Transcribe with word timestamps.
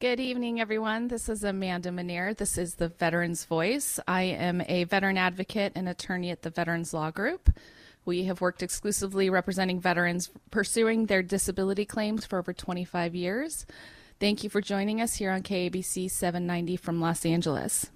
Good 0.00 0.20
evening, 0.20 0.60
everyone. 0.60 1.08
This 1.08 1.28
is 1.28 1.42
Amanda 1.42 1.90
Mineer. 1.90 2.32
This 2.32 2.56
is 2.56 2.76
the 2.76 2.86
Veterans 2.86 3.44
Voice. 3.44 3.98
I 4.06 4.22
am 4.22 4.62
a 4.68 4.84
veteran 4.84 5.18
advocate 5.18 5.72
and 5.74 5.88
attorney 5.88 6.30
at 6.30 6.42
the 6.42 6.50
Veterans 6.50 6.94
Law 6.94 7.10
Group. 7.10 7.50
We 8.04 8.22
have 8.26 8.40
worked 8.40 8.62
exclusively 8.62 9.28
representing 9.28 9.80
veterans 9.80 10.30
pursuing 10.52 11.06
their 11.06 11.24
disability 11.24 11.84
claims 11.84 12.24
for 12.24 12.38
over 12.38 12.52
25 12.52 13.16
years. 13.16 13.66
Thank 14.20 14.44
you 14.44 14.50
for 14.50 14.60
joining 14.60 15.00
us 15.00 15.14
here 15.14 15.32
on 15.32 15.42
KABC 15.42 16.08
790 16.08 16.76
from 16.76 17.00
Los 17.00 17.26
Angeles. 17.26 17.90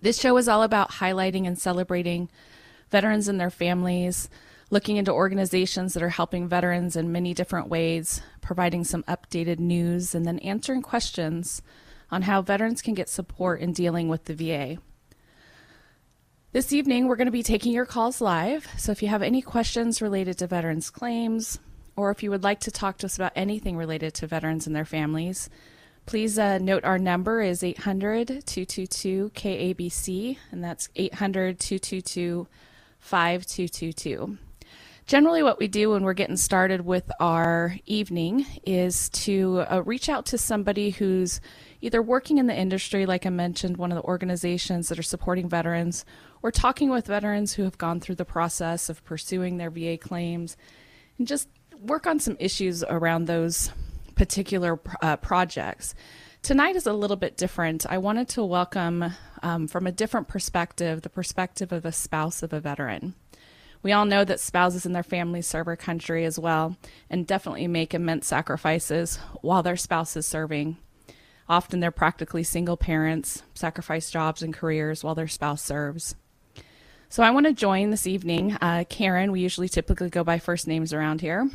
This 0.00 0.18
show 0.18 0.38
is 0.38 0.48
all 0.48 0.62
about 0.62 0.92
highlighting 0.92 1.46
and 1.46 1.58
celebrating 1.58 2.30
veterans 2.90 3.28
and 3.28 3.38
their 3.38 3.50
families, 3.50 4.30
looking 4.70 4.96
into 4.96 5.12
organizations 5.12 5.94
that 5.94 6.02
are 6.02 6.08
helping 6.08 6.48
veterans 6.48 6.96
in 6.96 7.12
many 7.12 7.34
different 7.34 7.68
ways, 7.68 8.20
providing 8.40 8.84
some 8.84 9.02
updated 9.04 9.58
news, 9.58 10.14
and 10.14 10.26
then 10.26 10.38
answering 10.40 10.82
questions 10.82 11.62
on 12.10 12.22
how 12.22 12.42
veterans 12.42 12.82
can 12.82 12.94
get 12.94 13.08
support 13.08 13.60
in 13.60 13.72
dealing 13.72 14.08
with 14.08 14.24
the 14.24 14.34
VA. 14.34 14.78
This 16.52 16.72
evening, 16.72 17.08
we're 17.08 17.16
going 17.16 17.26
to 17.26 17.32
be 17.32 17.42
taking 17.42 17.72
your 17.72 17.86
calls 17.86 18.20
live. 18.20 18.68
So 18.78 18.92
if 18.92 19.02
you 19.02 19.08
have 19.08 19.22
any 19.22 19.42
questions 19.42 20.00
related 20.00 20.38
to 20.38 20.46
veterans' 20.46 20.88
claims, 20.88 21.58
or 21.96 22.10
if 22.10 22.22
you 22.22 22.30
would 22.30 22.44
like 22.44 22.60
to 22.60 22.70
talk 22.70 22.98
to 22.98 23.06
us 23.06 23.16
about 23.16 23.32
anything 23.34 23.76
related 23.76 24.14
to 24.14 24.26
veterans 24.26 24.66
and 24.66 24.74
their 24.74 24.84
families, 24.84 25.50
please 26.06 26.38
uh, 26.38 26.58
note 26.58 26.84
our 26.84 26.98
number 26.98 27.40
is 27.40 27.64
800 27.64 28.46
222 28.46 29.32
KABC, 29.34 30.38
and 30.52 30.62
that's 30.62 30.88
800 30.94 31.58
222 31.58 32.46
5222. 33.00 34.38
Generally, 35.06 35.42
what 35.42 35.58
we 35.58 35.68
do 35.68 35.90
when 35.90 36.02
we're 36.02 36.14
getting 36.14 36.36
started 36.36 36.80
with 36.80 37.12
our 37.20 37.76
evening 37.84 38.46
is 38.64 39.10
to 39.10 39.62
uh, 39.70 39.82
reach 39.84 40.08
out 40.08 40.24
to 40.24 40.38
somebody 40.38 40.90
who's 40.90 41.42
either 41.82 42.00
working 42.00 42.38
in 42.38 42.46
the 42.46 42.58
industry, 42.58 43.04
like 43.04 43.26
I 43.26 43.28
mentioned, 43.28 43.76
one 43.76 43.92
of 43.92 43.96
the 43.96 44.04
organizations 44.04 44.88
that 44.88 44.98
are 44.98 45.02
supporting 45.02 45.46
veterans, 45.46 46.06
or 46.42 46.50
talking 46.50 46.88
with 46.88 47.06
veterans 47.06 47.52
who 47.52 47.64
have 47.64 47.76
gone 47.76 48.00
through 48.00 48.14
the 48.14 48.24
process 48.24 48.88
of 48.88 49.04
pursuing 49.04 49.58
their 49.58 49.68
VA 49.68 49.98
claims, 49.98 50.56
and 51.18 51.28
just 51.28 51.48
work 51.78 52.06
on 52.06 52.18
some 52.18 52.38
issues 52.40 52.82
around 52.84 53.26
those 53.26 53.70
particular 54.14 54.80
uh, 55.02 55.18
projects. 55.18 55.94
Tonight 56.40 56.76
is 56.76 56.86
a 56.86 56.94
little 56.94 57.16
bit 57.16 57.36
different. 57.36 57.84
I 57.90 57.98
wanted 57.98 58.28
to 58.30 58.44
welcome, 58.44 59.12
um, 59.42 59.68
from 59.68 59.86
a 59.86 59.92
different 59.92 60.28
perspective, 60.28 61.02
the 61.02 61.10
perspective 61.10 61.72
of 61.72 61.84
a 61.84 61.92
spouse 61.92 62.42
of 62.42 62.54
a 62.54 62.60
veteran. 62.60 63.14
We 63.84 63.92
all 63.92 64.06
know 64.06 64.24
that 64.24 64.40
spouses 64.40 64.86
and 64.86 64.94
their 64.94 65.02
families 65.02 65.46
serve 65.46 65.68
our 65.68 65.76
country 65.76 66.24
as 66.24 66.38
well 66.38 66.78
and 67.10 67.26
definitely 67.26 67.68
make 67.68 67.92
immense 67.92 68.26
sacrifices 68.26 69.16
while 69.42 69.62
their 69.62 69.76
spouse 69.76 70.16
is 70.16 70.24
serving. 70.24 70.78
Often 71.50 71.80
they're 71.80 71.90
practically 71.90 72.44
single 72.44 72.78
parents, 72.78 73.42
sacrifice 73.52 74.10
jobs 74.10 74.42
and 74.42 74.54
careers 74.54 75.04
while 75.04 75.14
their 75.14 75.28
spouse 75.28 75.60
serves. 75.60 76.14
So 77.10 77.22
I 77.22 77.30
want 77.30 77.44
to 77.44 77.52
join 77.52 77.90
this 77.90 78.06
evening 78.06 78.56
uh, 78.62 78.84
Karen. 78.88 79.30
We 79.30 79.40
usually 79.40 79.68
typically 79.68 80.08
go 80.08 80.24
by 80.24 80.38
first 80.38 80.66
names 80.66 80.94
around 80.94 81.20
here. 81.20 81.50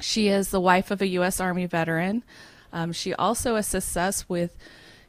She 0.00 0.28
is 0.28 0.50
the 0.50 0.60
wife 0.60 0.90
of 0.90 1.00
a 1.00 1.06
U.S. 1.08 1.40
Army 1.40 1.64
veteran. 1.64 2.24
Um, 2.74 2.92
she 2.92 3.14
also 3.14 3.56
assists 3.56 3.96
us 3.96 4.28
with 4.28 4.54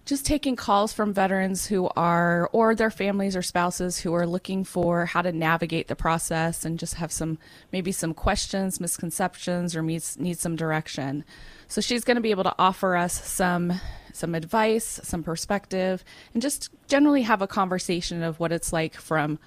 just 0.06 0.26
taking 0.26 0.56
calls 0.56 0.92
from 0.92 1.14
veterans 1.14 1.68
who 1.68 1.90
are, 1.96 2.50
or 2.52 2.76
their 2.76 2.92
families 2.92 3.36
or 3.36 3.42
spouses 3.42 4.00
who 4.00 4.14
are 4.14 4.28
looking 4.28 4.64
for 4.64 5.06
how 5.06 5.22
to 5.22 5.32
navigate 5.32 5.88
the 5.88 5.96
process 5.96 6.66
and 6.66 6.78
just 6.78 6.96
have 6.96 7.12
some, 7.12 7.38
maybe 7.72 7.92
some 7.92 8.14
questions, 8.14 8.82
misconceptions, 8.82 9.76
or 9.76 9.82
needs, 9.82 10.20
need 10.20 10.38
some 10.38 10.56
direction. 10.56 11.24
So 11.70 11.80
she's 11.80 12.04
going 12.04 12.16
to 12.16 12.22
be 12.22 12.32
able 12.32 12.44
to 12.44 12.56
offer 12.60 12.98
us 12.98 13.26
some, 13.26 13.80
some 14.12 14.36
advice, 14.36 15.00
some 15.04 15.24
perspective, 15.24 16.04
and 16.34 16.42
just 16.42 16.70
generally 16.88 17.22
have 17.22 17.42
a 17.42 17.48
conversation 17.48 18.24
of 18.24 18.40
what 18.40 18.52
it's 18.52 18.74
like 18.74 18.96
from 18.96 19.40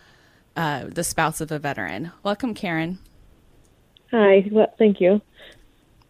uh, 0.56 0.84
the 0.86 1.04
spouse 1.04 1.42
of 1.42 1.52
a 1.52 1.58
veteran. 1.58 2.12
Welcome, 2.22 2.54
Karen. 2.54 2.98
Hi. 4.10 4.46
Well, 4.50 4.72
thank 4.78 5.02
you. 5.02 5.20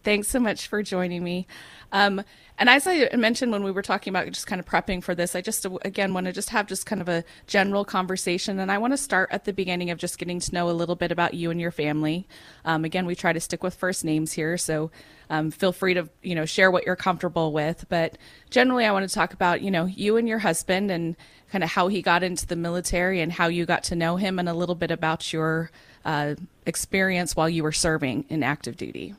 Thanks 0.05 0.29
so 0.29 0.39
much 0.39 0.69
for 0.69 0.85
joining 0.85 1.25
me. 1.25 1.49
Um, 1.93 2.23
and 2.59 2.71
as 2.71 2.87
I 2.87 3.11
mentioned 3.15 3.53
when 3.53 3.63
we 3.63 3.71
were 3.71 3.83
talking 3.83 4.11
about 4.11 4.27
just 4.33 4.47
kind 4.47 4.61
of 4.61 4.67
prepping 4.67 5.03
for 5.03 5.15
this, 5.15 5.37
I 5.37 5.43
just 5.43 5.67
again 5.83 6.15
want 6.15 6.27
to 6.27 6.33
just 6.33 6.51
have 6.51 6.67
just 6.67 6.87
kind 6.87 7.03
of 7.03 7.09
a 7.09 7.23
general 7.47 7.85
conversation, 7.85 8.59
and 8.59 8.73
I 8.73 8.79
want 8.79 8.95
to 8.95 8.97
start 8.97 9.29
at 9.31 9.45
the 9.45 9.53
beginning 9.53 9.91
of 9.91 9.99
just 9.99 10.19
getting 10.19 10.41
to 10.41 10.55
know 10.55 10.71
a 10.71 10.73
little 10.73 10.95
bit 10.95 11.13
about 11.13 11.35
you 11.35 11.51
and 11.51 11.61
your 11.61 11.71
family. 11.71 12.27
Um, 12.65 12.85
again, 12.85 13.05
we 13.05 13.15
try 13.15 13.35
to 13.35 13.41
stick 13.41 13.63
with 13.63 13.75
first 13.75 14.05
names 14.05 14.33
here, 14.33 14.57
so 14.57 14.91
um, 15.29 15.51
feel 15.51 15.73
free 15.73 15.95
to 15.95 16.09
you 16.23 16.35
know 16.35 16.47
share 16.47 16.71
what 16.71 16.87
you're 16.87 16.97
comfortable 16.97 17.53
with. 17.53 17.85
But 17.91 18.17
generally, 18.49 18.87
I 18.87 18.93
want 18.93 19.07
to 19.07 19.15
talk 19.15 19.35
about 19.35 19.61
you 19.61 19.71
know 19.71 19.85
you 19.85 20.17
and 20.17 20.27
your 20.27 20.39
husband 20.39 20.91
and 20.91 21.15
kind 21.53 21.63
of 21.63 21.71
how 21.71 21.89
he 21.89 22.01
got 22.01 22.23
into 22.23 22.47
the 22.47 22.57
military 22.57 23.21
and 23.21 23.31
how 23.31 23.49
you 23.49 23.67
got 23.67 23.85
to 23.85 23.97
know 23.97 24.17
him, 24.17 24.39
and 24.39 24.49
a 24.49 24.55
little 24.55 24.75
bit 24.75 24.91
about 24.91 25.31
your 25.31 25.71
uh, 26.07 26.37
experience 26.65 27.37
while 27.37 27.51
you 27.51 27.63
were 27.63 27.73
serving 27.73 28.25
in 28.31 28.43
active 28.43 28.79
duty 28.79 29.15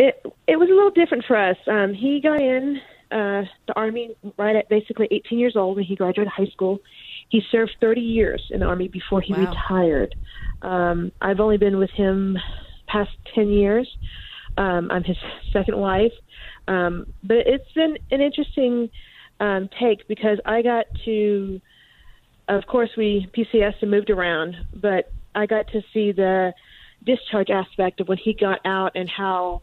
it 0.00 0.24
it 0.46 0.56
was 0.56 0.70
a 0.70 0.72
little 0.72 0.90
different 0.90 1.24
for 1.26 1.36
us. 1.36 1.58
Um, 1.66 1.92
he 1.92 2.20
got 2.20 2.40
in 2.40 2.80
uh, 3.12 3.42
the 3.66 3.74
army 3.76 4.16
right 4.38 4.56
at 4.56 4.68
basically 4.70 5.06
18 5.10 5.38
years 5.38 5.56
old 5.56 5.76
when 5.76 5.84
he 5.84 5.94
graduated 5.94 6.32
high 6.32 6.46
school. 6.46 6.78
He 7.28 7.42
served 7.52 7.72
30 7.80 8.00
years 8.00 8.42
in 8.50 8.60
the 8.60 8.66
army 8.66 8.88
before 8.88 9.20
he 9.20 9.34
wow. 9.34 9.50
retired. 9.50 10.14
Um, 10.62 11.12
I've 11.20 11.38
only 11.38 11.58
been 11.58 11.78
with 11.78 11.90
him 11.90 12.38
past 12.86 13.10
10 13.34 13.50
years. 13.50 13.88
Um, 14.56 14.90
I'm 14.90 15.04
his 15.04 15.18
second 15.52 15.76
wife, 15.76 16.12
um, 16.66 17.12
but 17.22 17.46
it's 17.46 17.70
been 17.72 17.98
an 18.10 18.20
interesting 18.22 18.88
um, 19.38 19.68
take 19.78 20.08
because 20.08 20.38
I 20.46 20.62
got 20.62 20.86
to, 21.04 21.60
of 22.48 22.66
course, 22.66 22.90
we 22.96 23.28
PCS 23.36 23.74
and 23.82 23.90
moved 23.90 24.10
around, 24.10 24.56
but 24.74 25.12
I 25.34 25.46
got 25.46 25.68
to 25.68 25.82
see 25.92 26.12
the 26.12 26.54
discharge 27.04 27.50
aspect 27.50 28.00
of 28.00 28.08
when 28.08 28.18
he 28.18 28.32
got 28.34 28.60
out 28.64 28.92
and 28.94 29.08
how 29.08 29.62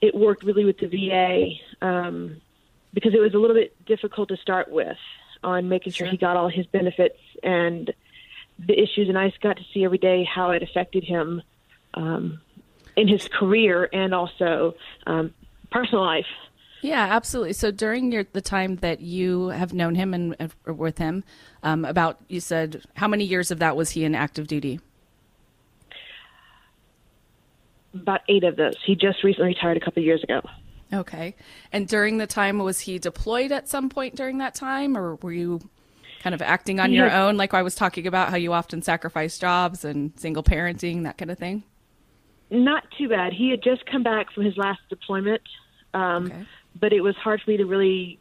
it 0.00 0.14
worked 0.14 0.44
really 0.44 0.64
with 0.64 0.78
the 0.78 0.86
VA 0.86 1.86
um, 1.86 2.40
because 2.92 3.14
it 3.14 3.20
was 3.20 3.34
a 3.34 3.38
little 3.38 3.56
bit 3.56 3.74
difficult 3.86 4.28
to 4.28 4.36
start 4.36 4.70
with 4.70 4.96
on 5.42 5.68
making 5.68 5.92
sure, 5.92 6.06
sure 6.06 6.10
he 6.10 6.16
got 6.16 6.36
all 6.36 6.48
his 6.48 6.66
benefits 6.66 7.18
and 7.42 7.92
the 8.58 8.78
issues. 8.78 9.08
And 9.08 9.18
I 9.18 9.28
just 9.28 9.40
got 9.40 9.56
to 9.56 9.64
see 9.72 9.84
every 9.84 9.98
day 9.98 10.24
how 10.24 10.50
it 10.50 10.62
affected 10.62 11.04
him 11.04 11.42
um, 11.94 12.40
in 12.96 13.08
his 13.08 13.28
career 13.28 13.88
and 13.92 14.14
also 14.14 14.74
um, 15.06 15.34
personal 15.70 16.04
life. 16.04 16.26
Yeah, 16.82 17.08
absolutely. 17.10 17.52
So 17.52 17.70
during 17.70 18.10
your 18.10 18.24
the 18.32 18.40
time 18.40 18.76
that 18.76 19.00
you 19.00 19.48
have 19.48 19.74
known 19.74 19.94
him 19.94 20.14
and, 20.14 20.34
and 20.38 20.78
with 20.78 20.96
him, 20.96 21.24
um, 21.62 21.84
about 21.84 22.18
you 22.28 22.40
said 22.40 22.82
how 22.94 23.06
many 23.06 23.24
years 23.24 23.50
of 23.50 23.58
that 23.58 23.76
was 23.76 23.90
he 23.90 24.04
in 24.04 24.14
active 24.14 24.46
duty? 24.46 24.80
About 27.94 28.20
eight 28.28 28.44
of 28.44 28.56
those. 28.56 28.76
He 28.84 28.94
just 28.94 29.24
recently 29.24 29.48
retired 29.48 29.76
a 29.76 29.80
couple 29.80 30.00
of 30.00 30.06
years 30.06 30.22
ago. 30.22 30.40
Okay. 30.92 31.36
And 31.72 31.86
during 31.86 32.18
the 32.18 32.26
time, 32.26 32.58
was 32.58 32.80
he 32.80 32.98
deployed 32.98 33.52
at 33.52 33.68
some 33.68 33.88
point 33.88 34.16
during 34.16 34.38
that 34.38 34.54
time, 34.54 34.96
or 34.96 35.16
were 35.16 35.32
you 35.32 35.60
kind 36.22 36.34
of 36.34 36.42
acting 36.42 36.80
on 36.80 36.92
your 36.92 37.10
own, 37.10 37.36
like 37.36 37.54
I 37.54 37.62
was 37.62 37.74
talking 37.74 38.06
about 38.06 38.28
how 38.28 38.36
you 38.36 38.52
often 38.52 38.82
sacrifice 38.82 39.38
jobs 39.38 39.84
and 39.84 40.12
single 40.16 40.42
parenting, 40.42 41.04
that 41.04 41.16
kind 41.16 41.30
of 41.30 41.38
thing? 41.38 41.62
Not 42.50 42.84
too 42.98 43.08
bad. 43.08 43.32
He 43.32 43.50
had 43.50 43.62
just 43.62 43.86
come 43.86 44.02
back 44.02 44.32
from 44.32 44.44
his 44.44 44.56
last 44.56 44.80
deployment, 44.88 45.42
um, 45.94 46.26
okay. 46.26 46.46
but 46.78 46.92
it 46.92 47.00
was 47.00 47.14
hard 47.16 47.40
for 47.40 47.50
me 47.50 47.56
to 47.58 47.64
really 47.64 48.18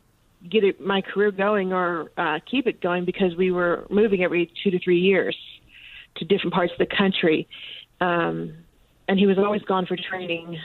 get 0.47 0.63
it, 0.63 0.80
my 0.80 1.01
career 1.01 1.31
going 1.31 1.74
or 1.74 2.12
uh, 2.18 2.40
keep 2.50 2.68
it 2.68 2.80
going 2.80 3.03
because 3.03 3.36
we 3.36 3.51
were 3.51 3.86
moving 3.90 4.24
every 4.24 4.51
two 4.63 4.72
to 4.72 4.80
three 4.80 5.00
years 5.00 5.36
to 6.16 6.25
different 6.25 6.53
parts 6.53 6.72
of 6.72 6.78
the 6.78 6.96
country. 6.96 7.47
Um, 8.00 8.53
and 9.09 9.17
he 9.17 9.25
was 9.25 9.39
always 9.39 9.63
gone 9.63 9.87
for 9.87 9.97
training 9.97 10.57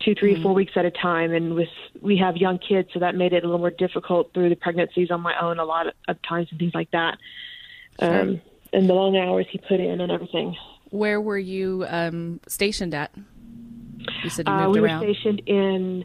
two, 0.00 0.14
three, 0.14 0.34
mm-hmm. 0.34 0.42
four 0.42 0.52
weeks 0.52 0.72
at 0.76 0.84
a 0.84 0.90
time. 0.90 1.32
And 1.32 1.54
with 1.54 1.68
we 2.00 2.18
have 2.18 2.36
young 2.36 2.58
kids, 2.58 2.90
so 2.92 3.00
that 3.00 3.14
made 3.14 3.32
it 3.32 3.42
a 3.42 3.46
little 3.46 3.58
more 3.58 3.70
difficult 3.70 4.34
through 4.34 4.50
the 4.50 4.56
pregnancies 4.56 5.10
on 5.10 5.22
my 5.22 5.34
own 5.40 5.58
a 5.58 5.64
lot 5.64 5.86
of 6.06 6.22
times 6.28 6.48
and 6.50 6.60
things 6.60 6.74
like 6.74 6.90
that. 6.90 7.16
Sure. 7.98 8.20
Um, 8.20 8.42
and 8.74 8.88
the 8.88 8.92
long 8.92 9.16
hours 9.16 9.46
he 9.50 9.58
put 9.58 9.80
in 9.80 10.00
and 10.00 10.12
everything. 10.12 10.56
Where 10.90 11.20
were 11.20 11.38
you 11.38 11.86
um, 11.88 12.40
stationed 12.46 12.92
at? 12.94 13.12
You 14.22 14.30
said 14.30 14.46
you 14.46 14.52
uh, 14.52 14.66
moved 14.66 14.66
uh, 14.66 14.70
we 14.70 14.86
around. 14.86 15.00
were 15.00 15.14
stationed 15.14 15.42
in 15.46 16.04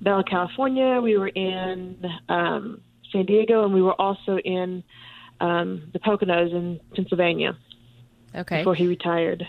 Bella, 0.00 0.22
California. 0.22 1.00
We 1.00 1.18
were 1.18 1.28
in 1.28 2.04
um, 2.28 2.82
San 3.10 3.26
Diego, 3.26 3.64
and 3.64 3.74
we 3.74 3.82
were 3.82 4.00
also 4.00 4.38
in 4.38 4.84
um, 5.40 5.90
the 5.92 5.98
Poconos 5.98 6.52
in 6.52 6.78
Pennsylvania. 6.94 7.56
Okay. 8.32 8.58
Before 8.58 8.76
he 8.76 8.86
retired. 8.86 9.44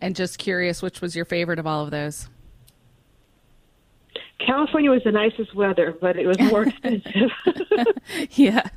And 0.00 0.14
just 0.14 0.38
curious, 0.38 0.82
which 0.82 1.00
was 1.00 1.16
your 1.16 1.24
favorite 1.24 1.58
of 1.58 1.66
all 1.66 1.84
of 1.84 1.90
those? 1.90 2.28
California 4.38 4.90
was 4.90 5.02
the 5.04 5.12
nicest 5.12 5.54
weather, 5.54 5.96
but 6.00 6.16
it 6.16 6.26
was 6.26 6.38
more 6.38 6.62
expensive. 6.68 7.30
yeah, 8.32 8.68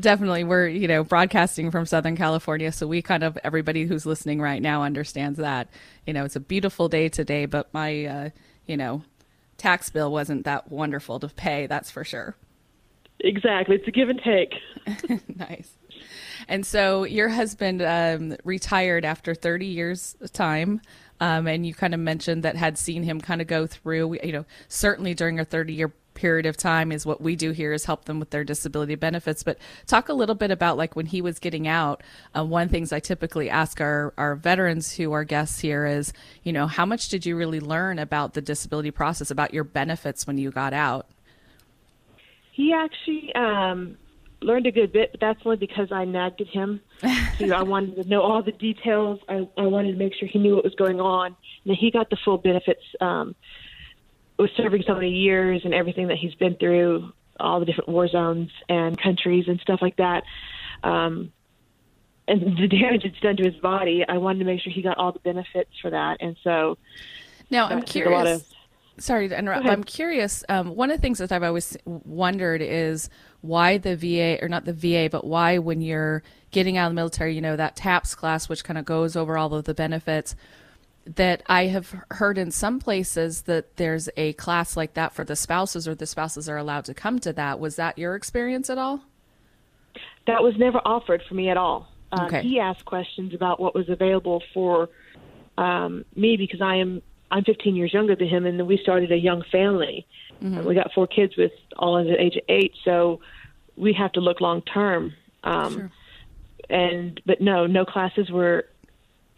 definitely. 0.00 0.44
We're, 0.44 0.68
you 0.68 0.86
know, 0.86 1.04
broadcasting 1.04 1.70
from 1.70 1.86
Southern 1.86 2.16
California. 2.16 2.70
So 2.70 2.86
we 2.86 3.02
kind 3.02 3.24
of, 3.24 3.38
everybody 3.42 3.86
who's 3.86 4.06
listening 4.06 4.40
right 4.40 4.62
now 4.62 4.82
understands 4.82 5.38
that. 5.38 5.68
You 6.06 6.12
know, 6.12 6.24
it's 6.24 6.36
a 6.36 6.40
beautiful 6.40 6.88
day 6.88 7.08
today, 7.08 7.46
but 7.46 7.72
my, 7.72 8.04
uh, 8.04 8.30
you 8.66 8.76
know, 8.76 9.02
tax 9.56 9.90
bill 9.90 10.12
wasn't 10.12 10.44
that 10.44 10.70
wonderful 10.70 11.18
to 11.20 11.28
pay, 11.28 11.66
that's 11.66 11.90
for 11.90 12.04
sure. 12.04 12.36
Exactly. 13.20 13.76
It's 13.76 13.86
a 13.86 13.90
give 13.90 14.08
and 14.08 14.20
take. 14.20 14.54
nice. 15.36 15.76
And 16.48 16.66
so 16.66 17.04
your 17.04 17.28
husband 17.28 17.82
um, 17.82 18.36
retired 18.44 19.04
after 19.04 19.34
30 19.34 19.66
years' 19.66 20.16
time. 20.32 20.80
Um, 21.20 21.46
and 21.46 21.64
you 21.64 21.72
kind 21.72 21.94
of 21.94 22.00
mentioned 22.00 22.42
that 22.42 22.56
had 22.56 22.76
seen 22.76 23.04
him 23.04 23.20
kind 23.20 23.40
of 23.40 23.46
go 23.46 23.66
through, 23.66 24.18
you 24.24 24.32
know, 24.32 24.44
certainly 24.66 25.14
during 25.14 25.38
a 25.38 25.44
30 25.44 25.72
year 25.72 25.92
period 26.14 26.46
of 26.46 26.56
time 26.56 26.92
is 26.92 27.06
what 27.06 27.20
we 27.20 27.36
do 27.36 27.52
here 27.52 27.72
is 27.72 27.84
help 27.84 28.04
them 28.04 28.18
with 28.18 28.30
their 28.30 28.44
disability 28.44 28.94
benefits. 28.94 29.42
But 29.42 29.58
talk 29.86 30.08
a 30.08 30.14
little 30.14 30.34
bit 30.34 30.50
about 30.50 30.76
like 30.76 30.96
when 30.96 31.06
he 31.06 31.22
was 31.22 31.38
getting 31.38 31.66
out. 31.68 32.02
Uh, 32.36 32.44
one 32.44 32.62
of 32.62 32.68
the 32.68 32.72
things 32.72 32.92
I 32.92 33.00
typically 33.00 33.48
ask 33.48 33.80
our, 33.80 34.12
our 34.18 34.34
veterans 34.34 34.92
who 34.92 35.12
are 35.12 35.24
guests 35.24 35.60
here 35.60 35.86
is, 35.86 36.12
you 36.42 36.52
know, 36.52 36.66
how 36.66 36.86
much 36.86 37.08
did 37.08 37.24
you 37.26 37.36
really 37.36 37.60
learn 37.60 37.98
about 37.98 38.34
the 38.34 38.42
disability 38.42 38.90
process, 38.90 39.30
about 39.30 39.54
your 39.54 39.64
benefits 39.64 40.26
when 40.26 40.38
you 40.38 40.50
got 40.50 40.72
out? 40.72 41.06
He 42.52 42.72
actually 42.72 43.34
um, 43.34 43.96
learned 44.44 44.66
a 44.66 44.72
good 44.72 44.92
bit, 44.92 45.10
but 45.12 45.20
that's 45.20 45.40
only 45.44 45.56
because 45.56 45.90
I 45.92 46.04
nagged 46.04 46.40
at 46.40 46.48
him. 46.48 46.80
so 47.38 47.50
I 47.52 47.62
wanted 47.62 48.02
to 48.02 48.08
know 48.08 48.22
all 48.22 48.42
the 48.42 48.52
details. 48.52 49.20
I, 49.28 49.48
I 49.56 49.66
wanted 49.66 49.92
to 49.92 49.98
make 49.98 50.14
sure 50.14 50.28
he 50.28 50.38
knew 50.38 50.56
what 50.56 50.64
was 50.64 50.74
going 50.74 51.00
on. 51.00 51.36
And 51.64 51.76
he 51.76 51.90
got 51.90 52.10
the 52.10 52.16
full 52.24 52.38
benefits 52.38 52.82
um, 53.00 53.34
with 54.38 54.50
serving 54.56 54.84
so 54.86 54.94
many 54.94 55.10
years 55.10 55.62
and 55.64 55.74
everything 55.74 56.08
that 56.08 56.18
he's 56.18 56.34
been 56.34 56.56
through, 56.56 57.12
all 57.38 57.60
the 57.60 57.66
different 57.66 57.88
war 57.88 58.08
zones 58.08 58.50
and 58.68 59.00
countries 59.00 59.46
and 59.48 59.60
stuff 59.60 59.80
like 59.80 59.96
that. 59.96 60.24
Um, 60.82 61.32
and 62.28 62.56
the 62.56 62.68
damage 62.68 63.04
it's 63.04 63.18
done 63.20 63.36
to 63.36 63.44
his 63.44 63.60
body, 63.60 64.04
I 64.08 64.18
wanted 64.18 64.40
to 64.40 64.44
make 64.44 64.60
sure 64.60 64.72
he 64.72 64.82
got 64.82 64.98
all 64.98 65.12
the 65.12 65.18
benefits 65.20 65.70
for 65.80 65.90
that. 65.90 66.18
And 66.20 66.36
so 66.44 66.78
now 67.50 67.68
I'm 67.68 67.82
curious. 67.82 68.51
Sorry 68.98 69.28
to 69.28 69.38
interrupt. 69.38 69.66
I'm 69.66 69.84
curious. 69.84 70.44
Um, 70.48 70.76
one 70.76 70.90
of 70.90 70.98
the 70.98 71.00
things 71.00 71.18
that 71.18 71.32
I've 71.32 71.42
always 71.42 71.76
wondered 71.84 72.60
is 72.60 73.08
why 73.40 73.78
the 73.78 73.96
VA, 73.96 74.38
or 74.42 74.48
not 74.48 74.64
the 74.64 74.72
VA, 74.72 75.08
but 75.10 75.26
why 75.26 75.58
when 75.58 75.80
you're 75.80 76.22
getting 76.50 76.76
out 76.76 76.86
of 76.86 76.90
the 76.92 76.96
military, 76.96 77.34
you 77.34 77.40
know, 77.40 77.56
that 77.56 77.74
TAPS 77.74 78.14
class, 78.14 78.48
which 78.48 78.64
kind 78.64 78.78
of 78.78 78.84
goes 78.84 79.16
over 79.16 79.38
all 79.38 79.54
of 79.54 79.64
the 79.64 79.74
benefits, 79.74 80.36
that 81.04 81.42
I 81.46 81.66
have 81.66 81.94
heard 82.10 82.38
in 82.38 82.50
some 82.50 82.78
places 82.78 83.42
that 83.42 83.76
there's 83.76 84.08
a 84.16 84.34
class 84.34 84.76
like 84.76 84.94
that 84.94 85.12
for 85.12 85.24
the 85.24 85.36
spouses, 85.36 85.88
or 85.88 85.94
the 85.94 86.06
spouses 86.06 86.48
are 86.48 86.56
allowed 86.56 86.84
to 86.84 86.94
come 86.94 87.18
to 87.20 87.32
that. 87.32 87.58
Was 87.58 87.76
that 87.76 87.98
your 87.98 88.14
experience 88.14 88.70
at 88.70 88.78
all? 88.78 89.00
That 90.26 90.42
was 90.42 90.54
never 90.58 90.78
offered 90.84 91.22
for 91.28 91.34
me 91.34 91.48
at 91.48 91.56
all. 91.56 91.88
Um, 92.12 92.26
okay. 92.26 92.42
He 92.42 92.60
asked 92.60 92.84
questions 92.84 93.34
about 93.34 93.58
what 93.58 93.74
was 93.74 93.88
available 93.88 94.42
for 94.54 94.90
um, 95.58 96.04
me 96.14 96.36
because 96.36 96.60
I 96.60 96.76
am 96.76 97.02
I'm 97.32 97.44
15 97.44 97.74
years 97.74 97.94
younger 97.94 98.14
than 98.14 98.28
him, 98.28 98.44
and 98.44 98.66
we 98.66 98.76
started 98.76 99.10
a 99.10 99.16
young 99.16 99.42
family. 99.50 100.06
Mm-hmm. 100.42 100.64
We 100.66 100.74
got 100.74 100.92
four 100.92 101.06
kids 101.06 101.34
with 101.36 101.52
all 101.78 101.96
under 101.96 102.12
the 102.12 102.20
age 102.20 102.36
of 102.36 102.42
eight, 102.48 102.74
so 102.84 103.20
we 103.74 103.94
have 103.94 104.12
to 104.12 104.20
look 104.20 104.42
long 104.42 104.60
term. 104.62 105.14
Um, 105.42 105.72
sure. 105.72 105.90
And 106.68 107.20
but 107.24 107.40
no, 107.40 107.66
no 107.66 107.84
classes 107.84 108.30
were. 108.30 108.66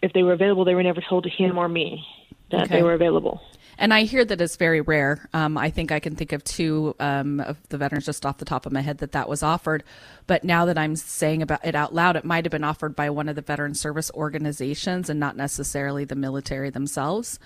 If 0.03 0.13
they 0.13 0.23
were 0.23 0.35
available, 0.35 0.67
they 0.67 0.75
were 0.75 0.83
never 0.83 1.01
told 1.01 1.25
to 1.25 1.31
him 1.31 1.57
or 1.57 1.67
me 1.67 2.05
that 2.51 2.65
okay. 2.65 2.77
they 2.77 2.83
were 2.83 2.93
available. 2.93 3.41
And 3.79 3.93
I 3.93 4.03
hear 4.03 4.25
that 4.25 4.41
it's 4.41 4.57
very 4.57 4.81
rare. 4.81 5.29
Um, 5.33 5.57
I 5.57 5.71
think 5.71 5.91
I 5.91 5.99
can 5.99 6.15
think 6.15 6.33
of 6.33 6.45
two 6.45 6.95
um, 7.01 7.41
of 7.41 7.57
the 7.71 7.79
veterans 7.79 8.05
just 8.05 8.27
off 8.27 8.39
the 8.39 8.45
top 8.45 8.67
of 8.67 8.73
my 8.73 8.83
head 8.83 8.99
that 8.99 9.13
that 9.13 9.29
was 9.29 9.43
offered. 9.43 9.83
But 10.27 10.45
now 10.45 10.65
that 10.67 10.79
I'm 10.79 10.95
saying 10.97 11.43
about 11.43 11.65
it 11.65 11.75
out 11.75 11.95
loud, 11.95 12.17
it 12.17 12.25
might 12.25 12.45
have 12.45 12.53
been 12.53 12.65
offered 12.65 12.95
by 12.95 13.11
one 13.11 13.29
of 13.29 13.37
the 13.37 13.43
veteran 13.43 13.75
service 13.75 14.11
organizations 14.15 15.09
and 15.09 15.19
not 15.19 15.37
necessarily 15.37 16.05
the 16.05 16.15
military 16.15 16.71
themselves. 16.71 17.39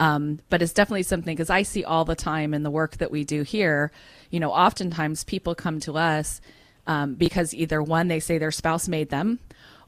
Um, 0.00 0.40
but 0.48 0.62
it's 0.62 0.72
definitely 0.72 1.02
something 1.02 1.36
because 1.36 1.50
I 1.50 1.62
see 1.62 1.84
all 1.84 2.06
the 2.06 2.16
time 2.16 2.54
in 2.54 2.62
the 2.62 2.70
work 2.70 2.96
that 2.96 3.10
we 3.10 3.22
do 3.22 3.42
here, 3.42 3.92
you 4.30 4.40
know, 4.40 4.50
oftentimes 4.50 5.24
people 5.24 5.54
come 5.54 5.78
to 5.80 5.98
us 5.98 6.40
um, 6.86 7.14
because 7.14 7.52
either 7.52 7.82
one, 7.82 8.08
they 8.08 8.18
say 8.18 8.38
their 8.38 8.50
spouse 8.50 8.88
made 8.88 9.10
them, 9.10 9.38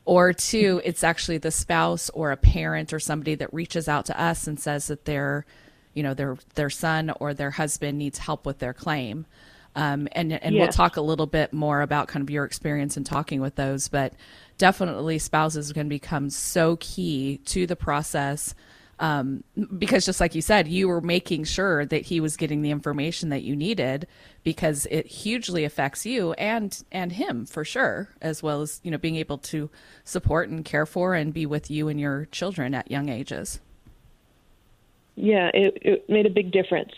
or 0.04 0.34
two, 0.34 0.82
it's 0.84 1.02
actually 1.02 1.38
the 1.38 1.50
spouse 1.50 2.10
or 2.10 2.30
a 2.30 2.36
parent 2.36 2.92
or 2.92 3.00
somebody 3.00 3.36
that 3.36 3.54
reaches 3.54 3.88
out 3.88 4.04
to 4.06 4.20
us 4.22 4.46
and 4.46 4.60
says 4.60 4.88
that 4.88 5.06
their, 5.06 5.46
you 5.94 6.02
know, 6.02 6.12
their 6.12 6.36
their 6.56 6.70
son 6.70 7.10
or 7.18 7.32
their 7.32 7.50
husband 7.50 7.96
needs 7.96 8.18
help 8.18 8.44
with 8.44 8.58
their 8.58 8.74
claim. 8.74 9.24
Um, 9.74 10.08
and 10.12 10.30
and 10.30 10.54
yes. 10.54 10.60
we'll 10.60 10.72
talk 10.72 10.98
a 10.98 11.00
little 11.00 11.26
bit 11.26 11.54
more 11.54 11.80
about 11.80 12.08
kind 12.08 12.22
of 12.22 12.28
your 12.28 12.44
experience 12.44 12.98
in 12.98 13.04
talking 13.04 13.40
with 13.40 13.54
those, 13.54 13.88
but 13.88 14.12
definitely 14.58 15.18
spouses 15.18 15.72
can 15.72 15.88
become 15.88 16.28
so 16.28 16.76
key 16.76 17.40
to 17.46 17.66
the 17.66 17.76
process 17.76 18.54
um, 19.02 19.42
because 19.78 20.06
just 20.06 20.20
like 20.20 20.36
you 20.36 20.40
said, 20.40 20.68
you 20.68 20.86
were 20.86 21.00
making 21.00 21.42
sure 21.42 21.84
that 21.84 22.02
he 22.02 22.20
was 22.20 22.36
getting 22.36 22.62
the 22.62 22.70
information 22.70 23.30
that 23.30 23.42
you 23.42 23.56
needed 23.56 24.06
because 24.44 24.86
it 24.92 25.08
hugely 25.08 25.64
affects 25.64 26.06
you 26.06 26.34
and 26.34 26.84
and 26.92 27.10
him 27.10 27.44
for 27.44 27.64
sure, 27.64 28.10
as 28.22 28.44
well 28.44 28.62
as 28.62 28.80
you 28.84 28.92
know 28.92 28.98
being 28.98 29.16
able 29.16 29.38
to 29.38 29.68
support 30.04 30.48
and 30.50 30.64
care 30.64 30.86
for 30.86 31.14
and 31.14 31.34
be 31.34 31.46
with 31.46 31.68
you 31.68 31.88
and 31.88 31.98
your 31.98 32.26
children 32.26 32.74
at 32.74 32.92
young 32.92 33.08
ages. 33.08 33.58
Yeah, 35.16 35.50
it, 35.52 35.78
it 35.82 36.08
made 36.08 36.26
a 36.26 36.30
big 36.30 36.52
difference. 36.52 36.92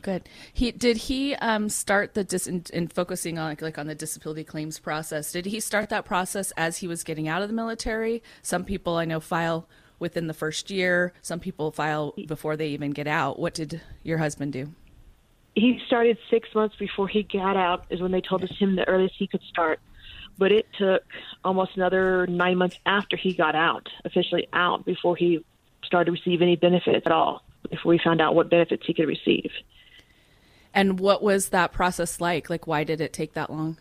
Good. 0.00 0.28
He 0.52 0.70
did 0.70 0.96
he 0.98 1.34
um, 1.34 1.68
start 1.68 2.14
the 2.14 2.22
dis 2.22 2.46
in, 2.46 2.64
in, 2.72 2.86
focusing 2.86 3.38
on 3.38 3.48
like, 3.48 3.60
like 3.60 3.76
on 3.76 3.88
the 3.88 3.96
disability 3.96 4.44
claims 4.44 4.78
process. 4.78 5.32
Did 5.32 5.46
he 5.46 5.58
start 5.58 5.88
that 5.88 6.04
process 6.04 6.52
as 6.56 6.76
he 6.76 6.86
was 6.86 7.02
getting 7.02 7.26
out 7.26 7.42
of 7.42 7.48
the 7.48 7.54
military? 7.54 8.22
Some 8.40 8.64
people 8.64 8.94
I 8.94 9.04
know 9.04 9.18
file 9.18 9.66
within 10.00 10.26
the 10.26 10.34
first 10.34 10.70
year. 10.70 11.12
Some 11.22 11.38
people 11.38 11.70
file 11.70 12.14
before 12.26 12.56
they 12.56 12.68
even 12.68 12.90
get 12.90 13.06
out. 13.06 13.38
What 13.38 13.54
did 13.54 13.80
your 14.02 14.18
husband 14.18 14.52
do? 14.52 14.74
He 15.54 15.80
started 15.86 16.18
six 16.30 16.48
months 16.54 16.74
before 16.76 17.06
he 17.06 17.22
got 17.22 17.56
out, 17.56 17.84
is 17.90 18.00
when 18.00 18.10
they 18.10 18.20
told 18.20 18.42
us 18.42 18.50
him 18.58 18.74
the 18.74 18.88
earliest 18.88 19.14
he 19.16 19.28
could 19.28 19.42
start. 19.42 19.78
But 20.38 20.50
it 20.50 20.66
took 20.76 21.04
almost 21.44 21.76
another 21.76 22.26
nine 22.26 22.56
months 22.56 22.78
after 22.86 23.16
he 23.16 23.34
got 23.34 23.54
out, 23.54 23.88
officially 24.04 24.48
out, 24.52 24.84
before 24.84 25.14
he 25.16 25.44
started 25.84 26.06
to 26.06 26.12
receive 26.12 26.40
any 26.40 26.56
benefits 26.56 27.04
at 27.04 27.12
all, 27.12 27.42
before 27.68 27.90
we 27.90 27.98
found 27.98 28.20
out 28.20 28.34
what 28.34 28.48
benefits 28.48 28.86
he 28.86 28.94
could 28.94 29.06
receive. 29.08 29.50
And 30.72 30.98
what 30.98 31.22
was 31.22 31.48
that 31.48 31.72
process 31.72 32.20
like? 32.20 32.48
Like, 32.48 32.66
why 32.66 32.84
did 32.84 33.00
it 33.00 33.12
take 33.12 33.34
that 33.34 33.50
long? 33.50 33.76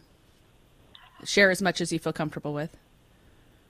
Share 1.24 1.52
as 1.52 1.62
much 1.62 1.82
as 1.82 1.94
you 1.94 2.00
feel 2.00 2.14
comfortable 2.14 2.54
with 2.54 2.76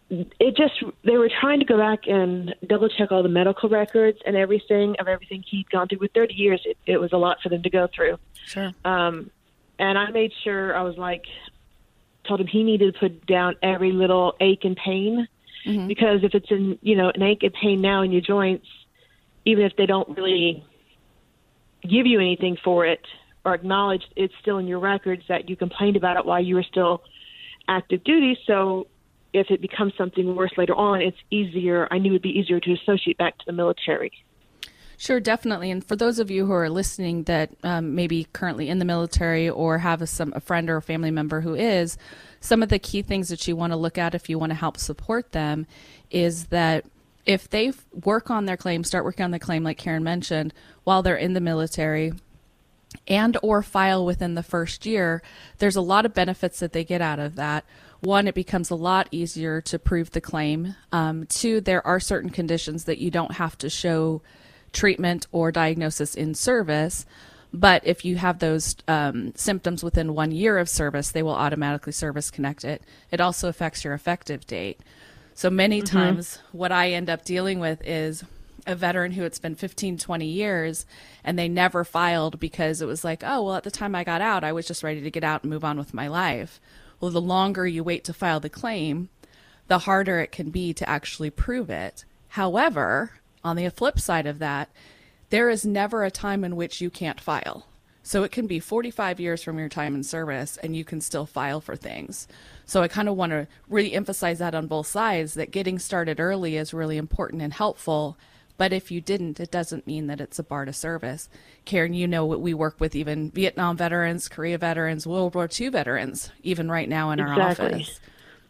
it 0.10 0.58
just 0.58 0.74
they 1.04 1.18
were 1.18 1.30
trying 1.40 1.60
to 1.60 1.66
go 1.66 1.78
back 1.78 2.08
and 2.08 2.56
double 2.68 2.90
check 2.90 3.12
all 3.12 3.22
the 3.22 3.30
medical 3.30 3.70
records 3.70 4.18
and 4.26 4.36
everything 4.36 4.96
of 5.00 5.08
everything 5.08 5.44
he'd 5.48 5.70
gone 5.70 5.88
through. 5.88 6.00
With 6.00 6.12
30 6.14 6.34
years 6.34 6.62
it, 6.66 6.78
it 6.86 6.98
was 6.98 7.14
a 7.14 7.18
lot 7.18 7.38
for 7.42 7.50
them 7.50 7.64
to 7.64 7.70
go 7.70 7.88
through. 7.94 8.18
Sure. 8.46 8.72
Um 8.84 9.32
and 9.78 9.98
i 9.98 10.10
made 10.12 10.34
sure 10.44 10.76
i 10.76 10.82
was 10.82 10.98
like 10.98 11.24
told 12.28 12.42
him 12.42 12.48
he 12.48 12.64
needed 12.64 12.94
to 12.94 13.00
put 13.00 13.26
down 13.26 13.56
every 13.64 13.92
little 13.92 14.36
ache 14.40 14.66
and 14.66 14.76
pain. 14.76 15.28
Mm-hmm. 15.66 15.88
because 15.88 16.24
if 16.24 16.34
it's 16.34 16.50
in 16.50 16.80
you 16.82 16.96
know 16.96 17.12
an 17.14 17.22
ache 17.22 17.44
and 17.44 17.54
pain 17.54 17.82
now 17.82 18.02
in 18.02 18.14
your 18.14 18.22
joints 18.22 18.66
even 19.44 19.66
if 19.66 19.76
they 19.76 19.86
don't 19.86 20.18
really 20.18 20.64
give 21.84 22.06
you 22.06 22.20
anything 22.20 22.58
for 22.64 22.86
it 22.86 23.06
or 23.46 23.54
acknowledge 23.54 24.04
it's 24.16 24.34
still 24.42 24.58
in 24.58 24.68
your 24.68 24.80
records 24.80 25.24
that 25.28 25.50
you 25.50 25.56
complained 25.56 25.96
about 25.96 26.18
it 26.18 26.26
while 26.26 26.42
you 26.42 26.56
were 26.56 26.64
still 26.64 27.02
active 27.68 28.04
duty. 28.04 28.38
So 28.46 28.88
if 29.34 29.52
it 29.52 29.62
becomes 29.62 29.94
something 29.98 30.36
worse 30.36 30.52
later 30.58 30.76
on, 30.76 31.02
it's 31.02 31.18
easier. 31.30 31.88
I 31.92 31.98
knew 31.98 32.12
it'd 32.12 32.22
be 32.22 32.38
easier 32.38 32.60
to 32.60 32.74
associate 32.74 33.18
back 33.18 33.38
to 33.40 33.46
the 33.46 33.52
military. 33.52 34.12
Sure, 34.98 35.22
definitely. 35.22 35.72
And 35.72 35.82
for 35.84 35.96
those 35.96 36.20
of 36.20 36.30
you 36.30 36.46
who 36.46 36.52
are 36.52 36.70
listening 36.70 37.24
that 37.24 37.52
um, 37.64 37.96
maybe 37.96 38.28
currently 38.34 38.68
in 38.68 38.80
the 38.80 38.86
military 38.86 39.50
or 39.50 39.78
have 39.78 40.02
a, 40.02 40.08
some 40.08 40.34
a 40.36 40.42
friend 40.42 40.70
or 40.70 40.76
a 40.76 40.82
family 40.82 41.10
member 41.10 41.40
who 41.40 41.56
is, 41.56 41.98
some 42.42 42.62
of 42.62 42.68
the 42.68 42.80
key 42.80 43.02
things 43.02 43.30
that 43.30 43.48
you 43.48 43.56
want 43.56 43.72
to 43.72 43.78
look 43.78 43.98
at 43.98 44.14
if 44.14 44.30
you 44.30 44.38
want 44.38 44.50
to 44.50 44.56
help 44.56 44.76
support 44.76 45.32
them 45.32 45.68
is 46.12 46.48
that 46.48 46.86
if 47.26 47.50
they 47.50 47.72
work 48.04 48.30
on 48.30 48.46
their 48.46 48.58
claim, 48.58 48.84
start 48.84 49.06
working 49.06 49.24
on 49.24 49.32
the 49.32 49.40
claim, 49.40 49.64
like 49.64 49.78
Karen 49.78 50.04
mentioned, 50.04 50.54
while 50.84 51.02
they're 51.02 51.16
in 51.16 51.34
the 51.34 51.40
military, 51.40 52.12
and 53.08 53.38
or 53.42 53.62
file 53.62 54.06
within 54.06 54.34
the 54.34 54.44
first 54.44 54.86
year, 54.86 55.22
there's 55.60 55.76
a 55.76 55.82
lot 55.82 56.06
of 56.06 56.14
benefits 56.14 56.60
that 56.60 56.74
they 56.74 56.84
get 56.84 57.02
out 57.02 57.20
of 57.20 57.36
that 57.36 57.64
one, 58.02 58.28
it 58.28 58.36
becomes 58.36 58.70
a 58.70 58.76
lot 58.76 59.08
easier 59.12 59.62
to 59.62 59.78
prove 59.78 60.12
the 60.12 60.22
claim. 60.22 60.76
Um, 60.92 61.26
two, 61.26 61.62
there 61.62 61.86
are 61.86 62.00
certain 62.00 62.30
conditions 62.30 62.86
that 62.86 63.00
you 63.00 63.12
don't 63.12 63.34
have 63.34 63.58
to 63.60 63.70
show 63.70 64.22
treatment 64.72 65.28
or 65.32 65.52
diagnosis 65.52 66.16
in 66.16 66.34
service. 66.34 67.06
But 67.52 67.86
if 67.86 68.06
you 68.06 68.18
have 68.18 68.40
those 68.40 68.76
um, 68.88 69.34
symptoms 69.36 69.84
within 69.84 70.14
one 70.14 70.32
year 70.32 70.58
of 70.60 70.70
service, 70.70 71.12
they 71.12 71.24
will 71.24 71.34
automatically 71.34 71.92
service 71.92 72.30
connect 72.30 72.64
it. 72.64 72.84
It 73.12 73.20
also 73.20 73.50
affects 73.50 73.84
your 73.84 73.94
effective 73.94 74.46
date. 74.46 74.80
So 75.34 75.50
many 75.50 75.82
mm-hmm. 75.82 75.98
times, 75.98 76.40
what 76.52 76.72
I 76.72 76.92
end 76.92 77.10
up 77.10 77.26
dealing 77.26 77.60
with 77.60 77.82
is 77.86 78.24
a 78.68 78.76
veteran 78.76 79.14
who 79.14 79.24
it's 79.24 79.40
been 79.40 79.56
15, 79.56 79.98
20 79.98 80.26
years 80.26 80.86
and 81.24 81.40
they 81.40 81.48
never 81.48 81.84
filed 81.84 82.40
because 82.40 82.82
it 82.82 82.86
was 82.86 83.04
like, 83.04 83.24
oh, 83.26 83.44
well, 83.44 83.56
at 83.56 83.64
the 83.64 83.72
time 83.72 83.96
I 83.96 84.04
got 84.04 84.22
out, 84.22 84.44
I 84.44 84.52
was 84.52 84.68
just 84.68 84.84
ready 84.84 85.02
to 85.02 85.12
get 85.12 85.24
out 85.24 85.44
and 85.44 85.50
move 85.50 85.64
on 85.64 85.78
with 85.78 85.94
my 85.94 86.08
life. 86.08 86.60
Well, 87.00 87.12
the 87.12 87.22
longer 87.22 87.68
you 87.68 87.84
wait 87.84 88.04
to 88.06 88.14
file 88.14 88.40
the 88.40 88.50
claim, 88.50 89.10
the 89.68 89.80
harder 89.80 90.20
it 90.20 90.32
can 90.32 90.50
be 90.50 90.74
to 90.74 90.90
actually 90.90 91.30
prove 91.30 91.70
it. 91.70 92.06
However, 92.30 93.12
on 93.44 93.56
the 93.56 93.70
flip 93.70 94.00
side 94.00 94.26
of 94.26 94.40
that, 94.40 94.70
there 95.30 95.50
is 95.50 95.66
never 95.66 96.04
a 96.04 96.12
time 96.12 96.44
in 96.44 96.56
which 96.56 96.82
you 96.82 96.90
can't 96.90 97.22
file. 97.22 97.66
So 98.02 98.24
it 98.24 98.32
can 98.32 98.48
be 98.48 98.60
45 98.60 99.20
years 99.20 99.44
from 99.44 99.60
your 99.60 99.70
time 99.70 99.94
in 99.94 100.04
service 100.04 100.58
and 100.58 100.76
you 100.76 100.84
can 100.84 101.00
still 101.00 101.26
file 101.26 101.62
for 101.62 101.76
things. 101.76 102.28
So 102.66 102.82
I 102.82 102.88
kind 102.88 103.08
of 103.08 103.16
want 103.16 103.32
to 103.32 103.48
really 103.68 103.94
emphasize 103.94 104.40
that 104.40 104.56
on 104.56 104.68
both 104.68 104.88
sides 104.88 105.36
that 105.36 105.52
getting 105.52 105.78
started 105.78 106.20
early 106.20 106.58
is 106.58 106.74
really 106.74 106.98
important 106.98 107.42
and 107.42 107.54
helpful. 107.54 108.18
But 108.60 108.74
if 108.74 108.92
you 108.92 109.00
didn't, 109.00 109.40
it 109.40 109.52
doesn't 109.52 109.88
mean 109.88 110.08
that 110.08 110.20
it's 110.20 110.38
a 110.38 110.44
bar 110.44 110.66
to 110.66 110.74
service. 110.74 111.30
Karen, 111.64 111.94
you 111.94 112.10
know 112.10 112.26
we 112.26 112.54
work 112.54 112.76
with 112.78 112.94
even 112.94 113.32
Vietnam 113.32 113.78
veterans, 113.78 114.28
Korea 114.28 114.58
veterans, 114.58 115.08
World 115.08 115.34
War 115.34 115.48
II 115.50 115.70
veterans, 115.70 116.30
even 116.44 116.70
right 116.70 116.90
now 116.90 117.12
in 117.12 117.22
our 117.22 117.32
exactly. 117.32 117.84
office. 117.84 118.02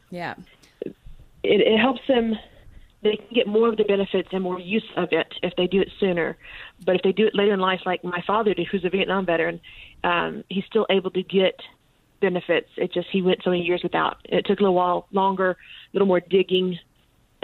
Yeah. 0.09 0.33
It, 0.81 0.95
it 1.43 1.79
helps 1.79 2.01
them 2.07 2.35
they 3.03 3.17
can 3.17 3.27
get 3.35 3.45
more 3.45 3.69
of 3.69 3.77
the 3.77 3.83
benefits 3.83 4.29
and 4.31 4.41
more 4.41 4.59
use 4.59 4.89
of 4.97 5.09
it 5.11 5.31
if 5.43 5.55
they 5.57 5.67
do 5.67 5.79
it 5.79 5.89
sooner. 5.99 6.37
But 6.83 6.95
if 6.95 7.03
they 7.03 7.11
do 7.11 7.27
it 7.27 7.35
later 7.35 7.53
in 7.53 7.59
life, 7.59 7.81
like 7.85 8.03
my 8.03 8.23
father 8.25 8.55
did, 8.55 8.65
who's 8.65 8.83
a 8.85 8.89
Vietnam 8.89 9.27
veteran, 9.27 9.61
um, 10.03 10.43
he's 10.49 10.65
still 10.65 10.87
able 10.89 11.11
to 11.11 11.21
get 11.21 11.61
benefits. 12.19 12.69
It 12.77 12.91
just 12.93 13.09
he 13.11 13.21
went 13.21 13.41
so 13.43 13.51
many 13.51 13.61
years 13.61 13.83
without. 13.83 14.17
It 14.25 14.47
took 14.47 14.59
a 14.59 14.63
little 14.63 14.75
while 14.75 15.07
longer, 15.11 15.51
a 15.51 15.55
little 15.93 16.07
more 16.07 16.19
digging, 16.19 16.79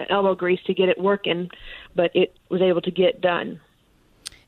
elbow 0.08 0.34
grease 0.34 0.62
to 0.66 0.74
get 0.74 0.88
it 0.88 0.98
working, 1.00 1.50
but 1.94 2.10
it 2.14 2.36
was 2.48 2.62
able 2.62 2.82
to 2.82 2.90
get 2.90 3.20
done. 3.20 3.60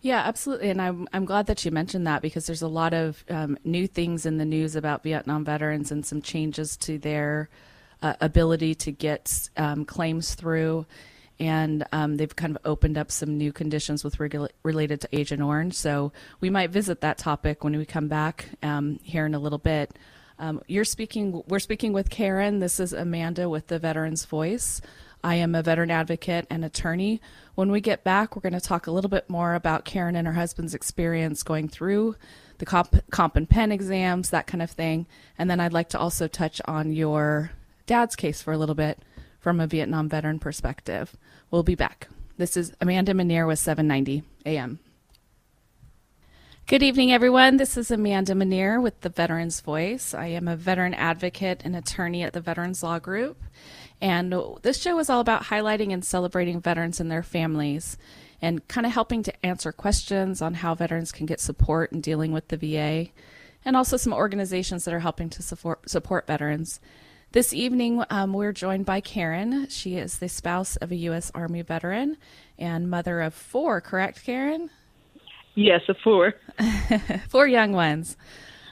Yeah, 0.00 0.20
absolutely, 0.20 0.70
and 0.70 0.80
I'm 0.80 1.08
I'm 1.12 1.24
glad 1.24 1.46
that 1.46 1.64
you 1.64 1.72
mentioned 1.72 2.06
that 2.06 2.22
because 2.22 2.46
there's 2.46 2.62
a 2.62 2.68
lot 2.68 2.94
of 2.94 3.24
um, 3.28 3.58
new 3.64 3.88
things 3.88 4.26
in 4.26 4.38
the 4.38 4.44
news 4.44 4.76
about 4.76 5.02
Vietnam 5.02 5.44
veterans 5.44 5.90
and 5.90 6.06
some 6.06 6.22
changes 6.22 6.76
to 6.78 6.98
their 6.98 7.48
uh, 8.00 8.14
ability 8.20 8.76
to 8.76 8.92
get 8.92 9.48
um, 9.56 9.84
claims 9.84 10.34
through. 10.34 10.86
And 11.40 11.84
um, 11.92 12.16
they've 12.16 12.34
kind 12.34 12.54
of 12.54 12.62
opened 12.64 12.98
up 12.98 13.12
some 13.12 13.38
new 13.38 13.52
conditions 13.52 14.02
with 14.02 14.18
regula- 14.18 14.50
related 14.64 15.00
to 15.02 15.08
Agent 15.16 15.40
Orange. 15.40 15.74
So 15.74 16.12
we 16.40 16.50
might 16.50 16.70
visit 16.70 17.00
that 17.02 17.16
topic 17.16 17.62
when 17.62 17.76
we 17.76 17.84
come 17.84 18.08
back 18.08 18.46
um, 18.62 18.98
here 19.04 19.24
in 19.24 19.34
a 19.34 19.38
little 19.38 19.58
bit. 19.58 19.96
Um, 20.40 20.62
you're 20.68 20.84
speaking. 20.84 21.42
We're 21.48 21.58
speaking 21.58 21.92
with 21.92 22.10
Karen. 22.10 22.60
This 22.60 22.78
is 22.78 22.92
Amanda 22.92 23.48
with 23.48 23.66
the 23.66 23.78
Veterans 23.78 24.24
Voice. 24.24 24.80
I 25.22 25.36
am 25.36 25.54
a 25.54 25.62
veteran 25.62 25.90
advocate 25.90 26.46
and 26.48 26.64
attorney. 26.64 27.20
When 27.54 27.70
we 27.70 27.80
get 27.80 28.04
back, 28.04 28.34
we're 28.34 28.42
going 28.42 28.52
to 28.52 28.60
talk 28.60 28.86
a 28.86 28.90
little 28.90 29.10
bit 29.10 29.28
more 29.28 29.54
about 29.54 29.84
Karen 29.84 30.16
and 30.16 30.26
her 30.26 30.34
husband's 30.34 30.74
experience 30.74 31.42
going 31.42 31.68
through 31.68 32.16
the 32.58 32.66
comp, 32.66 32.96
comp 33.10 33.36
and 33.36 33.48
pen 33.48 33.72
exams, 33.72 34.30
that 34.30 34.46
kind 34.46 34.62
of 34.62 34.70
thing. 34.70 35.06
And 35.36 35.50
then 35.50 35.60
I'd 35.60 35.72
like 35.72 35.88
to 35.90 35.98
also 35.98 36.28
touch 36.28 36.60
on 36.66 36.92
your 36.92 37.52
dad's 37.86 38.16
case 38.16 38.42
for 38.42 38.52
a 38.52 38.58
little 38.58 38.74
bit 38.74 39.00
from 39.40 39.60
a 39.60 39.66
Vietnam 39.66 40.08
veteran 40.08 40.38
perspective. 40.38 41.16
We'll 41.50 41.62
be 41.62 41.74
back. 41.74 42.08
This 42.36 42.56
is 42.56 42.72
Amanda 42.80 43.14
Mineer 43.14 43.46
with 43.46 43.58
790 43.58 44.22
AM. 44.46 44.78
Good 46.68 46.82
evening, 46.82 47.10
everyone. 47.10 47.56
This 47.56 47.78
is 47.78 47.90
Amanda 47.90 48.34
Mineer 48.34 48.78
with 48.78 49.00
the 49.00 49.08
Veterans 49.08 49.62
Voice. 49.62 50.12
I 50.12 50.26
am 50.26 50.46
a 50.46 50.54
veteran 50.54 50.92
advocate 50.92 51.62
and 51.64 51.74
attorney 51.74 52.22
at 52.22 52.34
the 52.34 52.42
Veterans 52.42 52.82
Law 52.82 52.98
Group. 52.98 53.42
And 54.02 54.34
this 54.60 54.78
show 54.78 54.98
is 54.98 55.08
all 55.08 55.20
about 55.20 55.44
highlighting 55.44 55.94
and 55.94 56.04
celebrating 56.04 56.60
veterans 56.60 57.00
and 57.00 57.10
their 57.10 57.22
families 57.22 57.96
and 58.42 58.68
kind 58.68 58.86
of 58.86 58.92
helping 58.92 59.22
to 59.22 59.46
answer 59.46 59.72
questions 59.72 60.42
on 60.42 60.52
how 60.52 60.74
veterans 60.74 61.10
can 61.10 61.24
get 61.24 61.40
support 61.40 61.90
in 61.90 62.02
dealing 62.02 62.32
with 62.32 62.48
the 62.48 62.58
VA 62.58 63.12
and 63.64 63.74
also 63.74 63.96
some 63.96 64.12
organizations 64.12 64.84
that 64.84 64.92
are 64.92 65.00
helping 65.00 65.30
to 65.30 65.42
support, 65.42 65.88
support 65.88 66.26
veterans. 66.26 66.80
This 67.32 67.54
evening, 67.54 68.04
um, 68.10 68.34
we're 68.34 68.52
joined 68.52 68.84
by 68.84 69.00
Karen. 69.00 69.70
She 69.70 69.96
is 69.96 70.18
the 70.18 70.28
spouse 70.28 70.76
of 70.76 70.92
a 70.92 70.96
U.S. 70.96 71.32
Army 71.34 71.62
veteran 71.62 72.18
and 72.58 72.90
mother 72.90 73.22
of 73.22 73.32
four, 73.32 73.80
correct, 73.80 74.22
Karen? 74.22 74.68
Yes, 75.58 75.80
of 75.88 75.96
four. 76.04 76.34
four 77.28 77.48
young 77.48 77.72
ones. 77.72 78.16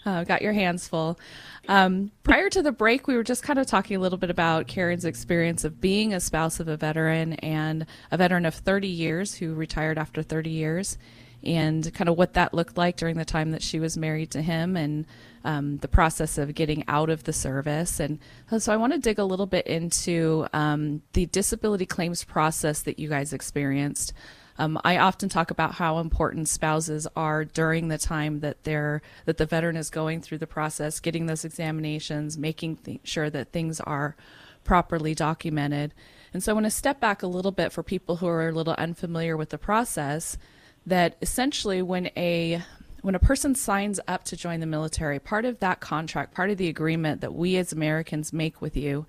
Uh, 0.04 0.22
got 0.22 0.40
your 0.40 0.52
hands 0.52 0.86
full. 0.86 1.18
Um, 1.66 2.12
prior 2.22 2.48
to 2.48 2.62
the 2.62 2.70
break, 2.70 3.08
we 3.08 3.16
were 3.16 3.24
just 3.24 3.42
kind 3.42 3.58
of 3.58 3.66
talking 3.66 3.96
a 3.96 3.98
little 3.98 4.18
bit 4.18 4.30
about 4.30 4.68
Karen's 4.68 5.04
experience 5.04 5.64
of 5.64 5.80
being 5.80 6.14
a 6.14 6.20
spouse 6.20 6.60
of 6.60 6.68
a 6.68 6.76
veteran 6.76 7.32
and 7.34 7.86
a 8.12 8.16
veteran 8.16 8.46
of 8.46 8.54
30 8.54 8.86
years 8.86 9.34
who 9.34 9.52
retired 9.52 9.98
after 9.98 10.22
30 10.22 10.48
years, 10.48 10.96
and 11.42 11.92
kind 11.92 12.08
of 12.08 12.16
what 12.16 12.34
that 12.34 12.54
looked 12.54 12.78
like 12.78 12.96
during 12.96 13.16
the 13.16 13.24
time 13.24 13.50
that 13.50 13.64
she 13.64 13.80
was 13.80 13.98
married 13.98 14.30
to 14.30 14.40
him 14.40 14.76
and 14.76 15.06
um, 15.42 15.78
the 15.78 15.88
process 15.88 16.38
of 16.38 16.54
getting 16.54 16.84
out 16.86 17.10
of 17.10 17.24
the 17.24 17.32
service. 17.32 17.98
And 17.98 18.20
so 18.58 18.72
I 18.72 18.76
want 18.76 18.92
to 18.92 19.00
dig 19.00 19.18
a 19.18 19.24
little 19.24 19.46
bit 19.46 19.66
into 19.66 20.46
um, 20.52 21.02
the 21.14 21.26
disability 21.26 21.86
claims 21.86 22.22
process 22.22 22.82
that 22.82 23.00
you 23.00 23.08
guys 23.08 23.32
experienced. 23.32 24.12
Um, 24.58 24.80
I 24.84 24.98
often 24.98 25.28
talk 25.28 25.50
about 25.50 25.74
how 25.74 25.98
important 25.98 26.48
spouses 26.48 27.06
are 27.14 27.44
during 27.44 27.88
the 27.88 27.98
time 27.98 28.40
that 28.40 28.64
they're 28.64 29.02
that 29.26 29.36
the 29.36 29.46
veteran 29.46 29.76
is 29.76 29.90
going 29.90 30.22
through 30.22 30.38
the 30.38 30.46
process, 30.46 31.00
getting 31.00 31.26
those 31.26 31.44
examinations, 31.44 32.38
making 32.38 32.76
th- 32.76 33.00
sure 33.04 33.28
that 33.30 33.52
things 33.52 33.80
are 33.80 34.16
properly 34.64 35.14
documented. 35.14 35.92
And 36.32 36.42
so 36.42 36.52
I 36.52 36.54
want 36.54 36.66
to 36.66 36.70
step 36.70 37.00
back 37.00 37.22
a 37.22 37.26
little 37.26 37.52
bit 37.52 37.72
for 37.72 37.82
people 37.82 38.16
who 38.16 38.26
are 38.26 38.48
a 38.48 38.52
little 38.52 38.74
unfamiliar 38.74 39.36
with 39.36 39.50
the 39.50 39.58
process. 39.58 40.38
That 40.86 41.16
essentially, 41.20 41.82
when 41.82 42.10
a 42.16 42.62
when 43.02 43.14
a 43.14 43.20
person 43.20 43.54
signs 43.54 44.00
up 44.08 44.24
to 44.24 44.36
join 44.36 44.60
the 44.60 44.66
military, 44.66 45.18
part 45.18 45.44
of 45.44 45.60
that 45.60 45.80
contract, 45.80 46.34
part 46.34 46.50
of 46.50 46.56
the 46.56 46.68
agreement 46.68 47.20
that 47.20 47.34
we 47.34 47.56
as 47.56 47.72
Americans 47.72 48.32
make 48.32 48.60
with 48.60 48.76
you 48.76 49.06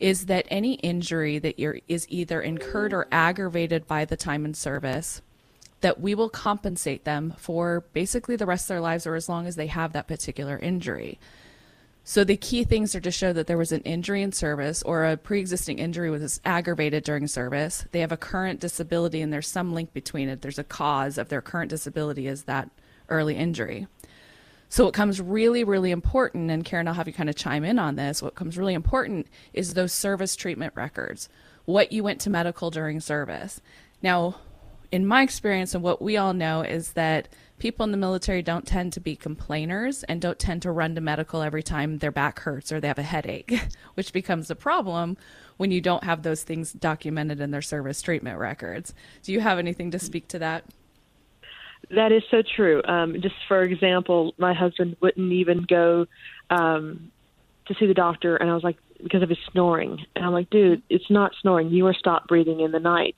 is 0.00 0.26
that 0.26 0.46
any 0.48 0.74
injury 0.74 1.38
that 1.38 1.60
is 1.86 2.06
either 2.08 2.40
incurred 2.40 2.92
or 2.92 3.06
aggravated 3.12 3.86
by 3.86 4.04
the 4.04 4.16
time 4.16 4.44
in 4.44 4.54
service, 4.54 5.22
that 5.82 6.00
we 6.00 6.14
will 6.14 6.28
compensate 6.28 7.04
them 7.04 7.34
for 7.38 7.84
basically 7.92 8.36
the 8.36 8.46
rest 8.46 8.64
of 8.64 8.68
their 8.68 8.80
lives 8.80 9.06
or 9.06 9.14
as 9.14 9.28
long 9.28 9.46
as 9.46 9.56
they 9.56 9.66
have 9.66 9.92
that 9.92 10.08
particular 10.08 10.58
injury. 10.58 11.18
So 12.02 12.24
the 12.24 12.36
key 12.36 12.64
things 12.64 12.94
are 12.94 13.00
to 13.00 13.10
show 13.10 13.32
that 13.34 13.46
there 13.46 13.58
was 13.58 13.72
an 13.72 13.82
injury 13.82 14.22
in 14.22 14.32
service 14.32 14.82
or 14.82 15.04
a 15.04 15.16
pre-existing 15.16 15.78
injury 15.78 16.10
was 16.10 16.40
aggravated 16.44 17.04
during 17.04 17.26
service. 17.26 17.84
They 17.92 18.00
have 18.00 18.10
a 18.10 18.16
current 18.16 18.58
disability 18.58 19.20
and 19.20 19.32
there's 19.32 19.46
some 19.46 19.74
link 19.74 19.92
between 19.92 20.28
it. 20.28 20.40
There's 20.40 20.58
a 20.58 20.64
cause 20.64 21.18
of 21.18 21.28
their 21.28 21.42
current 21.42 21.70
disability 21.70 22.26
is 22.26 22.44
that 22.44 22.70
early 23.08 23.36
injury. 23.36 23.86
So 24.70 24.84
what 24.84 24.94
comes 24.94 25.20
really, 25.20 25.64
really 25.64 25.90
important, 25.90 26.48
and 26.48 26.64
Karen, 26.64 26.86
I'll 26.86 26.94
have 26.94 27.08
you 27.08 27.12
kind 27.12 27.28
of 27.28 27.34
chime 27.34 27.64
in 27.64 27.76
on 27.76 27.96
this. 27.96 28.22
What 28.22 28.36
comes 28.36 28.56
really 28.56 28.72
important 28.72 29.26
is 29.52 29.74
those 29.74 29.92
service 29.92 30.36
treatment 30.36 30.72
records, 30.76 31.28
what 31.64 31.90
you 31.90 32.04
went 32.04 32.20
to 32.20 32.30
medical 32.30 32.70
during 32.70 33.00
service. 33.00 33.60
Now, 34.00 34.36
in 34.92 35.06
my 35.06 35.22
experience 35.22 35.74
and 35.74 35.82
what 35.82 36.00
we 36.00 36.16
all 36.16 36.32
know 36.32 36.62
is 36.62 36.92
that 36.92 37.28
people 37.58 37.82
in 37.82 37.90
the 37.90 37.96
military 37.96 38.42
don't 38.42 38.64
tend 38.64 38.92
to 38.92 39.00
be 39.00 39.16
complainers 39.16 40.04
and 40.04 40.20
don't 40.20 40.38
tend 40.38 40.62
to 40.62 40.70
run 40.70 40.94
to 40.94 41.00
medical 41.00 41.42
every 41.42 41.64
time 41.64 41.98
their 41.98 42.12
back 42.12 42.38
hurts 42.38 42.70
or 42.70 42.80
they 42.80 42.88
have 42.88 42.98
a 42.98 43.02
headache, 43.02 43.60
which 43.94 44.12
becomes 44.12 44.52
a 44.52 44.56
problem 44.56 45.16
when 45.56 45.72
you 45.72 45.80
don't 45.80 46.04
have 46.04 46.22
those 46.22 46.44
things 46.44 46.72
documented 46.72 47.40
in 47.40 47.50
their 47.50 47.60
service 47.60 48.00
treatment 48.00 48.38
records. 48.38 48.94
Do 49.24 49.32
you 49.32 49.40
have 49.40 49.58
anything 49.58 49.90
to 49.90 49.98
speak 49.98 50.28
to 50.28 50.38
that? 50.38 50.64
That 51.90 52.12
is 52.12 52.22
so 52.30 52.42
true. 52.42 52.82
Um, 52.84 53.20
just 53.20 53.34
for 53.48 53.62
example, 53.62 54.34
my 54.38 54.54
husband 54.54 54.96
wouldn't 55.00 55.32
even 55.32 55.66
go 55.68 56.06
um, 56.48 57.10
to 57.66 57.74
see 57.74 57.86
the 57.86 57.94
doctor, 57.94 58.36
and 58.36 58.48
I 58.48 58.54
was 58.54 58.62
like, 58.62 58.76
because 59.02 59.22
of 59.22 59.28
his 59.28 59.38
snoring. 59.50 60.04
And 60.14 60.24
I'm 60.24 60.32
like, 60.32 60.50
dude, 60.50 60.82
it's 60.88 61.10
not 61.10 61.32
snoring. 61.40 61.70
You 61.70 61.86
are 61.86 61.94
stopped 61.94 62.28
breathing 62.28 62.60
in 62.60 62.70
the 62.70 62.78
night. 62.78 63.16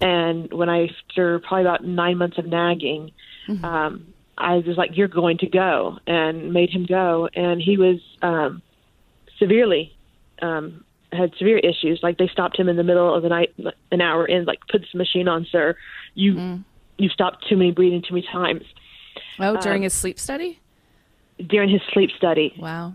And 0.00 0.52
when 0.52 0.68
I, 0.68 0.88
after 1.08 1.38
probably 1.40 1.62
about 1.62 1.84
nine 1.84 2.18
months 2.18 2.38
of 2.38 2.46
nagging, 2.46 3.12
mm-hmm. 3.48 3.64
um, 3.64 4.14
I 4.36 4.56
was 4.56 4.76
like, 4.76 4.90
you're 4.96 5.08
going 5.08 5.38
to 5.38 5.46
go, 5.46 5.98
and 6.06 6.52
made 6.52 6.70
him 6.70 6.86
go. 6.86 7.28
And 7.34 7.60
he 7.60 7.78
was 7.78 8.00
um, 8.22 8.62
severely 9.38 9.96
um, 10.42 10.84
had 11.12 11.32
severe 11.38 11.58
issues. 11.58 12.00
Like 12.02 12.18
they 12.18 12.28
stopped 12.28 12.58
him 12.58 12.68
in 12.68 12.76
the 12.76 12.84
middle 12.84 13.14
of 13.14 13.22
the 13.22 13.30
night, 13.30 13.54
an 13.90 14.00
hour 14.00 14.26
in, 14.26 14.44
like 14.44 14.60
put 14.70 14.82
this 14.82 14.94
machine 14.94 15.28
on, 15.28 15.46
sir. 15.50 15.76
You 16.14 16.34
mm 16.34 16.64
you 16.98 17.08
stopped 17.08 17.46
too 17.48 17.56
many 17.56 17.72
breathing 17.72 18.02
too 18.02 18.14
many 18.14 18.26
times. 18.30 18.64
Oh, 19.38 19.56
during 19.60 19.80
um, 19.80 19.84
his 19.84 19.94
sleep 19.94 20.18
study? 20.18 20.60
During 21.38 21.68
his 21.68 21.82
sleep 21.92 22.10
study. 22.16 22.54
Wow. 22.58 22.94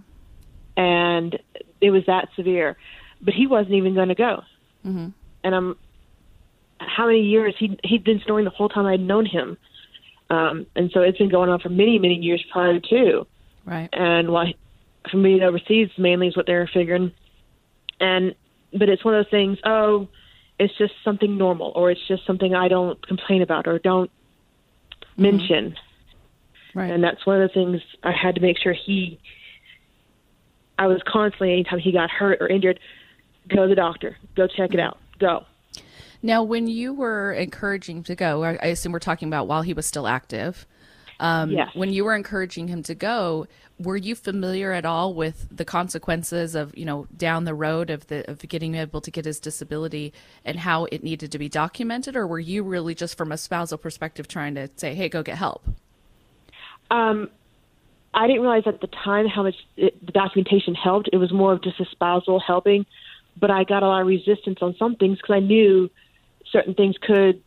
And 0.76 1.38
it 1.80 1.92
was 1.92 2.06
that 2.08 2.30
severe. 2.36 2.78
But 3.22 3.34
he 3.34 3.46
wasn't 3.48 3.76
even 3.76 3.94
going 3.94 4.10
to 4.10 4.16
go. 4.16 4.44
Mm-hmm. 4.86 5.10
And 5.44 5.56
I'm, 5.56 5.78
how 6.80 7.06
many 7.06 7.22
years? 7.22 7.56
He, 7.60 7.78
he'd 7.84 8.04
been 8.04 8.22
snoring 8.26 8.46
the 8.46 8.52
whole 8.52 8.70
time 8.70 8.86
I'd 8.86 9.00
known 9.00 9.26
him. 9.26 9.58
Um, 10.30 10.66
and 10.76 10.90
so 10.92 11.02
it's 11.02 11.18
been 11.18 11.30
going 11.30 11.50
on 11.50 11.60
for 11.60 11.70
many, 11.70 12.00
many 12.00 12.16
years 12.16 12.44
prior 12.52 12.80
to. 12.80 13.28
Right. 13.66 13.90
And 13.94 14.32
why, 14.32 14.56
from 15.10 15.22
being 15.22 15.44
overseas, 15.44 15.90
mainly 15.98 16.28
is 16.30 16.38
what 16.38 16.48
they're 16.48 16.70
figuring. 16.74 17.12
And, 18.00 18.34
but 18.72 18.90
it's 18.90 19.06
one 19.06 19.14
of 19.14 19.26
those 19.26 19.32
things, 19.32 19.60
oh, 19.66 20.08
it's 20.62 20.78
just 20.78 20.94
something 21.04 21.40
normal 21.40 21.72
or 21.76 21.90
it's 21.90 22.08
just 22.08 22.24
something 22.28 22.54
I 22.54 22.68
don't 22.68 23.06
complain 23.06 23.42
about 23.42 23.68
or 23.68 23.80
don't 23.80 24.12
mm-hmm. 24.12 25.22
mention. 25.22 25.76
Right. 26.76 26.92
And 26.92 27.04
that's 27.04 27.26
one 27.26 27.42
of 27.42 27.50
the 27.50 27.54
things 27.54 27.82
I 28.04 28.12
had 28.12 28.36
to 28.36 28.42
make 28.42 28.60
sure 28.60 28.72
he 28.74 29.20
I 30.78 30.88
was 30.88 31.02
constantly 31.06 31.54
anytime 31.54 31.80
he 31.80 31.92
got 31.92 32.10
hurt 32.10 32.42
or 32.42 32.48
injured, 32.48 32.80
go 33.48 33.64
to 33.64 33.68
the 33.68 33.76
doctor, 33.76 34.18
go 34.36 34.48
check 34.48 34.74
it 34.74 34.80
out, 34.80 34.98
go. 35.20 35.46
Now, 36.24 36.44
when 36.44 36.68
you 36.68 36.94
were 36.94 37.34
encouraging 37.34 38.04
to 38.04 38.16
go, 38.16 38.44
I 38.44 38.68
assume 38.68 38.92
we're 38.92 39.00
talking 39.00 39.28
about 39.28 39.48
while 39.48 39.64
he 39.64 39.74
was 39.74 39.86
still 39.86 40.08
active. 40.08 40.66
Um, 41.22 41.52
yes. 41.52 41.70
When 41.76 41.94
you 41.94 42.04
were 42.04 42.16
encouraging 42.16 42.68
him 42.68 42.82
to 42.84 42.96
go, 42.96 43.46
were 43.80 43.96
you 43.96 44.16
familiar 44.16 44.72
at 44.72 44.86
all 44.86 45.14
with 45.14 45.48
the 45.52 45.64
consequences 45.64 46.56
of 46.56 46.76
you 46.76 46.84
know 46.84 47.08
down 47.16 47.46
the 47.46 47.54
road 47.54 47.92
of 47.92 48.08
the 48.08 48.30
of 48.30 48.40
getting 48.40 48.74
able 48.74 49.02
to 49.02 49.12
get 49.12 49.26
his 49.26 49.40
disability 49.40 50.14
and 50.44 50.60
how 50.60 50.86
it 50.86 51.04
needed 51.04 51.32
to 51.32 51.38
be 51.38 51.48
documented, 51.48 52.16
or 52.16 52.26
were 52.26 52.40
you 52.40 52.64
really 52.64 52.96
just 52.96 53.18
from 53.18 53.32
a 53.32 53.38
spousal 53.38 53.78
perspective 53.78 54.28
trying 54.28 54.56
to 54.56 54.68
say, 54.76 54.96
"Hey, 54.96 55.10
go 55.10 55.22
get 55.22 55.38
help"? 55.38 55.64
Um, 56.90 57.30
I 58.16 58.26
didn't 58.26 58.42
realize 58.42 58.64
at 58.66 58.82
the 58.82 58.88
time 58.88 59.28
how 59.28 59.44
much 59.44 59.56
it, 59.78 60.04
the 60.04 60.12
documentation 60.12 60.74
helped. 60.74 61.10
It 61.14 61.18
was 61.18 61.32
more 61.32 61.54
of 61.54 61.62
just 61.62 61.80
a 61.80 61.86
spousal 61.86 62.40
helping, 62.40 62.88
but 63.40 63.52
I 63.52 63.64
got 63.64 63.84
a 63.84 63.88
lot 63.88 64.02
of 64.02 64.08
resistance 64.08 64.58
on 64.64 64.76
some 64.80 64.96
things 64.96 65.18
because 65.18 65.36
I 65.36 65.40
knew 65.40 65.88
certain 66.52 66.74
things 66.74 66.96
could 67.00 67.44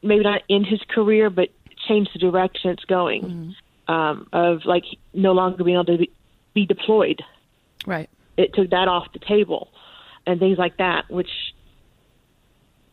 maybe 0.00 0.22
not 0.22 0.42
end 0.48 0.66
his 0.66 0.80
career, 0.88 1.28
but 1.28 1.50
change 1.90 2.08
the 2.12 2.18
direction 2.18 2.70
it's 2.70 2.84
going. 2.84 3.22
Mm-hmm 3.22 3.50
um, 3.90 4.28
of 4.32 4.64
like 4.64 4.84
no 5.12 5.32
longer 5.32 5.64
being 5.64 5.76
able 5.76 5.84
to 5.86 5.98
be, 5.98 6.12
be 6.54 6.64
deployed. 6.66 7.22
Right. 7.86 8.08
It 8.36 8.54
took 8.54 8.70
that 8.70 8.88
off 8.88 9.12
the 9.12 9.18
table, 9.18 9.68
and 10.26 10.38
things 10.38 10.58
like 10.58 10.76
that, 10.76 11.10
which 11.10 11.30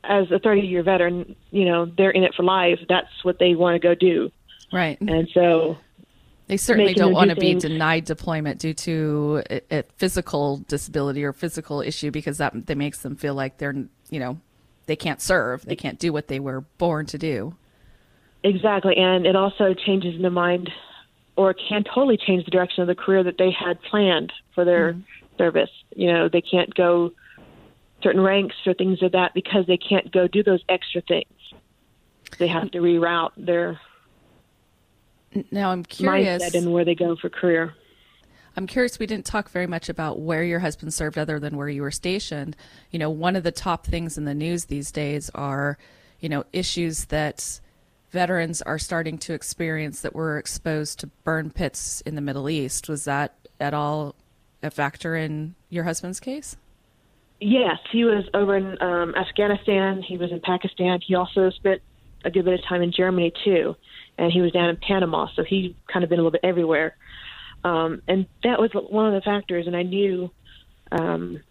as 0.04 0.32
a 0.32 0.40
30 0.40 0.62
year 0.62 0.84
veteran, 0.84 1.36
you 1.52 1.66
know, 1.66 1.86
they're 1.86 2.12
in 2.12 2.24
it 2.24 2.34
for 2.36 2.44
life. 2.44 2.80
That's 2.90 3.24
what 3.24 3.38
they 3.40 3.54
want 3.54 3.76
to 3.76 3.80
go 3.80 3.94
do. 3.94 4.32
Right. 4.74 5.00
And 5.00 5.30
so 5.34 5.78
they 6.48 6.58
certainly 6.58 6.94
don't 6.94 7.14
want 7.14 7.30
to 7.30 7.36
be 7.36 7.54
denied 7.54 8.06
deployment 8.06 8.60
due 8.60 8.74
to 8.74 9.44
a, 9.50 9.62
a, 9.72 9.84
physical 9.98 10.58
disability 10.68 11.24
or 11.24 11.34
physical 11.34 11.82
issue 11.82 12.10
because 12.10 12.38
that, 12.40 12.66
that 12.66 12.78
makes 12.78 13.00
them 13.00 13.16
feel 13.16 13.34
like 13.34 13.58
they're, 13.58 13.76
you 14.10 14.20
know, 14.20 14.40
they 14.88 14.96
can't 14.96 15.22
serve. 15.22 15.66
They 15.66 15.76
can't 15.76 16.00
do 16.00 16.12
what 16.12 16.28
they 16.28 16.40
were 16.40 16.62
born 16.78 17.06
to 17.08 17.18
do. 17.18 17.56
Exactly. 18.44 18.96
And 18.96 19.26
it 19.26 19.36
also 19.36 19.74
changes 19.74 20.22
the 20.22 20.30
mind 20.30 20.70
or 21.36 21.54
can 21.54 21.84
totally 21.84 22.18
change 22.18 22.46
the 22.46 22.52
direction 22.52 22.82
of 22.82 22.88
the 22.88 22.96
career 22.96 23.24
that 23.24 23.38
they 23.38 23.52
had 23.52 23.82
planned 23.84 24.34
for 24.56 24.66
their 24.66 24.94
mm-hmm. 24.94 25.38
service. 25.38 25.70
You 25.96 26.12
know, 26.12 26.30
they 26.30 26.42
can't 26.42 26.74
go 26.74 27.12
certain 28.02 28.22
ranks 28.22 28.56
or 28.66 28.74
things 28.74 29.02
of 29.02 29.12
that 29.14 29.34
because 29.34 29.66
they 29.68 29.78
can't 29.78 30.12
go 30.12 30.28
do 30.28 30.44
those 30.44 30.64
extra 30.70 31.02
things. 31.02 31.26
They 32.40 32.48
have 32.48 32.72
to 32.72 32.80
reroute 32.80 33.32
their 33.38 33.80
now 35.52 35.72
I'm 35.72 35.84
curious 35.84 36.44
mindset 36.44 36.58
and 36.58 36.74
where 36.74 36.86
they 36.86 36.96
go 36.96 37.16
for 37.16 37.30
career. 37.30 37.74
I'm 38.56 38.66
curious. 38.66 38.98
We 38.98 39.06
didn't 39.06 39.26
talk 39.26 39.50
very 39.50 39.68
much 39.68 39.88
about 39.88 40.20
where 40.20 40.44
your 40.44 40.60
husband 40.60 40.94
served, 40.94 41.18
other 41.18 41.40
than 41.40 41.58
where 41.58 41.70
you 41.70 41.84
were 41.84 41.92
stationed. 41.92 42.56
You 42.90 42.98
know, 42.98 43.10
one 43.10 43.36
of 43.36 43.44
the 43.44 43.52
top 43.52 43.86
things 43.86 44.18
in 44.18 44.26
the 44.26 44.34
news 44.34 44.66
these 44.66 44.92
days 44.92 45.30
are, 45.36 45.78
you 46.20 46.28
know, 46.28 46.44
issues 46.54 47.06
that 47.06 47.60
veterans 48.18 48.64
are 48.64 48.80
starting 48.80 49.16
to 49.20 49.34
experience 49.36 50.02
that 50.02 50.16
were 50.16 50.40
exposed 50.40 50.98
to 50.98 51.06
burn 51.24 51.52
pits 51.52 52.02
in 52.02 52.16
the 52.16 52.22
Middle 52.22 52.50
East. 52.50 52.90
Was 52.90 53.06
that 53.06 53.36
at 53.60 53.76
all 53.76 54.16
a 54.64 54.72
factor 54.72 55.16
in 55.16 55.54
your 55.70 55.84
husband's 55.84 56.20
case? 56.20 56.58
Yes, 57.40 57.78
he 57.92 58.06
was 58.06 58.24
over 58.34 58.58
in 58.58 58.82
um, 58.82 59.14
Afghanistan. 59.14 60.02
He 60.02 60.18
was 60.18 60.32
in 60.32 60.40
Pakistan. 60.40 61.00
He 61.06 61.14
also 61.14 61.52
spent 61.52 61.84
a 62.26 62.32
good 62.32 62.46
bit 62.46 62.56
of 62.56 62.66
time 62.66 62.82
in 62.82 62.92
Germany 62.92 63.32
too, 63.46 63.76
and 64.18 64.32
he 64.32 64.42
was 64.42 64.52
down 64.52 64.70
in 64.70 64.78
Panama. 64.78 65.28
So 65.36 65.44
he 65.44 65.76
kind 65.86 66.04
of 66.04 66.10
been 66.10 66.18
a 66.18 66.24
little 66.24 66.32
bit 66.32 66.42
everywhere, 66.44 66.98
um, 67.64 68.02
and 68.08 68.26
that 68.44 68.60
was 68.60 68.72
one 68.74 69.06
of 69.06 69.14
the 69.14 69.22
factors. 69.22 69.68
And 69.68 69.76
I 69.76 69.84
knew 69.84 70.32
um, 70.92 71.44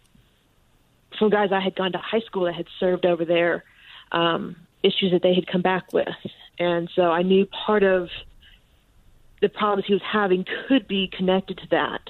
some 1.17 1.31
guys 1.31 1.51
I 1.53 1.61
had 1.61 1.77
gone 1.77 1.93
to 1.93 1.99
high 1.99 2.25
school 2.27 2.47
that 2.47 2.57
had 2.57 2.67
served 2.81 3.07
over 3.07 3.25
there, 3.25 3.63
um, 4.11 4.57
issues 4.83 5.13
that 5.13 5.23
they 5.23 5.35
had 5.35 5.47
come 5.47 5.63
back 5.63 5.93
with, 5.93 6.09
and 6.59 6.91
so 6.95 7.11
I 7.11 7.23
knew 7.23 7.47
part 7.47 7.83
of 7.83 8.09
the 9.41 9.49
problems 9.49 9.87
he 9.87 9.93
was 9.93 10.03
having 10.03 10.45
could 10.69 10.89
be 10.89 11.09
connected 11.09 11.59
to 11.59 11.67
that. 11.71 12.01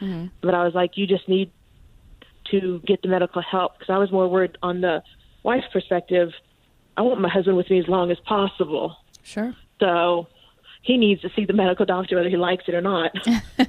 Mm-hmm. 0.00 0.26
But 0.40 0.54
I 0.54 0.64
was 0.64 0.74
like, 0.74 0.96
you 0.96 1.06
just 1.06 1.28
need 1.28 1.50
to 2.50 2.80
get 2.86 3.02
the 3.02 3.08
medical 3.08 3.42
help 3.42 3.78
because 3.78 3.92
I 3.92 3.98
was 3.98 4.12
more 4.12 4.28
worried 4.28 4.56
on 4.62 4.80
the 4.80 5.02
wife's 5.42 5.66
perspective. 5.72 6.32
I 6.96 7.02
want 7.02 7.20
my 7.20 7.28
husband 7.28 7.56
with 7.56 7.68
me 7.70 7.78
as 7.80 7.88
long 7.88 8.10
as 8.10 8.18
possible. 8.20 8.96
Sure. 9.22 9.54
So 9.80 10.28
he 10.86 10.96
needs 10.96 11.20
to 11.20 11.28
see 11.34 11.44
the 11.44 11.52
medical 11.52 11.84
doctor 11.84 12.14
whether 12.14 12.28
he 12.28 12.36
likes 12.36 12.64
it 12.68 12.74
or 12.74 12.80
not. 12.80 13.10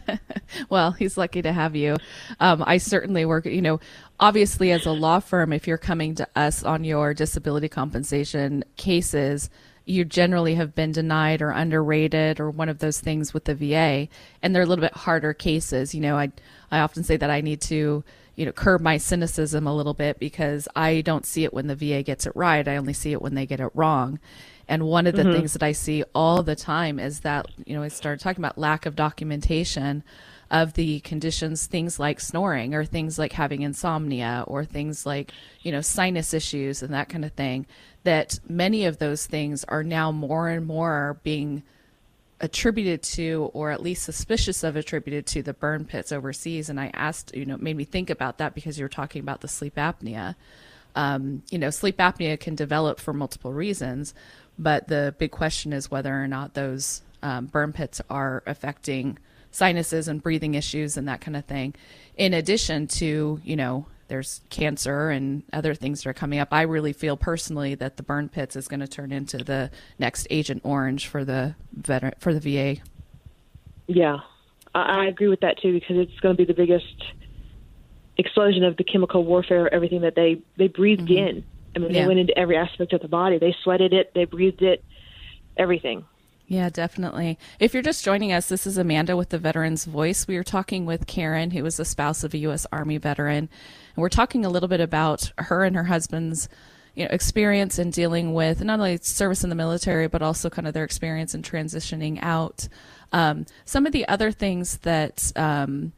well, 0.70 0.92
he's 0.92 1.18
lucky 1.18 1.42
to 1.42 1.52
have 1.52 1.76
you. 1.76 1.98
Um, 2.40 2.64
I 2.66 2.78
certainly 2.78 3.26
work, 3.26 3.46
you 3.46 3.62
know, 3.62 3.80
obviously 4.20 4.72
as 4.72 4.86
a 4.86 4.92
law 4.92 5.20
firm, 5.20 5.52
if 5.52 5.68
you're 5.68 5.80
coming 5.80 6.14
to 6.16 6.28
us 6.36 6.64
on 6.64 6.84
your 6.84 7.16
disability 7.16 7.70
compensation 7.70 8.64
cases, 8.76 9.50
you 9.86 10.06
generally 10.06 10.54
have 10.56 10.76
been 10.76 10.92
denied 10.92 11.42
or 11.42 11.50
underrated 11.50 12.40
or 12.40 12.52
one 12.52 12.70
of 12.70 12.78
those 12.80 13.00
things 13.00 13.34
with 13.34 13.46
the 13.46 13.56
VA, 13.56 14.08
and 14.44 14.54
they're 14.54 14.64
a 14.64 14.66
little 14.68 14.84
bit 14.84 14.94
harder 14.94 15.34
cases. 15.34 15.96
You 15.96 16.02
know, 16.02 16.18
I 16.18 16.32
I 16.70 16.80
often 16.80 17.04
say 17.04 17.18
that 17.18 17.32
I 17.32 17.42
need 17.42 17.62
to 17.62 18.04
you 18.36 18.46
know 18.46 18.52
curb 18.52 18.82
my 18.82 18.98
cynicism 18.98 19.66
a 19.66 19.76
little 19.76 19.94
bit 19.94 20.20
because 20.20 20.68
I 20.76 21.02
don't 21.02 21.26
see 21.26 21.46
it 21.46 21.54
when 21.54 21.68
the 21.68 21.76
VA 21.76 22.04
gets 22.04 22.28
it 22.28 22.36
right. 22.36 22.68
I 22.68 22.76
only 22.76 22.94
see 22.94 23.14
it 23.14 23.22
when 23.22 23.34
they 23.34 23.46
get 23.46 23.62
it 23.62 23.72
wrong. 23.74 24.20
And 24.70 24.84
one 24.84 25.08
of 25.08 25.16
the 25.16 25.24
mm-hmm. 25.24 25.34
things 25.34 25.54
that 25.54 25.64
I 25.64 25.72
see 25.72 26.04
all 26.14 26.44
the 26.44 26.56
time 26.56 27.00
is 27.00 27.22
that 27.22 27.48
you 27.66 27.76
know 27.76 27.84
I 27.84 27.88
started 27.88 28.22
talking 28.22 28.44
about 28.44 28.58
lack 28.58 28.86
of 28.86 28.96
documentation 28.96 30.04
of 30.50 30.74
the 30.74 31.00
conditions, 31.02 31.66
things 31.66 32.00
like 32.00 32.20
snoring 32.20 32.74
or 32.74 32.86
things 32.86 33.20
like 33.20 33.34
having 33.34 33.62
insomnia 33.62 34.44
or 34.48 34.64
things 34.64 35.06
like, 35.06 35.32
you 35.62 35.72
know, 35.72 35.82
sinus 35.82 36.34
issues 36.34 36.82
and 36.82 36.94
that 36.94 37.10
kind 37.10 37.26
of 37.26 37.34
thing, 37.34 37.66
that 38.04 38.40
many 38.48 38.86
of 38.86 38.98
those 38.98 39.26
things 39.26 39.64
are 39.66 39.84
now 39.84 40.12
more 40.12 40.48
and 40.48 40.66
more 40.66 41.20
being 41.24 41.64
attributed 42.40 43.02
to 43.02 43.50
or 43.54 43.72
at 43.72 43.82
least 43.82 44.04
suspicious 44.04 44.64
of 44.64 44.76
attributed 44.76 45.26
to 45.26 45.42
the 45.42 45.54
burn 45.54 45.84
pits 45.84 46.12
overseas. 46.12 46.70
And 46.70 46.80
i 46.80 46.92
asked 46.94 47.36
you 47.36 47.46
know 47.46 47.58
made 47.58 47.76
me 47.76 47.84
think 47.84 48.10
about 48.10 48.38
that 48.38 48.54
because 48.54 48.78
you 48.78 48.86
were 48.86 48.90
talking 48.90 49.22
about 49.22 49.42
the 49.42 49.48
sleep 49.48 49.76
apnea. 49.76 50.36
Um, 50.96 51.44
you 51.50 51.58
know 51.60 51.72
sleep 51.72 51.98
apnea 51.98 52.40
can 52.40 52.56
develop 52.56 53.00
for 53.00 53.12
multiple 53.12 53.54
reasons 53.54 54.14
but 54.58 54.88
the 54.88 55.16
big 55.18 55.32
question 55.32 55.74
is 55.74 55.92
whether 55.92 56.14
or 56.14 56.28
not 56.28 56.54
those 56.54 57.02
um, 57.22 57.46
burn 57.48 57.74
pits 57.74 58.02
are 58.10 58.44
affecting 58.46 59.18
sinuses 59.52 60.08
and 60.08 60.22
breathing 60.22 60.54
issues 60.54 60.98
and 60.98 61.08
that 61.08 61.22
kind 61.22 61.36
of 61.36 61.46
thing. 61.46 61.74
In 62.16 62.34
addition 62.34 62.88
to, 62.88 63.40
you 63.44 63.56
know, 63.56 63.88
there's 64.08 64.42
cancer 64.50 65.10
and 65.10 65.44
other 65.52 65.74
things 65.74 66.04
that 66.04 66.10
are 66.10 66.14
coming 66.14 66.40
up. 66.40 66.50
I 66.52 66.62
really 66.62 66.94
feel 66.94 67.18
personally 67.18 67.76
that 67.76 67.98
the 67.98 68.04
burn 68.04 68.30
pits 68.30 68.56
is 68.56 68.68
going 68.68 68.80
to 68.80 68.88
turn 68.88 69.12
into 69.12 69.38
the 69.38 69.70
next 70.00 70.28
Agent 70.30 70.62
Orange 70.64 71.08
for 71.08 71.26
the 71.26 71.56
veteran 71.74 72.14
for 72.20 72.34
the 72.34 72.40
VA. 72.40 72.82
Yeah, 73.88 74.20
I 74.74 75.06
agree 75.06 75.28
with 75.28 75.42
that 75.42 75.60
too 75.60 75.74
because 75.74 75.98
it's 75.98 76.20
going 76.20 76.36
to 76.36 76.38
be 76.38 76.46
the 76.46 76.54
biggest 76.54 77.04
explosion 78.18 78.64
of 78.64 78.78
the 78.78 78.84
chemical 78.84 79.24
warfare, 79.24 79.74
everything 79.74 80.02
that 80.02 80.16
they 80.16 80.42
they 80.58 80.68
breathed 80.68 81.10
mm-hmm. 81.10 81.38
in. 81.38 81.46
I 81.78 81.88
mean, 81.88 81.94
yeah. 81.94 82.02
they 82.02 82.08
went 82.08 82.20
into 82.20 82.38
every 82.38 82.58
aspect 82.58 82.94
of 82.94 83.02
the 83.02 83.08
body. 83.08 83.38
They 83.38 83.56
sweated 83.64 83.94
it, 83.94 84.14
they 84.14 84.26
breathed 84.26 84.62
it, 84.62 84.84
everything. 85.56 86.06
Yeah, 86.48 86.70
definitely. 86.70 87.38
If 87.60 87.74
you're 87.74 87.84
just 87.84 88.06
joining 88.06 88.32
us, 88.32 88.48
this 88.48 88.66
is 88.66 88.78
Amanda 88.78 89.18
with 89.18 89.30
the 89.30 89.38
Veterans 89.38 89.84
Voice. 89.84 90.28
We 90.28 90.38
are 90.38 90.44
talking 90.44 90.86
with 90.86 91.06
Karen, 91.06 91.52
who 91.52 91.66
is 91.66 91.76
the 91.78 91.84
spouse 91.84 92.24
of 92.24 92.34
a 92.34 92.38
U.S. 92.40 92.66
Army 92.72 92.98
veteran, 92.98 93.50
and 93.96 94.02
we're 94.02 94.08
talking 94.08 94.46
a 94.46 94.50
little 94.50 94.70
bit 94.70 94.80
about 94.80 95.32
her 95.38 95.66
and 95.66 95.76
her 95.76 95.84
husband's 95.84 96.48
you 96.96 97.04
know, 97.04 97.10
experience 97.12 97.78
in 97.78 97.92
dealing 97.92 98.34
with 98.34 98.64
not 98.64 98.80
only 98.80 98.98
service 98.98 99.44
in 99.44 99.50
the 99.50 99.56
military, 99.56 100.08
but 100.08 100.22
also 100.22 100.50
kind 100.50 100.68
of 100.68 100.74
their 100.74 100.86
experience 100.86 101.36
in 101.36 101.44
transitioning 101.44 102.18
out. 102.22 102.68
Um, 103.12 103.46
some 103.66 103.86
of 103.86 103.92
the 103.92 104.08
other 104.08 104.32
things 104.32 104.78
that 104.80 105.32
um, 105.36 105.92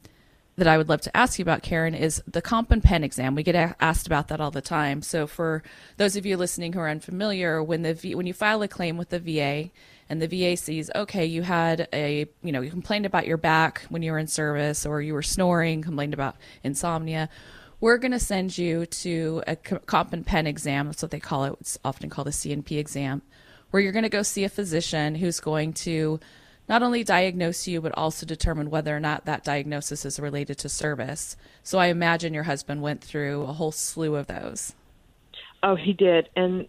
that 0.60 0.68
I 0.68 0.78
would 0.78 0.90
love 0.90 1.02
to 1.02 1.18
ask 1.18 1.40
you 1.40 1.44
about, 1.44 1.64
Karen, 1.64 1.96
is 1.96 2.22
the 2.28 2.42
comp 2.42 2.72
and 2.72 2.84
pen 2.84 3.04
exam. 3.04 3.36
We 3.36 3.44
get 3.44 3.76
asked 3.80 4.08
about 4.08 4.28
that 4.28 4.40
all 4.40 4.52
the 4.52 4.62
time. 4.62 5.02
So 5.02 5.26
for 5.28 5.64
those 5.98 6.16
of 6.16 6.26
you 6.26 6.38
listening 6.38 6.74
who 6.74 6.80
are 6.80 6.90
unfamiliar, 6.90 7.64
when 7.64 7.82
the 7.82 7.94
v- 7.94 8.16
when 8.16 8.28
you 8.28 8.34
file 8.34 8.62
a 8.62 8.68
claim 8.68 8.98
with 8.98 9.10
the 9.10 9.20
VA 9.20 9.72
and 10.10 10.22
the 10.22 10.28
VA 10.28 10.56
sees, 10.58 10.90
okay, 10.96 11.26
you 11.26 11.42
had 11.42 11.88
a, 11.94 12.28
you 12.44 12.52
know, 12.52 12.62
you 12.62 12.70
complained 12.70 13.06
about 13.06 13.28
your 13.28 13.38
back 13.38 13.82
when 13.90 14.02
you 14.02 14.12
were 14.12 14.20
in 14.20 14.28
service 14.28 14.86
or 14.86 15.02
you 15.02 15.14
were 15.14 15.24
snoring, 15.24 15.82
complained 15.82 16.14
about 16.14 16.36
insomnia, 16.64 17.30
we're 17.80 17.98
going 17.98 18.12
to 18.12 18.20
send 18.20 18.58
you 18.58 18.86
to 18.86 19.42
a 19.48 19.56
comp 19.56 20.14
and 20.14 20.26
pen 20.26 20.48
exam. 20.48 20.88
That's 20.88 21.02
what 21.02 21.12
they 21.12 21.20
call 21.20 21.46
it. 21.46 21.54
It's 21.62 21.80
often 21.86 22.10
called 22.10 22.28
a 22.28 22.32
C&P 22.32 22.78
exam, 22.78 23.22
where 23.72 23.82
you're 23.82 23.94
going 23.94 24.04
to 24.04 24.10
go 24.10 24.24
see 24.24 24.44
a 24.44 24.50
physician 24.50 25.16
who's 25.16 25.40
going 25.40 25.74
to 25.74 26.20
not 26.70 26.84
only 26.84 27.04
diagnose 27.04 27.68
you, 27.68 27.82
but 27.82 27.92
also 27.98 28.26
determine 28.26 28.70
whether 28.70 28.96
or 28.96 29.00
not 29.00 29.26
that 29.26 29.44
diagnosis 29.44 30.06
is 30.06 30.20
related 30.20 30.58
to 30.60 30.70
service. 30.70 31.36
So 31.64 31.80
I 31.80 31.88
imagine 31.88 32.34
your 32.34 32.44
husband 32.44 32.82
went 32.82 33.04
through 33.04 33.42
a 33.44 33.54
whole 33.54 33.72
slew 33.72 34.16
of 34.16 34.28
those. 34.28 34.74
Oh, 35.64 35.76
he 35.76 35.92
did. 35.92 36.30
And 36.36 36.68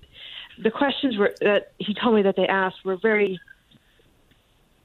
the 0.63 0.71
questions 0.71 1.17
were 1.17 1.33
that 1.43 1.73
he 1.79 1.95
told 1.95 2.17
me 2.17 2.23
that 2.23 2.37
they 2.37 2.47
asked 2.47 2.85
were 2.85 2.97
very 2.97 3.39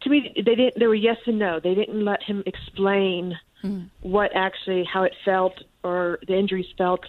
to 0.01 0.09
me 0.09 0.31
they 0.35 0.55
didn't 0.55 0.79
they 0.79 0.85
were 0.85 0.93
yes 0.93 1.17
and 1.25 1.39
no 1.39 1.59
they 1.59 1.73
didn't 1.73 2.05
let 2.05 2.21
him 2.21 2.43
explain 2.45 3.37
mm. 3.63 3.89
what 4.01 4.31
actually 4.35 4.83
how 4.85 5.03
it 5.03 5.13
felt 5.25 5.53
or 5.83 6.19
the 6.27 6.37
injuries 6.37 6.67
felt 6.77 7.05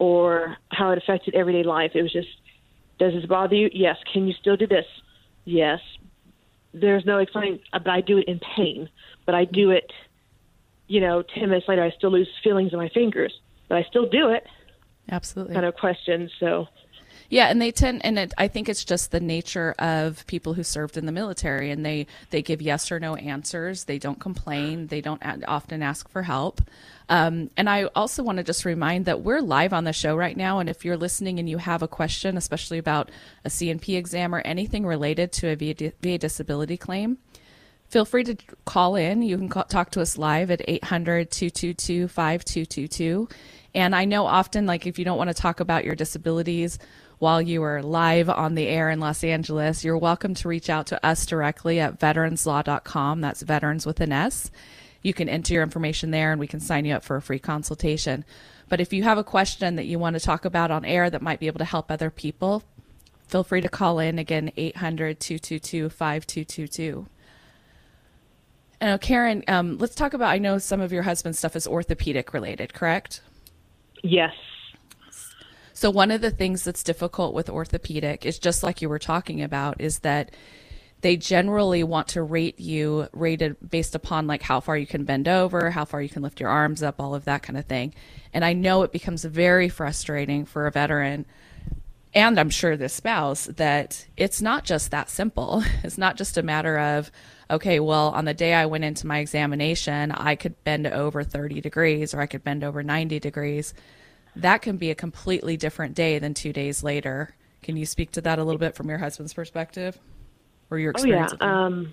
or 0.00 0.56
how 0.70 0.90
it 0.90 0.98
affected 0.98 1.34
everyday 1.34 1.62
life. 1.62 1.92
It 1.94 2.02
was 2.02 2.12
just, 2.12 2.28
does 2.98 3.12
this 3.12 3.26
bother 3.26 3.54
you? 3.54 3.68
Yes. 3.72 3.98
Can 4.12 4.26
you 4.26 4.34
still 4.40 4.56
do 4.56 4.66
this? 4.66 4.86
Yes. 5.44 5.78
There's 6.72 7.04
no 7.04 7.18
explaining, 7.18 7.60
uh, 7.72 7.78
but 7.78 7.90
I 7.90 8.00
do 8.00 8.18
it 8.18 8.28
in 8.28 8.40
pain. 8.56 8.88
But 9.26 9.34
I 9.34 9.44
do 9.44 9.70
it, 9.70 9.92
you 10.88 11.00
know, 11.00 11.22
10 11.22 11.48
minutes 11.48 11.68
later, 11.68 11.82
I 11.82 11.90
still 11.90 12.10
lose 12.10 12.28
feelings 12.42 12.72
in 12.72 12.78
my 12.78 12.88
fingers, 12.88 13.32
but 13.68 13.78
I 13.78 13.82
still 13.84 14.08
do 14.08 14.30
it. 14.30 14.46
Absolutely. 15.10 15.54
Kind 15.54 15.66
of 15.66 15.74
question. 15.74 16.30
So, 16.38 16.68
yeah, 17.30 17.46
and 17.46 17.62
they 17.62 17.70
tend, 17.70 18.04
and 18.04 18.18
it, 18.18 18.34
I 18.36 18.48
think 18.48 18.68
it's 18.68 18.84
just 18.84 19.12
the 19.12 19.20
nature 19.20 19.72
of 19.78 20.26
people 20.26 20.54
who 20.54 20.64
served 20.64 20.96
in 20.96 21.06
the 21.06 21.12
military, 21.12 21.70
and 21.70 21.86
they 21.86 22.08
they 22.30 22.42
give 22.42 22.60
yes 22.60 22.90
or 22.90 22.98
no 22.98 23.14
answers. 23.14 23.84
They 23.84 23.98
don't 23.98 24.18
complain. 24.18 24.88
They 24.88 25.00
don't 25.00 25.22
often 25.46 25.80
ask 25.80 26.08
for 26.08 26.22
help. 26.22 26.60
Um, 27.08 27.50
and 27.56 27.70
I 27.70 27.84
also 27.94 28.24
want 28.24 28.38
to 28.38 28.44
just 28.44 28.64
remind 28.64 29.04
that 29.04 29.22
we're 29.22 29.40
live 29.40 29.72
on 29.72 29.84
the 29.84 29.92
show 29.92 30.16
right 30.16 30.36
now, 30.36 30.58
and 30.58 30.68
if 30.68 30.84
you're 30.84 30.96
listening 30.96 31.38
and 31.38 31.48
you 31.48 31.58
have 31.58 31.82
a 31.82 31.88
question, 31.88 32.36
especially 32.36 32.78
about 32.78 33.12
a 33.44 33.50
C&P 33.50 33.94
exam 33.94 34.34
or 34.34 34.40
anything 34.40 34.84
related 34.84 35.30
to 35.34 35.50
a 35.50 35.54
VA, 35.54 35.92
VA 36.02 36.18
disability 36.18 36.76
claim, 36.76 37.18
feel 37.88 38.04
free 38.04 38.24
to 38.24 38.36
call 38.64 38.96
in. 38.96 39.22
You 39.22 39.36
can 39.38 39.48
call, 39.48 39.64
talk 39.64 39.90
to 39.92 40.00
us 40.00 40.18
live 40.18 40.50
at 40.50 40.62
800 40.66 41.30
222 41.30 42.08
5222. 42.08 43.28
And 43.72 43.94
I 43.94 44.04
know 44.04 44.26
often, 44.26 44.66
like, 44.66 44.86
if 44.86 44.98
you 44.98 45.04
don't 45.04 45.18
want 45.18 45.28
to 45.28 45.34
talk 45.34 45.60
about 45.60 45.84
your 45.84 45.94
disabilities, 45.94 46.78
while 47.20 47.42
you 47.42 47.62
are 47.62 47.82
live 47.82 48.30
on 48.30 48.54
the 48.54 48.66
air 48.66 48.88
in 48.88 48.98
Los 48.98 49.22
Angeles, 49.22 49.84
you're 49.84 49.98
welcome 49.98 50.32
to 50.32 50.48
reach 50.48 50.70
out 50.70 50.86
to 50.86 51.06
us 51.06 51.26
directly 51.26 51.78
at 51.78 52.00
veteranslaw.com. 52.00 53.20
That's 53.20 53.42
veterans 53.42 53.84
with 53.84 54.00
an 54.00 54.10
S. 54.10 54.50
You 55.02 55.12
can 55.12 55.28
enter 55.28 55.52
your 55.52 55.62
information 55.62 56.12
there 56.12 56.32
and 56.32 56.40
we 56.40 56.46
can 56.46 56.60
sign 56.60 56.86
you 56.86 56.94
up 56.94 57.04
for 57.04 57.16
a 57.16 57.22
free 57.22 57.38
consultation. 57.38 58.24
But 58.70 58.80
if 58.80 58.94
you 58.94 59.02
have 59.02 59.18
a 59.18 59.24
question 59.24 59.76
that 59.76 59.84
you 59.84 59.98
want 59.98 60.14
to 60.14 60.20
talk 60.20 60.46
about 60.46 60.70
on 60.70 60.86
air 60.86 61.10
that 61.10 61.20
might 61.20 61.40
be 61.40 61.46
able 61.46 61.58
to 61.58 61.64
help 61.66 61.90
other 61.90 62.08
people, 62.08 62.62
feel 63.28 63.44
free 63.44 63.60
to 63.60 63.68
call 63.68 63.98
in 63.98 64.18
again 64.18 64.50
800 64.56 65.20
222 65.20 65.90
5222. 65.90 67.06
Now, 68.80 68.96
Karen, 68.96 69.44
um, 69.46 69.76
let's 69.76 69.94
talk 69.94 70.14
about. 70.14 70.30
I 70.30 70.38
know 70.38 70.56
some 70.56 70.80
of 70.80 70.90
your 70.90 71.02
husband's 71.02 71.38
stuff 71.38 71.54
is 71.54 71.66
orthopedic 71.66 72.32
related, 72.32 72.72
correct? 72.72 73.20
Yes. 74.02 74.32
So 75.80 75.88
one 75.88 76.10
of 76.10 76.20
the 76.20 76.30
things 76.30 76.62
that's 76.62 76.82
difficult 76.82 77.32
with 77.32 77.48
orthopedic 77.48 78.26
is 78.26 78.38
just 78.38 78.62
like 78.62 78.82
you 78.82 78.90
were 78.90 78.98
talking 78.98 79.40
about 79.40 79.80
is 79.80 80.00
that 80.00 80.30
they 81.00 81.16
generally 81.16 81.82
want 81.82 82.08
to 82.08 82.22
rate 82.22 82.60
you 82.60 83.08
rated 83.14 83.56
based 83.66 83.94
upon 83.94 84.26
like 84.26 84.42
how 84.42 84.60
far 84.60 84.76
you 84.76 84.86
can 84.86 85.04
bend 85.04 85.26
over, 85.26 85.70
how 85.70 85.86
far 85.86 86.02
you 86.02 86.10
can 86.10 86.20
lift 86.20 86.38
your 86.38 86.50
arms 86.50 86.82
up, 86.82 87.00
all 87.00 87.14
of 87.14 87.24
that 87.24 87.42
kind 87.42 87.58
of 87.58 87.64
thing. 87.64 87.94
And 88.34 88.44
I 88.44 88.52
know 88.52 88.82
it 88.82 88.92
becomes 88.92 89.24
very 89.24 89.70
frustrating 89.70 90.44
for 90.44 90.66
a 90.66 90.70
veteran 90.70 91.24
and 92.12 92.38
I'm 92.38 92.50
sure 92.50 92.76
the 92.76 92.90
spouse 92.90 93.46
that 93.46 94.06
it's 94.18 94.42
not 94.42 94.66
just 94.66 94.90
that 94.90 95.08
simple. 95.08 95.64
It's 95.82 95.96
not 95.96 96.18
just 96.18 96.36
a 96.36 96.42
matter 96.42 96.78
of, 96.78 97.10
okay, 97.50 97.80
well, 97.80 98.08
on 98.08 98.26
the 98.26 98.34
day 98.34 98.52
I 98.52 98.66
went 98.66 98.84
into 98.84 99.06
my 99.06 99.20
examination, 99.20 100.12
I 100.12 100.34
could 100.34 100.62
bend 100.62 100.86
over 100.86 101.24
30 101.24 101.62
degrees 101.62 102.12
or 102.12 102.20
I 102.20 102.26
could 102.26 102.44
bend 102.44 102.64
over 102.64 102.82
90 102.82 103.18
degrees 103.18 103.72
that 104.36 104.62
can 104.62 104.76
be 104.76 104.90
a 104.90 104.94
completely 104.94 105.56
different 105.56 105.94
day 105.94 106.18
than 106.18 106.34
two 106.34 106.52
days 106.52 106.82
later. 106.82 107.34
Can 107.62 107.76
you 107.76 107.86
speak 107.86 108.12
to 108.12 108.20
that 108.22 108.38
a 108.38 108.44
little 108.44 108.58
bit 108.58 108.74
from 108.74 108.88
your 108.88 108.98
husband's 108.98 109.34
perspective 109.34 109.98
or 110.70 110.78
your 110.78 110.92
experience? 110.92 111.34
Oh, 111.40 111.46
yeah. 111.46 111.64
Um, 111.64 111.92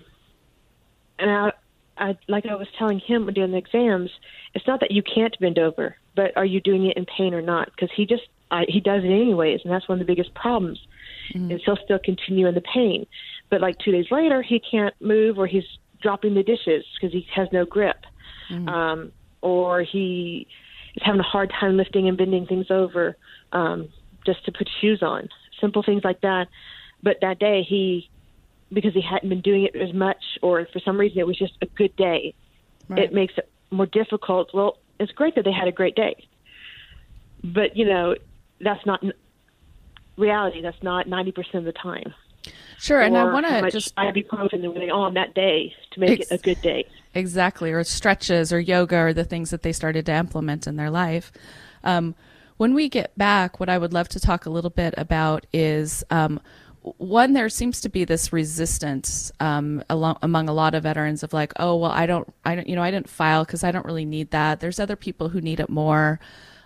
and 1.18 1.30
I, 1.30 1.52
I, 1.98 2.18
like 2.28 2.46
I 2.46 2.54
was 2.54 2.68
telling 2.78 3.00
him 3.00 3.26
during 3.32 3.50
the 3.50 3.58
exams, 3.58 4.10
it's 4.54 4.66
not 4.66 4.80
that 4.80 4.90
you 4.90 5.02
can't 5.02 5.38
bend 5.40 5.58
over, 5.58 5.96
but 6.14 6.36
are 6.36 6.44
you 6.44 6.60
doing 6.60 6.86
it 6.86 6.96
in 6.96 7.06
pain 7.06 7.34
or 7.34 7.42
not? 7.42 7.70
Because 7.72 7.90
he 7.94 8.06
just, 8.06 8.22
I, 8.50 8.64
he 8.68 8.80
does 8.80 9.04
it 9.04 9.08
anyways, 9.08 9.60
and 9.64 9.72
that's 9.72 9.88
one 9.88 10.00
of 10.00 10.06
the 10.06 10.10
biggest 10.10 10.32
problems. 10.34 10.78
Mm-hmm. 11.34 11.50
Is 11.50 11.60
he'll 11.64 11.76
still 11.84 11.98
continue 11.98 12.46
in 12.46 12.54
the 12.54 12.62
pain, 12.62 13.06
but 13.50 13.60
like 13.60 13.78
two 13.78 13.92
days 13.92 14.06
later, 14.10 14.40
he 14.40 14.60
can't 14.60 14.94
move 15.00 15.38
or 15.38 15.46
he's 15.46 15.64
dropping 16.00 16.34
the 16.34 16.42
dishes 16.42 16.84
because 16.94 17.12
he 17.12 17.26
has 17.34 17.48
no 17.52 17.66
grip, 17.66 18.06
mm-hmm. 18.50 18.66
um, 18.68 19.12
or 19.42 19.82
he 19.82 20.46
is 20.94 21.02
having 21.04 21.20
a 21.20 21.24
hard 21.24 21.50
time 21.50 21.76
lifting 21.76 22.08
and 22.08 22.16
bending 22.16 22.46
things 22.46 22.66
over 22.70 23.16
um, 23.52 23.88
just 24.26 24.44
to 24.44 24.52
put 24.52 24.68
shoes 24.80 25.02
on. 25.02 25.28
Simple 25.60 25.82
things 25.82 26.02
like 26.04 26.20
that. 26.22 26.48
But 27.02 27.18
that 27.20 27.38
day, 27.38 27.62
he, 27.62 28.10
because 28.72 28.94
he 28.94 29.00
hadn't 29.00 29.28
been 29.28 29.40
doing 29.40 29.64
it 29.64 29.76
as 29.76 29.92
much, 29.92 30.22
or 30.42 30.66
for 30.72 30.80
some 30.80 30.98
reason 30.98 31.18
it 31.18 31.26
was 31.26 31.38
just 31.38 31.54
a 31.62 31.66
good 31.66 31.94
day, 31.96 32.34
right. 32.88 33.04
it 33.04 33.12
makes 33.12 33.34
it 33.36 33.50
more 33.70 33.86
difficult. 33.86 34.50
Well, 34.52 34.78
it's 34.98 35.12
great 35.12 35.34
that 35.36 35.44
they 35.44 35.52
had 35.52 35.68
a 35.68 35.72
great 35.72 35.94
day. 35.94 36.28
But, 37.44 37.76
you 37.76 37.84
know, 37.84 38.16
that's 38.60 38.84
not 38.84 39.02
reality. 40.16 40.60
That's 40.60 40.82
not 40.82 41.06
90% 41.06 41.54
of 41.54 41.64
the 41.64 41.72
time. 41.72 42.12
Sure, 42.78 43.00
and 43.00 43.16
I 43.16 43.24
want 43.24 43.46
to 43.46 43.70
just 43.70 43.94
ibuprofen 43.96 44.64
and 44.64 44.92
on 44.92 45.14
that 45.14 45.34
day 45.34 45.74
to 45.92 46.00
make 46.00 46.20
ex- 46.20 46.30
it 46.30 46.34
a 46.34 46.42
good 46.42 46.62
day. 46.62 46.86
Exactly, 47.18 47.72
or 47.72 47.82
stretches 47.82 48.52
or 48.52 48.60
yoga 48.60 48.96
or 48.96 49.12
the 49.12 49.24
things 49.24 49.50
that 49.50 49.62
they 49.62 49.72
started 49.72 50.06
to 50.06 50.12
implement 50.12 50.68
in 50.68 50.76
their 50.76 50.88
life. 50.88 51.32
Um, 51.82 52.14
when 52.58 52.74
we 52.74 52.88
get 52.88 53.18
back, 53.18 53.58
what 53.58 53.68
I 53.68 53.76
would 53.76 53.92
love 53.92 54.08
to 54.10 54.20
talk 54.20 54.46
a 54.46 54.50
little 54.50 54.70
bit 54.70 54.94
about 54.96 55.46
is 55.52 56.04
um, 56.10 56.40
one. 56.82 57.32
There 57.32 57.48
seems 57.48 57.80
to 57.80 57.88
be 57.88 58.04
this 58.04 58.32
resistance 58.32 59.32
um, 59.40 59.82
along, 59.90 60.18
among 60.22 60.48
a 60.48 60.52
lot 60.52 60.76
of 60.76 60.84
veterans 60.84 61.24
of 61.24 61.32
like, 61.32 61.52
oh 61.56 61.74
well, 61.76 61.90
I 61.90 62.06
don't, 62.06 62.32
I 62.44 62.54
don't, 62.54 62.68
you 62.68 62.76
know, 62.76 62.82
I 62.82 62.92
didn't 62.92 63.08
file 63.08 63.44
because 63.44 63.64
I 63.64 63.72
don't 63.72 63.84
really 63.84 64.04
need 64.04 64.30
that. 64.30 64.60
There's 64.60 64.78
other 64.78 64.96
people 64.96 65.28
who 65.28 65.40
need 65.40 65.58
it 65.58 65.68
more. 65.68 66.20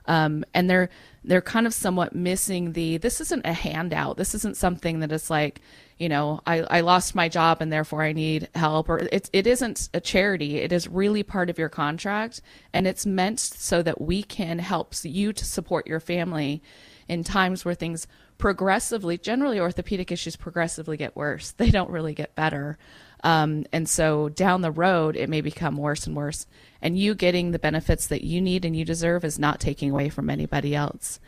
Um, 0.07 0.45
and 0.53 0.69
they're 0.69 0.91
they're 1.25 1.41
kind 1.41 1.67
of 1.67 1.73
somewhat 1.73 2.15
missing 2.15 2.73
the 2.73 2.99
this 2.99 3.21
isn't 3.21 3.47
a 3.47 3.53
handout 3.53 4.17
this 4.17 4.35
isn't 4.35 4.57
something 4.57 4.99
that 4.99 5.13
is 5.13 5.31
like 5.31 5.61
you 6.03 6.09
know 6.09 6.41
I, 6.47 6.63
I 6.63 6.81
lost 6.81 7.15
my 7.15 7.29
job 7.29 7.59
and 7.61 7.73
therefore 7.73 8.03
i 8.03 8.13
need 8.13 8.49
help 8.57 8.89
or 8.89 8.99
it, 8.99 9.31
it 9.33 9.47
isn't 9.47 9.89
a 9.95 10.01
charity. 10.01 10.59
It 10.59 10.73
is 10.73 10.89
really 10.89 11.23
part 11.23 11.51
of 11.51 11.59
your 11.59 11.69
contract 11.69 12.41
and 12.73 12.87
it's 12.87 13.07
meant 13.07 13.41
so 13.41 13.83
that 13.83 14.01
we 14.01 14.23
can 14.23 14.59
help 14.59 14.95
you 15.03 15.33
to 15.33 15.45
support 15.45 15.87
your 15.87 16.01
family 16.01 16.63
in 17.09 17.25
times 17.25 17.65
where 17.65 17.75
things 17.75 18.07
progressively 18.39 19.19
generally 19.19 19.61
orthopedic 19.61 20.11
issues 20.11 20.37
progressively 20.37 20.97
get 20.97 21.17
worse. 21.17 21.53
They 21.57 21.71
don't 21.71 21.91
really 21.91 22.15
get 22.15 22.35
better. 22.35 22.79
Um, 23.25 23.67
and 23.73 23.89
so 23.89 24.29
down 24.29 24.63
the 24.63 24.73
road 24.73 25.15
it 25.15 25.29
may 25.29 25.41
become 25.41 25.77
worse 25.77 26.07
and 26.07 26.17
worse 26.17 26.47
and 26.81 26.99
you 26.99 27.15
getting 27.15 27.53
the 27.53 27.59
benefits 27.59 28.09
that 28.09 28.25
you 28.25 28.41
need 28.41 28.65
and 28.65 28.75
you 28.75 28.85
deserve 28.85 29.25
is 29.25 29.39
not 29.39 29.61
taking 29.61 29.91
away 29.91 30.09
from 30.09 30.29
anybody 30.29 30.75
else. 30.75 31.21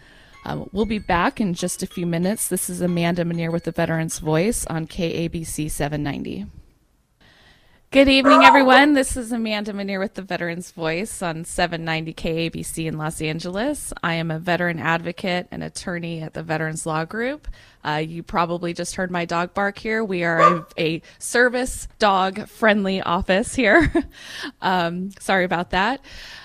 Um, 0.46 0.68
we'll 0.72 0.84
be 0.84 0.98
back 0.98 1.40
in 1.40 1.54
just 1.54 1.82
a 1.82 1.86
few 1.86 2.06
minutes. 2.06 2.48
This 2.48 2.68
is 2.68 2.82
Amanda 2.82 3.24
Mineer 3.24 3.50
with 3.50 3.64
the 3.64 3.72
Veterans 3.72 4.18
Voice 4.18 4.66
on 4.66 4.86
KABC 4.86 5.70
790. 5.70 6.46
Good 7.90 8.08
evening, 8.08 8.42
everyone. 8.42 8.92
This 8.92 9.16
is 9.16 9.32
Amanda 9.32 9.72
Mineer 9.72 10.00
with 10.00 10.14
the 10.14 10.22
Veterans 10.22 10.70
Voice 10.72 11.22
on 11.22 11.44
790 11.44 12.12
KABC 12.12 12.86
in 12.86 12.98
Los 12.98 13.22
Angeles. 13.22 13.92
I 14.02 14.14
am 14.14 14.30
a 14.30 14.38
veteran 14.38 14.78
advocate 14.78 15.48
and 15.50 15.62
attorney 15.62 16.20
at 16.20 16.34
the 16.34 16.42
Veterans 16.42 16.84
Law 16.84 17.06
Group. 17.06 17.48
Uh, 17.84 17.96
you 17.96 18.22
probably 18.22 18.72
just 18.72 18.94
heard 18.94 19.10
my 19.10 19.24
dog 19.24 19.52
bark 19.52 19.78
here. 19.78 20.02
We 20.02 20.24
are 20.24 20.40
a, 20.40 20.66
a 20.78 21.02
service 21.18 21.86
dog 21.98 22.48
friendly 22.48 23.02
office 23.02 23.54
here. 23.54 23.92
um, 24.62 25.10
sorry 25.20 25.44
about 25.44 25.70
that. 25.70 26.00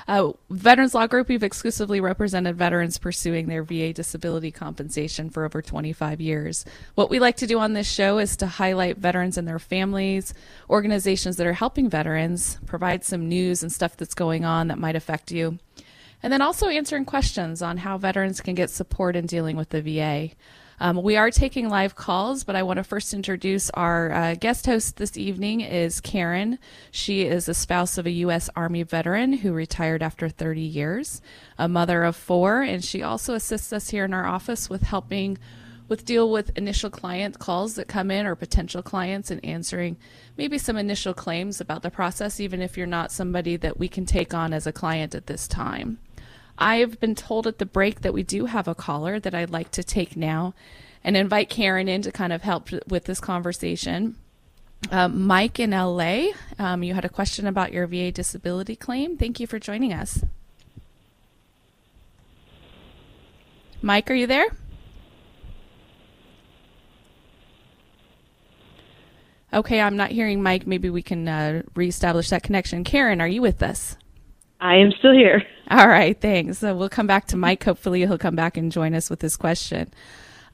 Uh, 0.10 0.32
veterans 0.50 0.96
Law 0.96 1.06
Group, 1.06 1.30
we've 1.30 1.44
exclusively 1.44 2.02
represented 2.02 2.58
veterans 2.58 2.98
pursuing 2.98 3.48
their 3.48 3.64
VA 3.64 3.94
disability 3.94 4.52
compensation 4.52 5.30
for 5.30 5.46
over 5.46 5.62
25 5.62 6.20
years. 6.20 6.66
What 6.96 7.12
we 7.12 7.20
like 7.20 7.38
to 7.38 7.48
do 7.48 7.60
on 7.60 7.74
this 7.74 7.90
show 7.90 8.18
is 8.18 8.36
to 8.38 8.48
highlight 8.48 8.98
veterans 8.98 9.38
and 9.38 9.48
their 9.48 9.60
families, 9.60 10.34
organizations 10.70 11.38
that 11.38 11.48
are 11.48 11.54
helping 11.54 11.90
veterans, 11.90 12.60
provide 12.66 13.04
some 13.06 13.30
news 13.30 13.62
and 13.62 13.72
stuff 13.72 13.96
that's 13.96 14.16
going 14.16 14.44
on 14.44 14.68
that 14.68 14.80
might 14.80 14.96
affect 14.96 15.32
you, 15.32 15.60
and 16.24 16.34
then 16.34 16.42
also 16.42 16.68
answering 16.68 17.06
questions 17.06 17.62
on 17.62 17.78
how 17.78 17.98
veterans 17.98 18.42
can 18.42 18.56
get 18.56 18.70
support 18.70 19.16
in 19.16 19.26
dealing 19.26 19.56
with 19.56 19.70
the 19.70 19.82
VA. 19.82 20.32
Um, 20.82 21.04
we 21.04 21.18
are 21.18 21.30
taking 21.30 21.68
live 21.68 21.96
calls, 21.96 22.46
but 22.46 22.56
I 22.56 22.64
want 22.64 22.78
to 22.78 22.86
first 22.86 23.14
introduce 23.14 23.70
our 23.72 24.14
uh, 24.14 24.36
guest 24.36 24.66
host 24.66 24.96
this 24.96 25.18
evening 25.18 25.60
is 25.60 26.00
Karen. 26.00 26.58
She 26.90 27.24
is 27.24 27.50
a 27.50 27.54
spouse 27.54 27.98
of 27.98 28.06
a 28.06 28.12
U.S. 28.12 28.50
Army 28.56 28.84
veteran 28.84 29.34
who 29.34 29.52
retired 29.52 30.02
after 30.02 30.30
30 30.30 30.62
years, 30.62 31.22
a 31.58 31.68
mother 31.68 32.06
of 32.06 32.16
four, 32.16 32.62
and 32.62 32.84
she 32.84 33.04
also 33.04 33.34
assists 33.34 33.74
us 33.74 33.90
here 33.90 34.06
in 34.06 34.14
our 34.14 34.26
office 34.26 34.70
with 34.70 34.84
helping 34.84 35.38
with 35.90 36.06
deal 36.06 36.32
with 36.32 36.56
initial 36.58 36.90
client 36.90 37.40
calls 37.40 37.74
that 37.76 37.88
come 37.88 38.10
in 38.10 38.26
or 38.26 38.36
potential 38.36 38.82
clients 38.82 39.32
and 39.32 39.44
answering 39.44 39.98
maybe 40.38 40.58
some 40.58 40.78
initial 40.78 41.14
claims 41.14 41.60
about 41.60 41.82
the 41.82 41.90
process, 41.92 42.40
even 42.40 42.62
if 42.62 42.78
you're 42.78 42.88
not 42.88 43.12
somebody 43.12 43.58
that 43.58 43.78
we 43.78 43.90
can 43.90 44.06
take 44.06 44.34
on 44.34 44.54
as 44.54 44.68
a 44.68 44.72
client 44.72 45.14
at 45.14 45.26
this 45.26 45.48
time. 45.48 45.98
I've 46.60 47.00
been 47.00 47.16
told 47.16 47.48
at 47.48 47.58
the 47.58 47.66
break 47.66 48.02
that 48.02 48.14
we 48.14 48.22
do 48.22 48.46
have 48.46 48.68
a 48.68 48.76
caller 48.76 49.20
that 49.20 49.34
I'd 49.34 49.50
like 49.50 49.72
to 49.72 49.84
take 49.84 50.18
now 50.18 50.54
and 51.04 51.16
invite 51.16 51.50
Karen 51.50 51.88
in 51.88 52.02
to 52.02 52.12
kind 52.12 52.34
of 52.34 52.42
help 52.42 52.70
with 52.88 53.06
this 53.06 53.22
conversation. 53.22 54.18
Um, 54.92 55.26
Mike 55.26 55.60
in 55.60 55.72
LA, 55.72 56.28
um, 56.58 56.84
you 56.84 56.94
had 56.94 57.06
a 57.06 57.10
question 57.10 57.48
about 57.48 57.72
your 57.72 57.88
VA 57.88 58.12
disability 58.12 58.76
claim. 58.76 59.18
Thank 59.18 59.40
you 59.40 59.48
for 59.48 59.58
joining 59.60 59.94
us. 59.94 60.24
Mike, 63.82 64.12
are 64.12 64.16
you 64.16 64.28
there? 64.28 64.48
Okay, 69.52 69.80
I'm 69.82 69.96
not 69.96 70.12
hearing 70.12 70.44
Mike. 70.44 70.68
Maybe 70.68 70.90
we 70.90 71.02
can 71.02 71.28
uh, 71.28 71.64
reestablish 71.76 72.30
that 72.30 72.44
connection. 72.44 72.84
Karen, 72.84 73.22
are 73.22 73.28
you 73.28 73.42
with 73.42 73.64
us? 73.64 73.96
I 74.60 74.78
am 74.78 74.92
still 75.00 75.14
here. 75.14 75.44
All 75.72 75.88
right, 75.88 76.20
thanks. 76.20 76.60
So 76.60 76.76
we'll 76.76 76.90
come 76.90 77.08
back 77.08 77.28
to 77.28 77.38
Mike. 77.38 77.64
Hopefully, 77.64 78.00
he'll 78.02 78.18
come 78.18 78.36
back 78.36 78.58
and 78.58 78.72
join 78.72 78.94
us 78.94 79.10
with 79.10 79.20
this 79.20 79.38
question. 79.38 79.92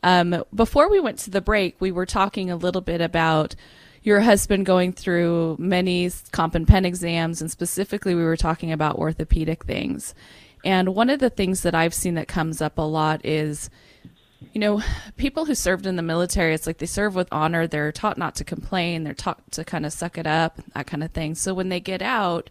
Um, 0.04 0.44
before 0.54 0.89
we 0.89 1.00
went 1.00 1.20
to 1.20 1.30
the 1.30 1.41
break, 1.41 1.76
we 1.80 1.91
were 1.91 2.06
talking 2.06 2.52
a 2.52 2.56
little 2.56 2.82
bit 2.82 3.02
about 3.02 3.56
your 4.04 4.22
husband 4.22 4.65
going 4.68 4.94
through 4.94 5.56
many 5.58 6.12
comp 6.32 6.54
and 6.54 6.68
pen 6.68 6.86
exams, 6.86 7.41
and 7.41 7.50
specifically, 7.50 8.13
we 8.13 8.24
were 8.24 8.38
talking 8.38 8.72
about 8.72 8.98
orthopedic 8.98 9.65
things. 9.65 10.13
And 10.63 10.96
one 10.96 11.10
of 11.10 11.20
the 11.20 11.30
things 11.30 11.62
that 11.62 11.76
I've 11.76 11.94
seen 11.94 12.15
that 12.15 12.28
comes 12.28 12.62
up 12.62 12.78
a 12.78 12.82
lot 12.82 13.26
is, 13.26 13.70
you 14.54 14.60
know, 14.60 14.82
people 15.15 15.46
who 15.46 15.56
served 15.56 15.86
in 15.86 15.96
the 15.96 16.02
military, 16.02 16.54
it's 16.54 16.68
like 16.68 16.80
they 16.80 16.86
serve 16.86 17.15
with 17.15 17.28
honor. 17.32 17.68
They're 17.68 17.91
taught 17.91 18.18
not 18.18 18.36
to 18.36 18.44
complain. 18.44 19.04
They're 19.04 19.13
taught 19.13 19.52
to 19.54 19.63
kind 19.63 19.86
of 19.86 19.94
suck 19.94 20.18
it 20.18 20.28
up, 20.28 20.60
that 20.74 20.88
kind 20.88 21.04
of 21.04 21.12
thing. 21.12 21.36
So 21.36 21.54
when 21.54 21.70
they 21.70 21.80
get 21.80 22.02
out, 22.02 22.50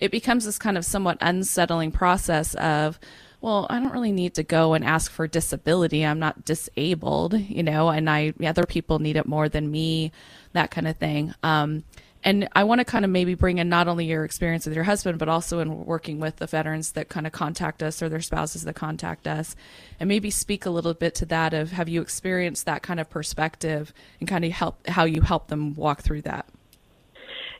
it 0.00 0.10
becomes 0.10 0.44
this 0.44 0.58
kind 0.58 0.76
of 0.76 0.84
somewhat 0.84 1.18
unsettling 1.20 1.90
process 1.90 2.54
of, 2.54 2.98
well, 3.40 3.66
I 3.70 3.78
don't 3.78 3.92
really 3.92 4.12
need 4.12 4.34
to 4.34 4.42
go 4.42 4.74
and 4.74 4.84
ask 4.84 5.10
for 5.10 5.26
disability. 5.26 6.04
I'm 6.04 6.18
not 6.18 6.44
disabled, 6.44 7.38
you 7.38 7.62
know, 7.62 7.88
and 7.88 8.08
I 8.10 8.32
other 8.44 8.64
people 8.64 8.98
need 8.98 9.16
it 9.16 9.26
more 9.26 9.48
than 9.48 9.70
me, 9.70 10.12
that 10.52 10.70
kind 10.70 10.88
of 10.88 10.96
thing. 10.96 11.34
Um, 11.42 11.84
and 12.24 12.48
I 12.56 12.64
want 12.64 12.80
to 12.80 12.84
kind 12.84 13.04
of 13.04 13.10
maybe 13.10 13.34
bring 13.34 13.58
in 13.58 13.68
not 13.68 13.86
only 13.86 14.06
your 14.06 14.24
experience 14.24 14.66
with 14.66 14.74
your 14.74 14.82
husband, 14.82 15.18
but 15.18 15.28
also 15.28 15.60
in 15.60 15.86
working 15.86 16.18
with 16.18 16.36
the 16.36 16.46
veterans 16.48 16.92
that 16.92 17.08
kind 17.08 17.24
of 17.24 17.32
contact 17.32 17.84
us 17.84 18.02
or 18.02 18.08
their 18.08 18.20
spouses 18.20 18.64
that 18.64 18.74
contact 18.74 19.28
us, 19.28 19.54
and 20.00 20.08
maybe 20.08 20.30
speak 20.30 20.66
a 20.66 20.70
little 20.70 20.92
bit 20.92 21.14
to 21.16 21.26
that 21.26 21.54
of 21.54 21.70
have 21.70 21.88
you 21.88 22.02
experienced 22.02 22.66
that 22.66 22.82
kind 22.82 22.98
of 22.98 23.08
perspective 23.08 23.92
and 24.18 24.28
kind 24.28 24.44
of 24.44 24.50
help 24.50 24.84
how 24.88 25.04
you 25.04 25.20
help 25.20 25.46
them 25.46 25.74
walk 25.74 26.02
through 26.02 26.22
that. 26.22 26.46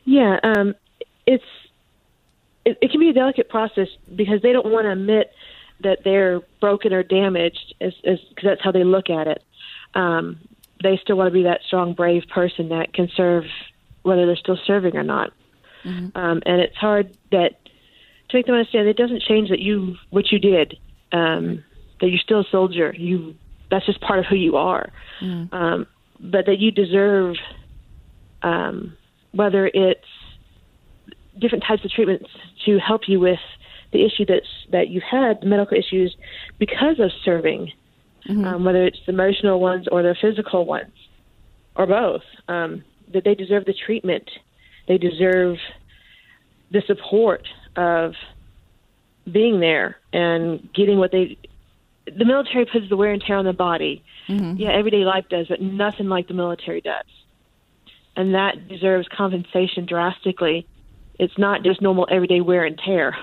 Yeah, 0.03 0.37
um, 0.43 0.75
it's 1.25 1.43
it, 2.67 2.77
it 2.81 2.91
can 2.91 2.99
be 2.99 3.09
a 3.09 3.13
delicate 3.13 3.49
process 3.49 3.87
because 4.13 4.41
they 4.41 4.51
don't 4.51 4.71
want 4.71 4.85
to 4.85 4.91
admit 4.91 5.31
that 5.81 5.99
they're 6.03 6.41
broken 6.59 6.91
or 6.91 7.03
damaged, 7.03 7.73
because 7.79 8.19
that's 8.43 8.61
how 8.63 8.71
they 8.71 8.83
look 8.83 9.09
at 9.09 9.27
it. 9.27 9.43
Um, 9.93 10.39
they 10.83 10.99
still 11.01 11.15
want 11.15 11.27
to 11.27 11.33
be 11.33 11.43
that 11.43 11.61
strong, 11.65 11.93
brave 11.93 12.23
person 12.33 12.69
that 12.69 12.93
can 12.93 13.09
serve 13.15 13.45
whether 14.03 14.25
they're 14.25 14.35
still 14.35 14.59
serving 14.65 14.95
or 14.95 15.03
not. 15.03 15.31
Mm-hmm. 15.85 16.17
Um, 16.17 16.41
and 16.45 16.61
it's 16.61 16.75
hard 16.75 17.15
that 17.31 17.51
to 18.29 18.37
make 18.37 18.45
them 18.45 18.55
understand 18.55 18.87
it 18.87 18.97
doesn't 18.97 19.21
change 19.21 19.49
that 19.49 19.59
you 19.59 19.95
what 20.09 20.31
you 20.31 20.39
did, 20.39 20.77
um, 21.11 21.63
that 22.01 22.09
you're 22.09 22.19
still 22.19 22.41
a 22.41 22.49
soldier. 22.51 22.93
You 22.97 23.35
that's 23.69 23.85
just 23.85 24.01
part 24.01 24.19
of 24.19 24.25
who 24.25 24.35
you 24.35 24.57
are. 24.57 24.91
Mm-hmm. 25.21 25.55
Um, 25.55 25.87
but 26.19 26.47
that 26.47 26.57
you 26.59 26.71
deserve, 26.71 27.35
um, 28.41 28.97
whether 29.31 29.67
it's 29.73 30.09
different 31.39 31.63
types 31.63 31.83
of 31.85 31.91
treatments 31.91 32.29
to 32.65 32.79
help 32.79 33.01
you 33.07 33.19
with 33.19 33.39
the 33.93 34.05
issue 34.05 34.25
that's 34.25 34.47
that 34.71 34.89
you've 34.89 35.03
had, 35.03 35.41
the 35.41 35.47
medical 35.47 35.77
issues, 35.77 36.15
because 36.59 36.99
of 36.99 37.11
serving, 37.23 37.71
mm-hmm. 38.27 38.45
um, 38.45 38.65
whether 38.65 38.85
it's 38.85 38.99
the 39.05 39.13
emotional 39.13 39.59
ones 39.59 39.87
or 39.91 40.03
the 40.03 40.15
physical 40.19 40.65
ones, 40.65 40.93
or 41.75 41.87
both. 41.87 42.23
Um, 42.47 42.83
that 43.13 43.23
they 43.23 43.35
deserve 43.35 43.63
the 43.65 43.73
treatment, 43.73 44.29
they 44.87 44.97
deserve 44.97 45.57
the 46.71 46.81
support 46.85 47.47
of 47.77 48.13
being 49.31 49.59
there 49.59 49.97
and 50.11 50.67
getting 50.73 50.97
what 50.97 51.11
they. 51.11 51.37
The 52.05 52.25
military 52.25 52.65
puts 52.65 52.87
the 52.89 52.97
wear 52.97 53.11
and 53.11 53.21
tear 53.21 53.37
on 53.37 53.45
the 53.45 53.53
body. 53.53 54.03
Mm-hmm. 54.27 54.57
Yeah, 54.57 54.71
everyday 54.71 55.05
life 55.05 55.25
does, 55.29 55.47
but 55.47 55.61
nothing 55.61 56.09
like 56.09 56.27
the 56.27 56.33
military 56.33 56.81
does, 56.81 57.05
and 58.15 58.35
that 58.35 58.67
deserves 58.67 59.07
compensation 59.15 59.85
drastically. 59.85 60.67
It's 61.19 61.37
not 61.37 61.63
just 61.63 61.81
normal 61.81 62.07
everyday 62.11 62.41
wear 62.41 62.63
and 62.63 62.79
tear. 62.83 63.15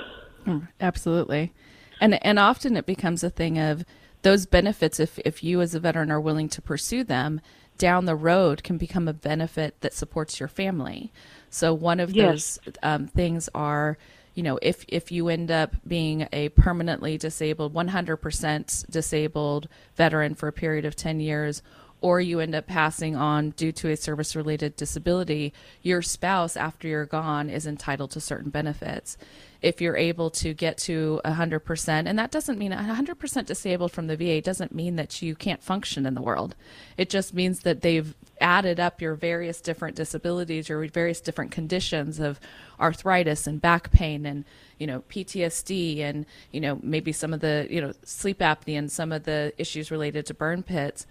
Mm, 0.47 0.69
absolutely, 0.81 1.53
and 2.01 2.23
and 2.25 2.39
often 2.39 2.77
it 2.77 2.87
becomes 2.87 3.25
a 3.25 3.31
thing 3.31 3.59
of 3.59 3.85
those 4.23 4.47
benefits 4.47 4.99
if 4.99 5.19
if 5.21 5.45
you 5.45 5.61
as 5.61 5.75
a 5.75 5.81
veteran 5.81 6.11
are 6.11 6.21
willing 6.21 6.49
to 6.49 6.63
pursue 6.63 7.05
them 7.05 7.41
down 7.79 8.05
the 8.05 8.17
road 8.17 8.63
can 8.63 8.79
become 8.79 9.09
a 9.09 9.13
benefit 9.13 9.81
that 9.81 9.93
supports 9.93 10.39
your 10.39 10.49
family. 10.49 11.13
So 11.51 11.75
one 11.75 12.01
of 12.01 12.11
yes. 12.13 12.59
those 12.65 12.75
um, 12.83 13.07
things 13.07 13.49
are, 13.55 13.99
you 14.35 14.43
know, 14.43 14.59
if 14.63 14.85
if 14.89 15.11
you 15.11 15.29
end 15.29 15.51
up 15.51 15.77
being 15.87 16.29
a 16.33 16.49
permanently 16.51 17.19
disabled, 17.19 17.75
100% 17.75 18.91
disabled 18.91 19.69
veteran 19.97 20.35
for 20.35 20.49
a 20.49 20.53
period 20.53 20.85
of 20.85 20.97
10 20.97 21.21
years, 21.21 21.63
or 22.05 22.21
you 22.21 22.39
end 22.39 22.55
up 22.55 22.67
passing 22.67 23.17
on 23.17 23.49
due 23.53 23.73
to 23.73 23.89
a 23.89 23.97
service 23.97 24.37
related 24.37 24.77
disability, 24.77 25.55
your 25.81 26.03
spouse, 26.03 26.55
after 26.55 26.87
you're 26.87 27.07
gone, 27.07 27.49
is 27.49 27.67
entitled 27.67 28.11
to 28.11 28.21
certain 28.21 28.51
benefits 28.51 29.17
if 29.63 29.81
you're 29.81 29.97
able 29.97 30.29
to 30.29 30.53
get 30.53 30.77
to 30.77 31.19
100%, 31.25 31.89
and 32.07 32.19
that 32.19 32.31
doesn't 32.31 32.59
mean 32.59 32.73
100% 32.73 33.47
disabled 33.47 33.91
from 33.91 34.07
the 34.07 34.19
VA 34.19 34.43
doesn't 34.43 34.75
mean 34.75 34.97
that 34.97 35.23
you 35.23 35.35
can't 35.35 35.63
function 35.63 36.05
in 36.05 36.13
the 36.13 36.21
world. 36.21 36.55
It 36.99 37.09
just 37.09 37.33
means 37.33 37.61
that 37.61 37.81
they've 37.81 38.15
added 38.39 38.79
up 38.79 39.01
your 39.01 39.15
various 39.15 39.63
different 39.63 39.97
disabilities, 39.97 40.69
your 40.69 40.87
various 40.89 41.23
different 41.23 41.53
conditions 41.53 42.21
of 42.21 42.39
arthritis 42.79 43.47
and 43.47 43.63
back 43.63 43.91
pain 43.93 44.27
and 44.27 44.45
you 44.79 44.87
know 44.87 45.03
PTSD 45.09 46.01
and 46.01 46.27
you 46.51 46.61
know 46.61 46.79
maybe 46.83 47.13
some 47.13 47.33
of 47.33 47.41
the 47.41 47.67
you 47.71 47.81
know 47.81 47.93
sleep 48.03 48.41
apnea 48.41 48.77
and 48.77 48.93
some 48.93 49.13
of 49.13 49.23
the 49.23 49.55
issues 49.57 49.91
related 49.91 50.27
to 50.27 50.35
burn 50.35 50.63
pits 50.63 51.07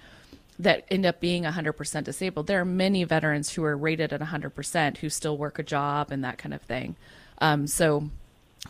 that 0.64 0.86
end 0.90 1.06
up 1.06 1.20
being 1.20 1.44
100% 1.44 2.04
disabled. 2.04 2.48
There 2.48 2.60
are 2.60 2.66
many 2.66 3.04
veterans 3.04 3.52
who 3.54 3.64
are 3.64 3.78
rated 3.78 4.12
at 4.14 4.22
100% 4.22 4.98
who 4.98 5.10
still 5.10 5.38
work 5.38 5.60
a 5.60 5.64
job 5.64 6.12
and 6.12 6.24
that 6.24 6.38
kind 6.38 6.54
of 6.54 6.62
thing. 6.62 6.96
Um, 7.40 7.68
so 7.68 8.10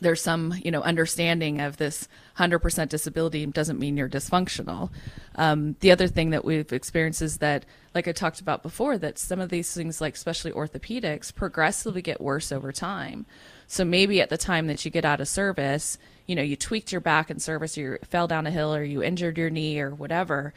there's 0.02 0.22
some 0.22 0.56
you 0.64 0.72
know 0.72 0.82
understanding 0.82 1.62
of 1.62 1.78
this 1.78 2.08
100% 2.38 2.90
disability 2.90 3.46
doesn't 3.46 3.80
mean 3.80 3.96
you're 3.96 4.10
dysfunctional 4.10 4.90
um, 5.36 5.76
the 5.82 5.92
other 5.92 6.08
thing 6.08 6.32
that 6.32 6.44
we've 6.44 6.74
experienced 6.74 7.22
is 7.22 7.38
that 7.38 7.64
like 7.94 8.08
i 8.08 8.12
talked 8.12 8.42
about 8.42 8.64
before 8.64 8.98
that 8.98 9.20
some 9.20 9.40
of 9.40 9.50
these 9.50 9.72
things 9.72 10.02
like 10.02 10.16
especially 10.16 10.52
orthopedics 10.52 11.34
progressively 11.34 12.02
get 12.02 12.20
worse 12.20 12.52
over 12.52 12.72
time 12.72 13.26
so 13.68 13.86
maybe 13.86 14.20
at 14.20 14.30
the 14.30 14.38
time 14.38 14.66
that 14.68 14.84
you 14.84 14.90
get 14.90 15.06
out 15.06 15.22
of 15.22 15.28
service 15.28 16.00
you 16.26 16.36
know 16.36 16.42
you 16.42 16.56
tweaked 16.56 16.92
your 16.92 17.02
back 17.02 17.30
in 17.30 17.40
service 17.40 17.78
or 17.78 17.82
you 17.82 17.98
fell 18.04 18.28
down 18.28 18.48
a 18.48 18.52
hill 18.52 18.74
or 18.74 18.84
you 18.84 19.04
injured 19.04 19.38
your 19.38 19.52
knee 19.52 19.80
or 19.80 19.94
whatever 19.94 20.54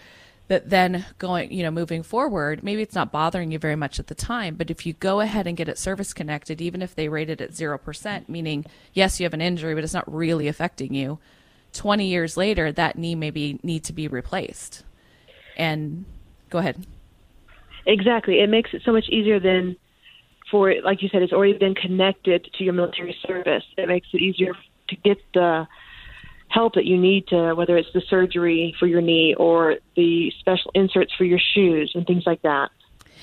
that 0.48 0.70
then 0.70 1.04
going, 1.18 1.52
you 1.52 1.62
know, 1.62 1.70
moving 1.70 2.02
forward, 2.02 2.62
maybe 2.62 2.82
it's 2.82 2.94
not 2.94 3.10
bothering 3.10 3.50
you 3.50 3.58
very 3.58 3.76
much 3.76 3.98
at 3.98 4.06
the 4.06 4.14
time, 4.14 4.54
but 4.54 4.70
if 4.70 4.86
you 4.86 4.92
go 4.92 5.20
ahead 5.20 5.46
and 5.46 5.56
get 5.56 5.68
it 5.68 5.78
service 5.78 6.12
connected, 6.12 6.60
even 6.60 6.82
if 6.82 6.94
they 6.94 7.08
rate 7.08 7.30
it 7.30 7.40
at 7.40 7.50
0%, 7.50 8.28
meaning, 8.28 8.64
yes, 8.92 9.18
you 9.18 9.24
have 9.24 9.34
an 9.34 9.40
injury, 9.40 9.74
but 9.74 9.82
it's 9.82 9.94
not 9.94 10.12
really 10.12 10.46
affecting 10.46 10.94
you, 10.94 11.18
20 11.72 12.06
years 12.06 12.36
later, 12.36 12.70
that 12.72 12.96
knee 12.96 13.14
maybe 13.14 13.58
need 13.62 13.84
to 13.84 13.92
be 13.92 14.08
replaced. 14.08 14.84
And 15.56 16.04
go 16.48 16.58
ahead. 16.58 16.86
Exactly. 17.86 18.40
It 18.40 18.48
makes 18.48 18.72
it 18.72 18.82
so 18.84 18.92
much 18.92 19.08
easier 19.08 19.40
than 19.40 19.76
for, 20.50 20.74
like 20.82 21.02
you 21.02 21.08
said, 21.08 21.22
it's 21.22 21.32
already 21.32 21.58
been 21.58 21.74
connected 21.74 22.48
to 22.54 22.64
your 22.64 22.72
military 22.72 23.16
service. 23.26 23.64
It 23.76 23.88
makes 23.88 24.08
it 24.12 24.20
easier 24.20 24.52
to 24.88 24.96
get 24.96 25.18
the 25.34 25.66
help 26.56 26.72
that 26.72 26.86
you 26.86 26.96
need 26.96 27.26
to, 27.28 27.52
whether 27.52 27.76
it's 27.76 27.92
the 27.92 28.00
surgery 28.08 28.74
for 28.78 28.86
your 28.86 29.02
knee 29.02 29.34
or 29.38 29.76
the 29.94 30.32
special 30.40 30.70
inserts 30.74 31.12
for 31.16 31.24
your 31.24 31.38
shoes 31.54 31.92
and 31.94 32.06
things 32.06 32.22
like 32.24 32.40
that. 32.40 32.70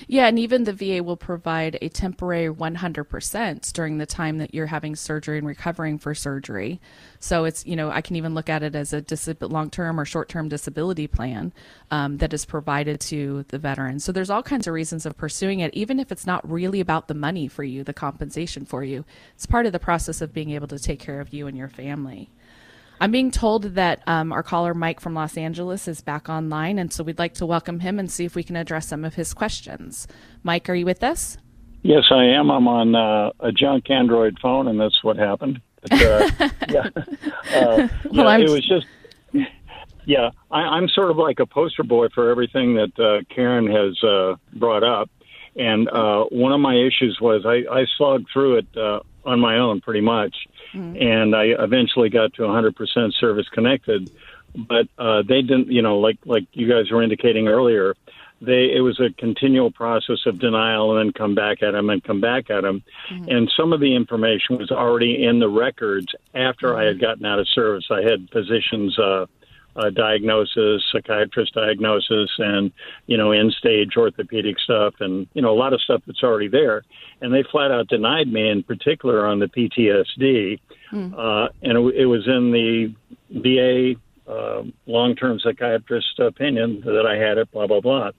Yeah, 0.08 0.28
and 0.28 0.38
even 0.38 0.65
the 0.65 0.74
VA 0.74 1.02
will 1.02 1.17
provide 1.17 1.78
a 1.82 1.89
temporary 1.89 2.54
100% 2.54 3.74
during 3.74 3.98
the 3.98 4.06
time 4.06 4.38
that 4.38 4.54
you're 4.54 4.67
having 4.67 4.96
surgery 4.96 5.38
and 5.38 5.48
recovering 5.48 5.98
for 5.98 6.13
surgery. 6.13 6.80
So 7.19 7.46
it's, 7.46 7.65
you 7.65 7.76
know, 7.76 7.89
I 7.89 8.02
can 8.02 8.15
even 8.15 8.36
look 8.36 8.50
at 8.50 8.63
it 8.63 8.76
as 8.76 8.93
a 8.93 9.02
disab- 9.02 9.50
long 9.50 9.69
term 9.69 10.00
or 10.00 10.06
short 10.06 10.30
term 10.30 10.50
disability 10.50 11.08
plan 11.08 11.54
um, 11.89 12.17
that 12.17 12.34
is 12.34 12.46
provided 12.46 13.00
to 13.02 13.46
the 13.50 13.60
veteran. 13.60 14.00
So 14.00 14.12
there's 14.12 14.30
all 14.30 14.43
kinds 14.43 14.67
of 14.67 14.74
reasons 14.74 15.06
of 15.06 15.17
pursuing 15.17 15.60
it, 15.60 15.74
even 15.74 16.00
if 16.00 16.12
it's 16.12 16.28
not 16.28 16.50
really 16.50 16.82
about 16.82 17.08
the 17.08 17.13
money 17.13 17.48
for 17.48 17.63
you, 17.63 17.84
the 17.84 17.93
compensation 17.93 18.65
for 18.65 18.84
you. 18.84 19.06
It's 19.36 19.46
part 19.46 19.65
of 19.65 19.72
the 19.72 19.80
process 19.80 20.22
of 20.22 20.34
being 20.34 20.52
able 20.52 20.67
to 20.67 20.80
take 20.80 21.00
care 21.00 21.22
of 21.22 21.34
you 21.34 21.48
and 21.48 21.58
your 21.58 21.69
family. 21.69 22.30
I'm 23.01 23.12
being 23.12 23.32
told 23.32 23.63
that 23.75 24.01
um, 24.08 24.32
our 24.32 24.43
caller 24.43 24.73
Mike 24.73 24.99
from 24.99 25.13
Los 25.13 25.38
Angeles 25.38 25.88
is 25.88 26.01
back 26.01 26.29
online, 26.29 26.79
and 26.79 26.91
so 26.91 27.03
we'd 27.03 27.19
like 27.19 27.34
to 27.36 27.45
welcome 27.45 27.79
him 27.79 27.99
and 27.99 28.10
see 28.10 28.25
if 28.25 28.36
we 28.36 28.43
can 28.43 28.56
address 28.56 28.88
some 28.88 29.03
of 29.03 29.15
his 29.15 29.34
questions. 29.34 30.08
Mike, 30.43 30.69
are 30.69 30.75
you 30.75 30.86
with 30.86 31.03
us? 31.03 31.38
Yes, 31.82 32.03
I 32.12 32.23
am. 32.23 32.49
I'm 32.49 32.67
on 32.67 32.95
uh, 32.95 33.32
a 33.41 33.51
junk 33.51 33.89
Android 33.89 34.38
phone, 34.41 34.67
and 34.67 34.79
that's 34.79 35.03
what 35.03 35.17
happened. 35.17 35.60
But, 35.82 36.01
uh, 36.01 36.29
yeah, 36.69 36.88
uh, 36.95 37.88
well, 38.12 38.39
yeah, 38.39 38.45
it 38.45 38.49
was 38.49 38.65
just. 38.65 38.86
Yeah, 40.06 40.32
I, 40.51 40.77
am 40.77 40.89
sort 40.89 41.12
of 41.12 41.17
like 41.17 41.39
a 41.39 41.45
poster 41.45 41.84
boy 41.84 42.08
for 42.13 42.29
everything 42.29 42.75
that 42.75 42.99
uh, 42.99 43.23
Karen 43.34 43.67
has 43.67 44.01
uh, 44.03 44.36
brought 44.53 44.84
up. 44.84 45.10
And 45.56 45.88
uh, 45.89 46.26
one 46.26 46.52
of 46.52 46.60
my 46.60 46.76
issues 46.76 47.20
was 47.22 47.46
I, 47.46 47.63
I 47.72 47.86
slogged 47.98 48.28
through 48.34 48.58
it 48.58 48.68
uh, 48.76 49.02
on 49.26 49.39
my 49.39 49.58
own 49.58 49.82
pretty 49.82 50.02
much. 50.02 50.36
Mm-hmm. 50.74 51.02
And 51.02 51.36
I 51.36 51.63
eventually 51.63 52.10
got 52.10 52.34
to 52.36 52.42
100% 52.44 53.13
service 53.20 53.48
connected. 53.50 54.10
but 54.56 54.88
uh, 54.98 55.24
they 55.28 55.42
didn't. 55.42 55.72
You 55.72 55.82
know, 55.82 56.00
like 56.00 56.18
like 56.26 56.46
you 56.54 56.68
guys 56.68 56.92
were 56.92 57.02
indicating 57.02 57.48
earlier, 57.48 57.96
they 58.42 58.72
it 58.76 58.82
was 58.82 59.00
a 59.00 59.12
continual 59.20 59.72
process 59.72 60.20
of 60.26 60.39
denial 60.39 60.98
and 60.98 61.08
then 61.08 61.13
come 61.13 61.36
back 61.36 61.63
at 61.63 61.72
them 61.72 61.89
and 61.89 62.04
come 62.04 62.22
back 62.22 62.50
at 62.50 62.62
them, 62.62 62.84
mm-hmm. 63.10 63.30
and 63.30 63.52
some 63.56 63.74
of 63.74 63.80
the 63.80 63.96
information 63.96 64.58
was 64.58 64.72
already 64.72 65.24
in 65.24 65.39
the 65.39 65.50
records 65.50 66.08
after 66.34 66.70
mm-hmm. 66.70 66.80
I 66.80 66.84
had 66.84 67.02
gotten 67.02 67.26
out 67.26 67.39
of 67.39 67.48
service. 67.50 67.86
I 67.89 68.02
had 68.02 68.30
physicians. 68.32 68.98
Uh, 68.98 69.26
uh, 69.75 69.89
diagnosis, 69.89 70.83
psychiatrist 70.91 71.53
diagnosis, 71.53 72.29
and 72.38 72.71
you 73.07 73.17
know, 73.17 73.31
end 73.31 73.53
stage 73.53 73.93
orthopedic 73.97 74.59
stuff, 74.59 74.95
and 74.99 75.27
you 75.33 75.41
know, 75.41 75.51
a 75.51 75.57
lot 75.57 75.73
of 75.73 75.81
stuff 75.81 76.01
that's 76.05 76.23
already 76.23 76.47
there. 76.47 76.83
And 77.21 77.33
they 77.33 77.43
flat 77.43 77.71
out 77.71 77.88
denied 77.88 78.31
me, 78.31 78.49
in 78.49 78.63
particular 78.63 79.25
on 79.25 79.39
the 79.39 79.47
PTSD, 79.47 80.59
mm. 80.91 81.13
uh, 81.13 81.49
and 81.62 81.77
it, 81.77 81.95
it 82.01 82.05
was 82.05 82.27
in 82.27 82.51
the 82.51 82.93
VA 83.31 83.99
uh, 84.31 84.63
long-term 84.86 85.39
psychiatrist 85.39 86.19
opinion 86.19 86.81
that 86.86 87.05
I 87.05 87.15
had 87.15 87.38
it, 87.38 87.51
blah 87.51 87.67
blah 87.67 87.81
blah. 87.81 88.12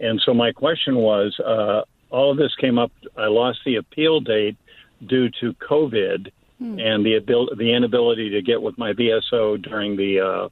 And 0.00 0.20
so 0.24 0.34
my 0.34 0.52
question 0.52 0.96
was, 0.96 1.38
uh, 1.40 1.82
all 2.10 2.30
of 2.30 2.36
this 2.36 2.54
came 2.56 2.78
up. 2.78 2.92
I 3.16 3.26
lost 3.26 3.60
the 3.64 3.76
appeal 3.76 4.20
date 4.20 4.56
due 5.06 5.28
to 5.40 5.52
COVID 5.54 6.30
hmm. 6.58 6.78
and 6.78 7.04
the 7.04 7.16
abil- 7.16 7.54
the 7.56 7.72
inability 7.74 8.30
to 8.30 8.42
get 8.42 8.62
with 8.62 8.78
my 8.78 8.92
VSO 8.92 9.62
during 9.62 9.96
the 9.96 10.20
uh, 10.20 10.48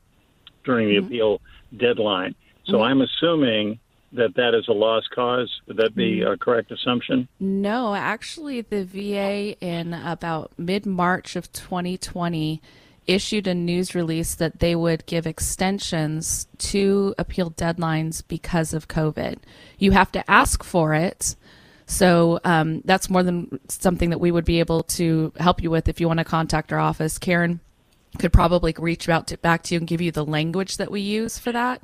during 0.64 0.88
the 0.88 0.96
mm-hmm. 0.96 1.06
appeal 1.06 1.40
deadline. 1.76 2.34
So 2.66 2.74
mm-hmm. 2.74 2.82
I'm 2.82 3.00
assuming 3.02 3.78
that 4.12 4.34
that 4.34 4.54
is 4.54 4.66
a 4.68 4.72
lost 4.72 5.10
cause. 5.10 5.50
Would 5.66 5.76
that 5.76 5.94
be 5.94 6.18
mm-hmm. 6.18 6.32
a 6.32 6.36
correct 6.36 6.72
assumption? 6.72 7.28
No, 7.38 7.94
actually, 7.94 8.60
the 8.60 8.84
VA 8.84 9.56
in 9.60 9.94
about 9.94 10.52
mid 10.58 10.86
March 10.86 11.36
of 11.36 11.52
2020 11.52 12.60
issued 13.06 13.46
a 13.46 13.54
news 13.54 13.94
release 13.94 14.34
that 14.36 14.60
they 14.60 14.76
would 14.76 15.04
give 15.06 15.26
extensions 15.26 16.46
to 16.58 17.14
appeal 17.18 17.50
deadlines 17.50 18.22
because 18.26 18.72
of 18.72 18.88
COVID. 18.88 19.38
You 19.78 19.92
have 19.92 20.12
to 20.12 20.30
ask 20.30 20.62
for 20.62 20.94
it. 20.94 21.34
So 21.86 22.38
um, 22.44 22.82
that's 22.84 23.10
more 23.10 23.24
than 23.24 23.58
something 23.68 24.10
that 24.10 24.20
we 24.20 24.30
would 24.30 24.44
be 24.44 24.60
able 24.60 24.84
to 24.84 25.32
help 25.38 25.60
you 25.60 25.70
with 25.70 25.88
if 25.88 26.00
you 26.00 26.06
want 26.06 26.18
to 26.18 26.24
contact 26.24 26.72
our 26.72 26.78
office. 26.78 27.18
Karen 27.18 27.58
could 28.18 28.32
probably 28.32 28.74
reach 28.78 29.08
out 29.08 29.28
to, 29.28 29.38
back 29.38 29.62
to 29.64 29.74
you 29.74 29.78
and 29.78 29.88
give 29.88 30.00
you 30.00 30.10
the 30.10 30.24
language 30.24 30.76
that 30.78 30.90
we 30.90 31.00
use 31.00 31.38
for 31.38 31.52
that. 31.52 31.82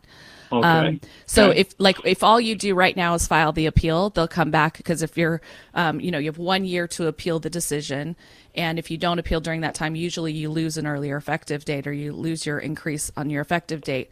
Okay. 0.52 0.66
Um, 0.66 1.00
so 1.26 1.50
okay. 1.50 1.60
if 1.60 1.74
like 1.78 1.98
if 2.04 2.22
all 2.22 2.40
you 2.40 2.54
do 2.54 2.74
right 2.74 2.96
now 2.96 3.14
is 3.14 3.26
file 3.26 3.52
the 3.52 3.66
appeal, 3.66 4.10
they'll 4.10 4.28
come 4.28 4.50
back 4.50 4.76
because 4.76 5.02
if 5.02 5.16
you're, 5.16 5.40
um, 5.74 6.00
you 6.00 6.10
know, 6.10 6.18
you 6.18 6.26
have 6.26 6.38
one 6.38 6.64
year 6.64 6.86
to 6.88 7.06
appeal 7.08 7.40
the 7.40 7.50
decision, 7.50 8.16
and 8.54 8.78
if 8.78 8.90
you 8.90 8.96
don't 8.96 9.18
appeal 9.18 9.40
during 9.40 9.62
that 9.62 9.74
time, 9.74 9.96
usually 9.96 10.32
you 10.32 10.50
lose 10.50 10.76
an 10.76 10.86
earlier 10.86 11.16
effective 11.16 11.64
date 11.64 11.86
or 11.86 11.92
you 11.92 12.12
lose 12.12 12.46
your 12.46 12.58
increase 12.58 13.10
on 13.16 13.28
your 13.28 13.42
effective 13.42 13.80
date. 13.80 14.08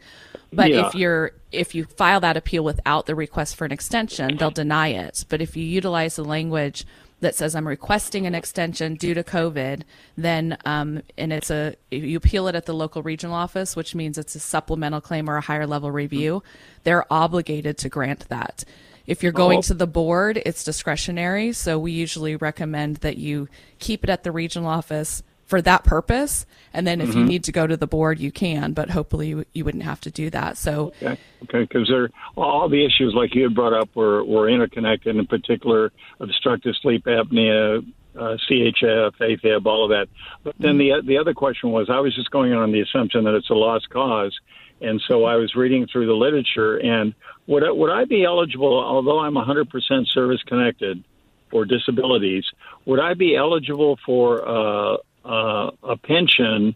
But 0.51 0.71
yeah. 0.71 0.87
if 0.87 0.95
you're 0.95 1.31
if 1.51 1.73
you 1.73 1.85
file 1.85 2.19
that 2.19 2.37
appeal 2.37 2.63
without 2.63 3.05
the 3.05 3.15
request 3.15 3.55
for 3.55 3.65
an 3.65 3.71
extension, 3.71 4.37
they'll 4.37 4.51
deny 4.51 4.89
it. 4.89 5.25
But 5.29 5.41
if 5.41 5.55
you 5.55 5.63
utilize 5.63 6.17
the 6.17 6.25
language 6.25 6.85
that 7.25 7.33
says 7.33 7.55
I'm 7.55 7.67
requesting 7.67 8.27
an 8.27 8.35
extension 8.35 8.93
due 8.93 9.15
to 9.15 9.23
COVID, 9.23 9.81
then 10.15 10.57
um, 10.63 11.01
and 11.17 11.33
it's 11.33 11.49
a 11.49 11.75
you 11.89 12.17
appeal 12.17 12.47
it 12.47 12.53
at 12.53 12.67
the 12.67 12.73
local 12.73 13.01
regional 13.01 13.33
office, 13.33 13.75
which 13.75 13.95
means 13.95 14.19
it's 14.19 14.35
a 14.35 14.39
supplemental 14.39 15.01
claim 15.01 15.27
or 15.27 15.37
a 15.37 15.41
higher 15.41 15.65
level 15.65 15.89
review. 15.89 16.43
They're 16.83 17.11
obligated 17.11 17.79
to 17.79 17.89
grant 17.89 18.29
that. 18.29 18.63
If 19.07 19.23
you're 19.23 19.31
going 19.31 19.59
oh. 19.59 19.63
to 19.63 19.73
the 19.73 19.87
board, 19.87 20.39
it's 20.45 20.63
discretionary. 20.63 21.51
So 21.53 21.79
we 21.79 21.93
usually 21.93 22.35
recommend 22.35 22.97
that 22.97 23.17
you 23.17 23.49
keep 23.79 24.03
it 24.03 24.09
at 24.11 24.23
the 24.23 24.31
regional 24.31 24.69
office, 24.69 25.23
for 25.45 25.61
that 25.61 25.83
purpose. 25.83 26.45
And 26.73 26.85
then 26.85 26.99
if 26.99 27.09
mm-hmm. 27.09 27.19
you 27.19 27.25
need 27.25 27.43
to 27.45 27.51
go 27.51 27.67
to 27.67 27.77
the 27.77 27.87
board, 27.87 28.19
you 28.19 28.31
can, 28.31 28.73
but 28.73 28.89
hopefully 28.89 29.29
you, 29.29 29.45
you 29.53 29.63
wouldn't 29.63 29.83
have 29.83 30.01
to 30.01 30.11
do 30.11 30.29
that. 30.31 30.57
So, 30.57 30.93
okay, 31.01 31.17
okay, 31.43 31.61
because 31.61 31.87
they're 31.87 32.09
all 32.35 32.67
the 32.67 32.85
issues 32.85 33.13
like 33.15 33.33
you 33.33 33.43
had 33.43 33.55
brought 33.55 33.73
up 33.73 33.95
were, 33.95 34.23
were 34.25 34.49
interconnected. 34.49 35.15
In 35.15 35.25
particular, 35.27 35.91
obstructive 36.19 36.75
sleep 36.81 37.05
apnea, 37.05 37.85
uh, 38.17 38.37
CHF, 38.49 39.13
AFib, 39.19 39.65
all 39.65 39.85
of 39.85 39.89
that. 39.89 40.07
But 40.43 40.55
then 40.57 40.77
the 40.77 41.01
the 41.05 41.17
other 41.17 41.33
question 41.33 41.71
was, 41.71 41.89
I 41.89 41.99
was 41.99 42.15
just 42.15 42.31
going 42.31 42.53
on 42.53 42.71
the 42.71 42.81
assumption 42.81 43.25
that 43.25 43.35
it's 43.35 43.49
a 43.49 43.53
lost 43.53 43.89
cause, 43.89 44.37
and 44.81 45.01
so 45.07 45.25
I 45.25 45.35
was 45.35 45.55
reading 45.55 45.87
through 45.87 46.07
the 46.07 46.13
literature, 46.13 46.77
and 46.77 47.13
would 47.47 47.63
I, 47.63 47.71
would 47.71 47.91
I 47.91 48.05
be 48.05 48.23
eligible, 48.23 48.79
although 48.79 49.19
I'm 49.19 49.35
100% 49.35 50.07
service 50.07 50.41
connected 50.43 51.03
for 51.51 51.65
disabilities, 51.65 52.45
would 52.85 52.99
I 52.99 53.13
be 53.13 53.35
eligible 53.35 53.97
for 54.05 54.47
uh, 54.47 54.97
uh, 55.25 55.71
a 55.83 55.97
pension 55.97 56.75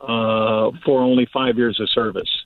uh, 0.00 0.70
for 0.84 1.00
only 1.00 1.26
five 1.32 1.58
years 1.58 1.78
of 1.80 1.90
service. 1.90 2.44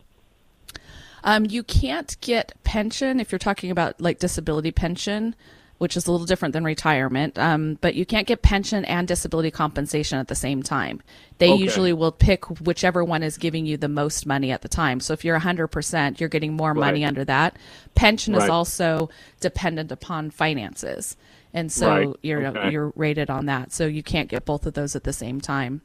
Um, 1.22 1.46
you 1.46 1.62
can't 1.62 2.20
get 2.20 2.52
pension 2.64 3.18
if 3.20 3.33
you're 3.33 3.38
talking 3.38 3.70
about 3.70 4.00
like 4.00 4.18
disability 4.18 4.72
pension, 4.72 5.35
which 5.78 5.96
is 5.96 6.07
a 6.07 6.12
little 6.12 6.26
different 6.26 6.52
than 6.52 6.64
retirement. 6.64 7.38
Um, 7.38 7.78
but 7.80 7.94
you 7.94 8.04
can't 8.04 8.26
get 8.26 8.42
pension 8.42 8.85
and 8.85 9.09
disability 9.09 9.50
compensation 9.50 10.18
at 10.18 10.28
the 10.28 10.35
same 10.35 10.62
time. 10.62 11.02
They 11.38 11.50
okay. 11.50 11.62
usually 11.62 11.92
will 11.92 12.12
pick 12.12 12.44
whichever 12.61 13.02
one 13.02 13.22
is 13.22 13.38
giving 13.38 13.64
you 13.64 13.76
the 13.76 13.88
most 13.88 14.26
money 14.26 14.50
at 14.50 14.62
the 14.62 14.68
time. 14.68 15.00
So 15.00 15.14
if 15.14 15.24
you're 15.24 15.40
100%, 15.40 16.20
you're 16.20 16.28
getting 16.28 16.52
more 16.52 16.74
right. 16.74 16.88
money 16.88 17.04
under 17.04 17.24
that. 17.24 17.57
Pension 17.94 18.35
right. 18.35 18.42
is 18.42 18.50
also 18.50 19.09
dependent 19.40 19.90
upon 19.90 20.30
finances 20.30 21.16
and 21.54 21.72
so 21.72 21.88
right. 21.88 22.08
you're 22.22 22.46
okay. 22.48 22.70
you're 22.70 22.92
rated 22.96 23.30
on 23.30 23.46
that. 23.46 23.72
So 23.72 23.86
you 23.86 24.02
can't 24.02 24.28
get 24.28 24.44
both 24.44 24.66
of 24.66 24.74
those 24.74 24.94
at 24.94 25.04
the 25.04 25.12
same 25.12 25.40
time. 25.40 25.80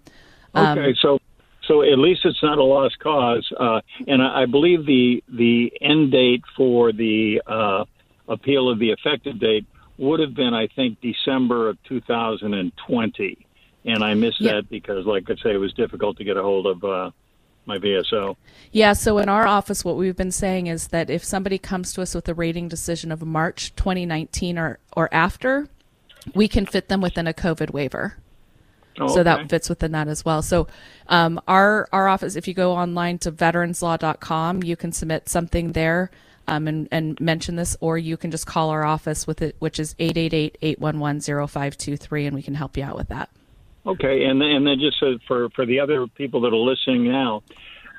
Um, 0.53 0.77
okay, 0.77 0.95
so 0.99 1.19
so 1.67 1.83
at 1.83 1.99
least 1.99 2.21
it's 2.25 2.41
not 2.43 2.57
a 2.57 2.63
lost 2.63 2.97
cause, 2.99 3.47
uh, 3.57 3.79
and 4.07 4.21
I, 4.21 4.41
I, 4.41 4.45
believe 4.47 4.85
the 4.85 5.23
the 5.29 5.71
end 5.79 6.11
date 6.11 6.41
for 6.57 6.91
the 6.91 7.41
uh, 7.45 7.85
appeal 8.27 8.69
of 8.69 8.79
the 8.79 8.89
effective 8.89 9.39
date 9.39 9.67
would 9.97 10.19
have 10.19 10.33
been, 10.33 10.53
I 10.53 10.67
think, 10.67 10.99
December 11.01 11.69
of 11.69 11.77
2020, 11.83 13.45
and 13.85 14.03
I 14.03 14.13
missed 14.15 14.41
yeah. 14.41 14.53
that 14.53 14.69
because, 14.69 15.05
like 15.05 15.29
I 15.29 15.35
say, 15.43 15.53
it 15.53 15.57
was 15.57 15.73
difficult 15.73 16.17
to 16.17 16.23
get 16.23 16.35
a 16.35 16.41
hold 16.41 16.65
of. 16.65 16.83
Uh, 16.83 17.11
my 17.69 17.77
VSO. 17.77 18.35
Yeah, 18.71 18.93
so 18.93 19.17
in 19.19 19.29
our 19.29 19.47
office, 19.47 19.85
what 19.85 19.95
we've 19.95 20.17
been 20.17 20.31
saying 20.31 20.67
is 20.67 20.89
that 20.89 21.09
if 21.09 21.23
somebody 21.23 21.57
comes 21.57 21.93
to 21.93 22.01
us 22.01 22.13
with 22.13 22.27
a 22.27 22.33
rating 22.33 22.67
decision 22.67 23.11
of 23.11 23.25
March 23.25 23.73
2019 23.75 24.57
or, 24.57 24.79
or 24.97 25.07
after, 25.13 25.69
we 26.35 26.49
can 26.49 26.65
fit 26.65 26.89
them 26.89 26.99
within 26.99 27.27
a 27.27 27.33
COVID 27.33 27.71
waiver. 27.71 28.17
Oh, 28.99 29.07
so 29.07 29.23
that 29.23 29.49
fits 29.49 29.69
within 29.69 29.93
that 29.93 30.09
as 30.09 30.25
well. 30.25 30.41
So, 30.41 30.67
um, 31.07 31.39
our 31.47 31.87
our 31.93 32.09
office, 32.09 32.35
if 32.35 32.49
you 32.49 32.53
go 32.53 32.73
online 32.73 33.17
to 33.19 33.31
veteranslaw.com, 33.31 34.63
you 34.63 34.75
can 34.75 34.91
submit 34.91 35.29
something 35.29 35.71
there 35.71 36.11
um, 36.49 36.67
and, 36.67 36.89
and 36.91 37.17
mention 37.21 37.55
this, 37.55 37.77
or 37.79 37.97
you 37.97 38.17
can 38.17 38.29
just 38.29 38.45
call 38.45 38.71
our 38.71 38.83
office 38.83 39.25
with 39.25 39.41
it, 39.41 39.55
which 39.59 39.79
is 39.79 39.93
888-811-0523, 39.95 42.27
and 42.27 42.35
we 42.35 42.41
can 42.41 42.55
help 42.55 42.75
you 42.75 42.83
out 42.83 42.97
with 42.97 43.07
that. 43.07 43.29
Okay, 43.89 44.25
and 44.25 44.39
and 44.43 44.67
then 44.67 44.79
just 44.79 44.99
so 44.99 45.17
for 45.27 45.49
for 45.49 45.65
the 45.65 45.79
other 45.79 46.05
people 46.05 46.41
that 46.41 46.53
are 46.53 46.55
listening 46.55 47.05
now, 47.05 47.41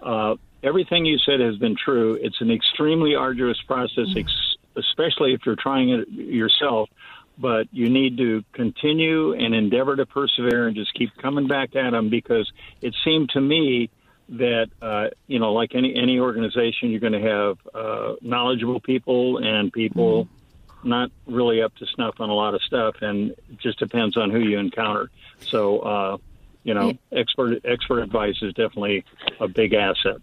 uh, 0.01 0.37
everything 0.63 1.05
you 1.05 1.19
said 1.19 1.41
has 1.41 1.57
been 1.57 1.75
true. 1.75 2.15
It's 2.15 2.41
an 2.41 2.53
extremely 2.53 3.17
arduous 3.17 3.61
process, 3.67 4.07
ex- 4.17 4.57
especially 4.77 5.35
if 5.35 5.41
you're 5.45 5.57
trying 5.57 5.91
it 5.91 6.09
yourself. 6.09 6.89
But 7.37 7.67
you 7.73 7.89
need 7.89 8.19
to 8.19 8.45
continue 8.53 9.33
and 9.33 9.53
endeavor 9.53 9.97
to 9.97 10.07
persevere 10.07 10.69
and 10.69 10.77
just 10.77 10.95
keep 10.95 11.11
coming 11.17 11.49
back 11.49 11.75
at 11.75 11.91
them 11.91 12.09
because 12.09 12.49
it 12.83 12.95
seemed 13.03 13.31
to 13.31 13.41
me 13.41 13.91
that 14.29 14.69
uh, 14.81 15.09
you 15.27 15.41
know, 15.41 15.53
like 15.53 15.75
any 15.75 15.93
any 15.97 16.21
organization, 16.21 16.91
you're 16.91 17.01
going 17.01 17.21
to 17.21 17.29
have 17.29 17.59
uh, 17.75 18.15
knowledgeable 18.21 18.79
people 18.79 19.39
and 19.39 19.73
people. 19.73 20.27
Mm-hmm 20.27 20.40
not 20.85 21.11
really 21.27 21.63
up 21.63 21.75
to 21.77 21.87
snuff 21.87 22.21
on 22.21 22.31
a 22.31 22.35
lot 22.35 22.55
of 22.55 22.63
stuff, 22.63 22.97
and 23.03 23.31
it 23.31 23.59
just 23.59 23.79
depends 23.79 24.17
on 24.17 24.31
who 24.31 24.41
you 24.41 24.59
encounter. 24.59 25.11
So, 25.41 25.81
uh, 25.81 26.17
you 26.65 26.75
know, 26.75 26.93
expert 27.13 27.61
expert 27.65 28.01
advice 28.01 28.37
is 28.43 28.53
definitely 28.55 29.05
a 29.41 29.49
big 29.49 29.73
asset. 29.73 30.17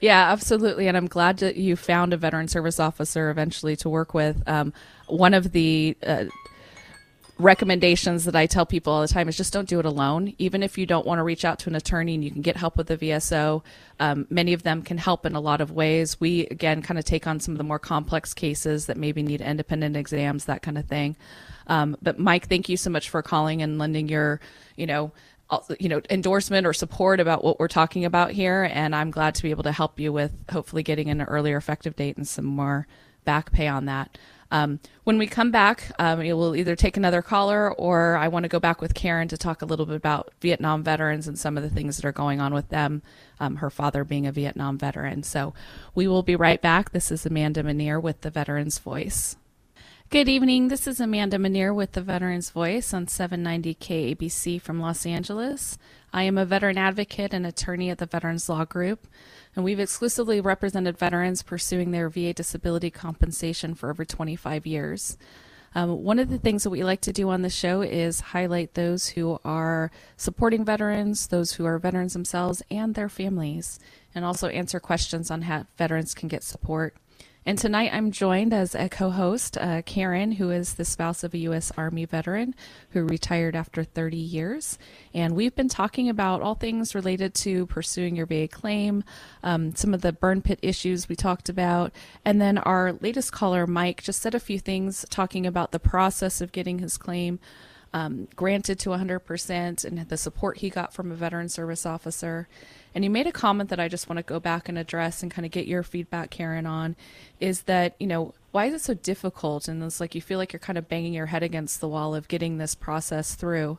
Yeah, 0.00 0.32
absolutely. 0.32 0.88
And 0.88 0.96
I'm 0.96 1.06
glad 1.06 1.38
that 1.38 1.56
you 1.56 1.76
found 1.76 2.12
a 2.14 2.16
veteran 2.16 2.48
service 2.48 2.80
officer 2.80 3.30
eventually 3.30 3.76
to 3.76 3.88
work 3.88 4.14
with. 4.14 4.42
Um, 4.46 4.72
one 5.08 5.34
of 5.34 5.52
the 5.52 5.96
uh, 6.06 6.24
recommendations 7.40 8.24
that 8.24 8.36
I 8.36 8.46
tell 8.46 8.66
people 8.66 8.92
all 8.92 9.00
the 9.02 9.08
time 9.08 9.28
is 9.28 9.36
just 9.36 9.52
don't 9.52 9.68
do 9.68 9.80
it 9.80 9.86
alone. 9.86 10.34
Even 10.38 10.62
if 10.62 10.78
you 10.78 10.86
don't 10.86 11.06
want 11.06 11.18
to 11.18 11.22
reach 11.22 11.44
out 11.44 11.58
to 11.60 11.70
an 11.70 11.74
attorney 11.74 12.14
and 12.14 12.24
you 12.24 12.30
can 12.30 12.42
get 12.42 12.56
help 12.56 12.76
with 12.76 12.86
the 12.86 12.96
VSO, 12.96 13.62
um, 13.98 14.26
many 14.30 14.52
of 14.52 14.62
them 14.62 14.82
can 14.82 14.98
help 14.98 15.26
in 15.26 15.34
a 15.34 15.40
lot 15.40 15.60
of 15.60 15.72
ways. 15.72 16.20
We, 16.20 16.46
again, 16.46 16.82
kind 16.82 16.98
of 16.98 17.04
take 17.04 17.26
on 17.26 17.40
some 17.40 17.52
of 17.54 17.58
the 17.58 17.64
more 17.64 17.78
complex 17.78 18.34
cases 18.34 18.86
that 18.86 18.96
maybe 18.96 19.22
need 19.22 19.40
independent 19.40 19.96
exams, 19.96 20.44
that 20.44 20.62
kind 20.62 20.78
of 20.78 20.86
thing. 20.86 21.16
Um, 21.66 21.96
but 22.02 22.18
Mike, 22.18 22.48
thank 22.48 22.68
you 22.68 22.76
so 22.76 22.90
much 22.90 23.08
for 23.08 23.22
calling 23.22 23.62
and 23.62 23.78
lending 23.78 24.08
your, 24.08 24.40
you 24.76 24.86
know, 24.86 25.12
you 25.80 25.88
know, 25.88 26.00
endorsement 26.10 26.66
or 26.66 26.72
support 26.72 27.18
about 27.18 27.42
what 27.42 27.58
we're 27.58 27.68
talking 27.68 28.04
about 28.04 28.30
here. 28.30 28.68
And 28.72 28.94
I'm 28.94 29.10
glad 29.10 29.34
to 29.36 29.42
be 29.42 29.50
able 29.50 29.64
to 29.64 29.72
help 29.72 29.98
you 29.98 30.12
with 30.12 30.32
hopefully 30.50 30.82
getting 30.82 31.10
an 31.10 31.22
earlier 31.22 31.56
effective 31.56 31.96
date 31.96 32.16
and 32.16 32.26
some 32.26 32.44
more 32.44 32.86
back 33.24 33.52
pay 33.52 33.66
on 33.66 33.86
that. 33.86 34.16
Um, 34.50 34.80
when 35.04 35.18
we 35.18 35.26
come 35.26 35.50
back, 35.50 35.92
um, 35.98 36.18
we'll 36.18 36.56
either 36.56 36.74
take 36.74 36.96
another 36.96 37.22
caller 37.22 37.72
or 37.72 38.16
I 38.16 38.28
want 38.28 38.44
to 38.44 38.48
go 38.48 38.58
back 38.58 38.80
with 38.80 38.94
Karen 38.94 39.28
to 39.28 39.36
talk 39.36 39.62
a 39.62 39.66
little 39.66 39.86
bit 39.86 39.96
about 39.96 40.32
Vietnam 40.40 40.82
veterans 40.82 41.28
and 41.28 41.38
some 41.38 41.56
of 41.56 41.62
the 41.62 41.70
things 41.70 41.96
that 41.96 42.04
are 42.04 42.12
going 42.12 42.40
on 42.40 42.52
with 42.52 42.68
them, 42.68 43.02
um, 43.38 43.56
her 43.56 43.70
father 43.70 44.04
being 44.04 44.26
a 44.26 44.32
Vietnam 44.32 44.76
veteran. 44.76 45.22
So 45.22 45.54
we 45.94 46.08
will 46.08 46.22
be 46.22 46.36
right 46.36 46.60
back. 46.60 46.90
This 46.90 47.12
is 47.12 47.24
Amanda 47.24 47.62
Mineer 47.62 48.00
with 48.00 48.22
the 48.22 48.30
Veterans 48.30 48.78
Voice. 48.78 49.36
Good 50.10 50.28
evening. 50.28 50.66
This 50.66 50.88
is 50.88 50.98
Amanda 50.98 51.38
Mineer 51.38 51.72
with 51.72 51.92
the 51.92 52.02
Veterans 52.02 52.50
Voice 52.50 52.92
on 52.92 53.06
790 53.06 53.76
KABC 53.76 54.60
from 54.60 54.80
Los 54.80 55.06
Angeles. 55.06 55.78
I 56.12 56.24
am 56.24 56.38
a 56.38 56.44
veteran 56.44 56.76
advocate 56.76 57.32
and 57.32 57.46
attorney 57.46 57.90
at 57.90 57.98
the 57.98 58.06
Veterans 58.06 58.48
Law 58.48 58.64
Group, 58.64 59.06
and 59.54 59.64
we've 59.64 59.78
exclusively 59.78 60.40
represented 60.40 60.98
veterans 60.98 61.42
pursuing 61.42 61.90
their 61.90 62.08
VA 62.08 62.32
disability 62.32 62.90
compensation 62.90 63.74
for 63.74 63.90
over 63.90 64.04
25 64.04 64.66
years. 64.66 65.16
Um, 65.72 66.02
one 66.02 66.18
of 66.18 66.28
the 66.28 66.38
things 66.38 66.64
that 66.64 66.70
we 66.70 66.82
like 66.82 67.00
to 67.02 67.12
do 67.12 67.30
on 67.30 67.42
the 67.42 67.50
show 67.50 67.80
is 67.80 68.20
highlight 68.20 68.74
those 68.74 69.10
who 69.10 69.38
are 69.44 69.92
supporting 70.16 70.64
veterans, 70.64 71.28
those 71.28 71.52
who 71.52 71.64
are 71.64 71.78
veterans 71.78 72.12
themselves, 72.12 72.60
and 72.72 72.96
their 72.96 73.08
families, 73.08 73.78
and 74.12 74.24
also 74.24 74.48
answer 74.48 74.80
questions 74.80 75.30
on 75.30 75.42
how 75.42 75.66
veterans 75.78 76.12
can 76.12 76.28
get 76.28 76.42
support. 76.42 76.96
And 77.46 77.56
tonight 77.56 77.90
I'm 77.94 78.10
joined 78.10 78.52
as 78.52 78.74
a 78.74 78.90
co 78.90 79.08
host, 79.08 79.56
uh, 79.56 79.80
Karen, 79.86 80.32
who 80.32 80.50
is 80.50 80.74
the 80.74 80.84
spouse 80.84 81.24
of 81.24 81.32
a 81.32 81.38
U.S. 81.38 81.72
Army 81.74 82.04
veteran 82.04 82.54
who 82.90 83.02
retired 83.02 83.56
after 83.56 83.82
30 83.82 84.18
years. 84.18 84.78
And 85.14 85.34
we've 85.34 85.54
been 85.54 85.68
talking 85.68 86.10
about 86.10 86.42
all 86.42 86.54
things 86.54 86.94
related 86.94 87.32
to 87.36 87.64
pursuing 87.66 88.14
your 88.14 88.26
VA 88.26 88.46
claim, 88.46 89.04
um, 89.42 89.74
some 89.74 89.94
of 89.94 90.02
the 90.02 90.12
burn 90.12 90.42
pit 90.42 90.58
issues 90.60 91.08
we 91.08 91.16
talked 91.16 91.48
about. 91.48 91.92
And 92.26 92.42
then 92.42 92.58
our 92.58 92.92
latest 93.00 93.32
caller, 93.32 93.66
Mike, 93.66 94.02
just 94.02 94.20
said 94.20 94.34
a 94.34 94.40
few 94.40 94.58
things 94.58 95.06
talking 95.08 95.46
about 95.46 95.72
the 95.72 95.80
process 95.80 96.42
of 96.42 96.52
getting 96.52 96.80
his 96.80 96.98
claim. 96.98 97.40
Um, 97.92 98.28
granted 98.36 98.78
to 98.80 98.90
100% 98.90 99.84
and 99.84 100.08
the 100.08 100.16
support 100.16 100.58
he 100.58 100.70
got 100.70 100.92
from 100.92 101.10
a 101.10 101.16
veteran 101.16 101.48
service 101.48 101.84
officer. 101.84 102.46
And 102.94 103.04
you 103.04 103.10
made 103.10 103.26
a 103.26 103.32
comment 103.32 103.70
that 103.70 103.80
I 103.80 103.88
just 103.88 104.08
want 104.08 104.18
to 104.18 104.22
go 104.22 104.40
back 104.40 104.68
and 104.68 104.76
address 104.76 105.22
and 105.22 105.30
kind 105.30 105.46
of 105.46 105.52
get 105.52 105.66
your 105.66 105.82
feedback, 105.82 106.30
Karen, 106.30 106.66
on 106.66 106.96
is 107.38 107.62
that, 107.62 107.94
you 108.00 108.06
know, 108.06 108.34
why 108.50 108.66
is 108.66 108.74
it 108.74 108.80
so 108.80 108.94
difficult? 108.94 109.68
And 109.68 109.82
it's 109.82 110.00
like 110.00 110.14
you 110.14 110.20
feel 110.20 110.38
like 110.38 110.52
you're 110.52 110.60
kind 110.60 110.78
of 110.78 110.88
banging 110.88 111.14
your 111.14 111.26
head 111.26 111.42
against 111.42 111.80
the 111.80 111.88
wall 111.88 112.14
of 112.14 112.28
getting 112.28 112.58
this 112.58 112.74
process 112.74 113.34
through. 113.34 113.78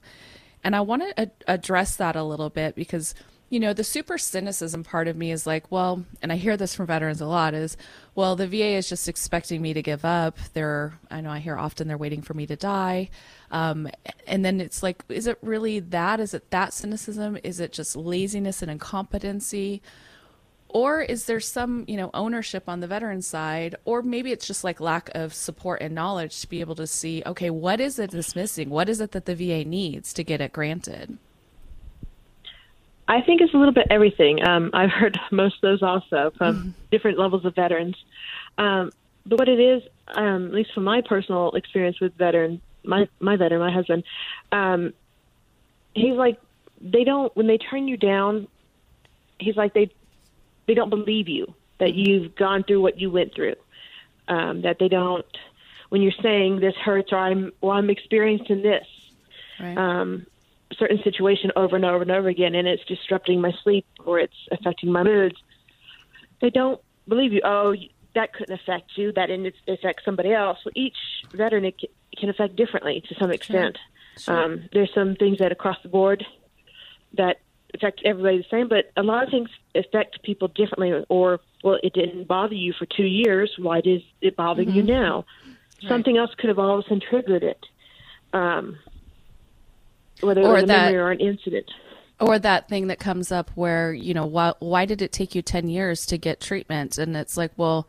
And 0.64 0.76
I 0.76 0.82
want 0.82 1.02
to 1.02 1.20
ad- 1.20 1.32
address 1.48 1.96
that 1.98 2.16
a 2.16 2.24
little 2.24 2.50
bit 2.50 2.76
because 2.76 3.14
you 3.52 3.60
know, 3.60 3.74
the 3.74 3.84
super 3.84 4.18
cynicism 4.18 4.82
part 4.82 5.10
of 5.10 5.18
me 5.18 5.30
is 5.30 5.46
like, 5.46 5.70
well, 5.70 6.06
and 6.22 6.32
I 6.32 6.38
hear 6.38 6.56
this 6.56 6.74
from 6.74 6.88
veterans 6.88 7.20
a 7.20 7.26
lot 7.26 7.54
is, 7.54 7.76
well, 8.16 8.38
the 8.38 8.48
VA 8.48 8.78
is 8.78 8.88
just 8.88 9.10
expecting 9.10 9.62
me 9.62 9.74
to 9.74 9.82
give 9.82 10.06
up. 10.06 10.38
They're, 10.54 10.98
I 11.12 11.20
know 11.20 11.32
I 11.32 11.40
hear 11.40 11.58
often 11.58 11.90
they're 11.90 11.98
waiting 11.98 12.22
for 12.22 12.34
me 12.34 12.48
to 12.48 12.56
die. 12.56 13.10
Um, 13.52 13.90
and 14.26 14.46
then 14.46 14.62
it's 14.62 14.82
like, 14.82 15.04
is 15.10 15.28
it 15.28 15.38
really 15.42 15.82
that? 15.82 16.22
Is 16.22 16.34
it 16.34 16.50
that 16.52 16.74
cynicism? 16.74 17.38
Is 17.44 17.60
it 17.60 17.74
just 17.74 17.98
laziness 17.98 18.62
and 18.62 18.72
incompetency? 18.72 19.82
Or 20.70 21.02
is 21.02 21.26
there 21.26 21.42
some, 21.42 21.84
you 21.90 21.98
know, 21.98 22.10
ownership 22.14 22.70
on 22.70 22.80
the 22.80 22.88
veteran 22.88 23.22
side? 23.22 23.76
Or 23.84 24.02
maybe 24.02 24.32
it's 24.32 24.48
just 24.48 24.64
like 24.64 24.80
lack 24.80 25.10
of 25.14 25.34
support 25.34 25.82
and 25.82 25.94
knowledge 25.94 26.40
to 26.40 26.48
be 26.48 26.62
able 26.62 26.76
to 26.76 26.88
see, 26.88 27.22
okay, 27.26 27.50
what 27.50 27.82
is 27.82 28.00
it 28.00 28.12
that's 28.12 28.34
missing? 28.34 28.70
What 28.70 28.88
is 28.88 29.02
it 29.02 29.12
that 29.12 29.26
the 29.26 29.36
VA 29.36 29.66
needs 29.66 30.14
to 30.14 30.24
get 30.24 30.40
it 30.40 30.54
granted? 30.54 31.18
I 33.12 33.20
think 33.20 33.42
it's 33.42 33.54
a 33.54 33.58
little 33.58 33.74
bit 33.74 33.88
everything. 33.90 34.46
Um, 34.48 34.72
I've 34.74 34.90
heard 34.90 35.20
most 35.32 35.56
of 35.56 35.62
those 35.62 35.84
also 35.84 36.32
from 36.38 36.56
mm-hmm. 36.56 36.70
different 36.92 37.20
levels 37.20 37.44
of 37.44 37.54
veterans. 37.54 37.98
Um, 38.58 38.92
but 39.26 39.38
what 39.38 39.50
it 39.50 39.60
is, 39.60 39.84
um, 40.08 40.48
at 40.48 40.54
least 40.54 40.74
from 40.74 40.86
my 40.86 41.02
personal 41.02 41.52
experience 41.52 42.00
with 42.00 42.16
veteran, 42.16 42.62
my 42.84 43.08
my 43.20 43.36
veteran, 43.36 43.60
my 43.60 43.72
husband, 43.72 44.04
um, 44.52 44.94
he's 45.94 46.16
like 46.16 46.40
they 46.80 47.04
don't 47.04 47.36
when 47.36 47.48
they 47.48 47.58
turn 47.58 47.88
you 47.88 47.98
down. 47.98 48.48
He's 49.40 49.58
like 49.58 49.74
they 49.74 49.92
they 50.66 50.74
don't 50.74 50.90
believe 50.90 51.28
you 51.28 51.54
that 51.80 51.90
mm-hmm. 51.90 52.00
you've 52.00 52.36
gone 52.36 52.64
through 52.64 52.82
what 52.82 53.00
you 53.00 53.12
went 53.12 53.36
through. 53.36 53.56
Um, 54.28 54.62
that 54.62 54.80
they 54.80 54.88
don't 54.88 55.26
when 55.90 56.02
you're 56.02 56.14
saying 56.24 56.62
this 56.62 56.76
hurts 56.76 57.12
or 57.12 57.18
I'm 57.18 57.52
well 57.60 57.74
I'm 57.74 57.90
experiencing 57.90 58.62
this. 58.62 58.88
Right. 59.60 59.78
Um, 59.78 60.26
certain 60.78 61.02
situation 61.04 61.52
over 61.56 61.76
and 61.76 61.86
over 61.86 62.02
and 62.02 62.12
over 62.12 62.28
again, 62.28 62.56
and 62.56 62.68
it's 62.68 62.84
disrupting 62.86 63.42
my 63.42 63.52
sleep 63.64 63.86
or 64.06 64.20
it's 64.20 64.36
affecting 64.52 64.92
my 64.92 65.04
moods, 65.04 65.36
they 66.42 66.50
don't 66.50 66.82
believe 67.08 67.34
you. 67.34 67.42
Oh, 67.44 67.76
that 68.16 68.34
couldn't 68.34 68.54
affect 68.54 68.92
you. 68.96 69.12
That 69.14 69.28
didn't 69.28 69.54
affect 69.68 70.02
somebody 70.04 70.34
else. 70.34 70.60
Well, 70.66 70.74
each 70.76 70.98
veteran 71.34 71.66
it 71.66 71.76
can 72.18 72.30
affect 72.30 72.56
differently 72.56 73.04
to 73.08 73.16
some 73.16 73.32
extent. 73.32 73.78
Sure. 73.78 73.92
Sure. 74.18 74.44
Um, 74.44 74.70
there's 74.74 74.94
some 74.94 75.16
things 75.16 75.38
that 75.40 75.52
across 75.52 75.78
the 75.84 75.90
board 75.90 76.26
that 77.14 77.40
affect 77.74 78.02
everybody 78.04 78.38
the 78.38 78.46
same, 78.52 78.68
but 78.68 78.92
a 78.98 79.04
lot 79.04 79.24
of 79.24 79.30
things 79.30 79.50
affect 79.74 80.22
people 80.24 80.50
differently. 80.50 81.06
Or, 81.08 81.40
well, 81.64 81.80
it 81.82 81.94
didn't 81.94 82.28
bother 82.28 82.56
you 82.56 82.74
for 82.78 82.86
two 82.86 83.06
years. 83.06 83.54
Why 83.58 83.80
does 83.82 84.02
it 84.22 84.36
bother 84.36 84.64
mm-hmm. 84.64 84.76
you 84.76 84.84
now? 84.84 85.26
Right. 85.46 85.90
Something 85.90 86.18
else 86.18 86.32
could 86.38 86.50
have 86.50 86.60
all 86.60 86.78
of 86.78 86.80
a 86.80 86.84
sudden 86.84 87.02
triggered 87.10 87.44
it. 87.44 87.66
Um, 88.34 88.78
whether 90.22 90.42
or 90.42 90.50
it 90.50 90.54
was 90.54 90.64
a 90.64 90.68
that, 90.68 90.86
memory 90.86 91.02
or 91.02 91.12
an 91.12 91.20
incident. 91.20 91.70
Or 92.20 92.38
that 92.40 92.70
thing 92.70 92.88
that 92.88 93.00
comes 93.00 93.32
up 93.32 93.50
where, 93.56 93.94
you 93.94 94.14
know, 94.14 94.26
why, 94.26 94.54
why 94.60 94.86
did 94.86 95.02
it 95.02 95.12
take 95.12 95.34
you 95.34 95.42
10 95.42 95.70
years 95.70 96.06
to 96.08 96.18
get 96.18 96.40
treatment? 96.40 96.98
And 96.98 97.16
it's 97.16 97.36
like, 97.36 97.52
well, 97.58 97.88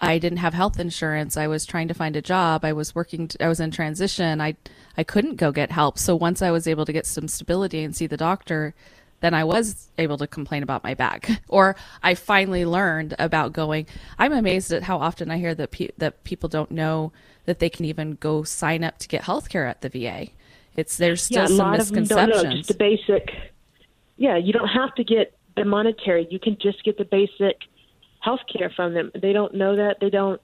I 0.00 0.18
didn't 0.18 0.38
have 0.38 0.54
health 0.54 0.78
insurance. 0.78 1.36
I 1.36 1.46
was 1.46 1.64
trying 1.64 1.88
to 1.88 1.94
find 1.94 2.16
a 2.16 2.22
job. 2.22 2.64
I 2.64 2.72
was 2.72 2.94
working, 2.94 3.30
I 3.40 3.48
was 3.48 3.60
in 3.60 3.70
transition. 3.70 4.40
I, 4.40 4.56
I 4.96 5.04
couldn't 5.04 5.36
go 5.36 5.52
get 5.52 5.70
help. 5.70 5.98
So 5.98 6.16
once 6.16 6.42
I 6.42 6.50
was 6.50 6.66
able 6.66 6.84
to 6.86 6.92
get 6.92 7.06
some 7.06 7.28
stability 7.28 7.82
and 7.82 7.94
see 7.94 8.06
the 8.06 8.16
doctor, 8.16 8.74
then 9.20 9.34
I 9.34 9.44
was 9.44 9.88
able 9.98 10.16
to 10.18 10.26
complain 10.26 10.62
about 10.62 10.84
my 10.84 10.94
back. 10.94 11.28
Or 11.48 11.76
I 12.02 12.14
finally 12.14 12.64
learned 12.66 13.14
about 13.18 13.52
going. 13.52 13.86
I'm 14.18 14.32
amazed 14.32 14.70
at 14.70 14.82
how 14.82 14.98
often 14.98 15.30
I 15.30 15.38
hear 15.38 15.54
that 15.54 15.70
pe- 15.70 15.88
that 15.96 16.22
people 16.24 16.48
don't 16.48 16.70
know 16.70 17.10
that 17.46 17.58
they 17.58 17.70
can 17.70 17.86
even 17.86 18.12
go 18.12 18.42
sign 18.42 18.84
up 18.84 18.98
to 18.98 19.08
get 19.08 19.22
health 19.22 19.48
care 19.48 19.66
at 19.66 19.80
the 19.80 19.88
VA. 19.88 20.28
It's 20.78 20.96
there's 20.96 21.22
still 21.22 21.38
yeah, 21.38 21.44
a 21.44 21.56
some 21.56 21.72
misconceptions. 21.72 22.42
Know, 22.44 22.50
just 22.52 22.68
the 22.68 22.74
basic. 22.74 23.30
Yeah, 24.16 24.36
you 24.36 24.52
don't 24.52 24.68
have 24.68 24.94
to 24.94 25.02
get 25.02 25.36
the 25.56 25.64
monetary. 25.64 26.28
You 26.30 26.38
can 26.38 26.56
just 26.60 26.84
get 26.84 26.96
the 26.96 27.04
basic 27.04 27.56
health 28.20 28.40
care 28.52 28.70
from 28.70 28.94
them. 28.94 29.10
They 29.20 29.32
don't 29.32 29.54
know 29.54 29.74
that. 29.74 29.96
They 30.00 30.08
don't, 30.08 30.40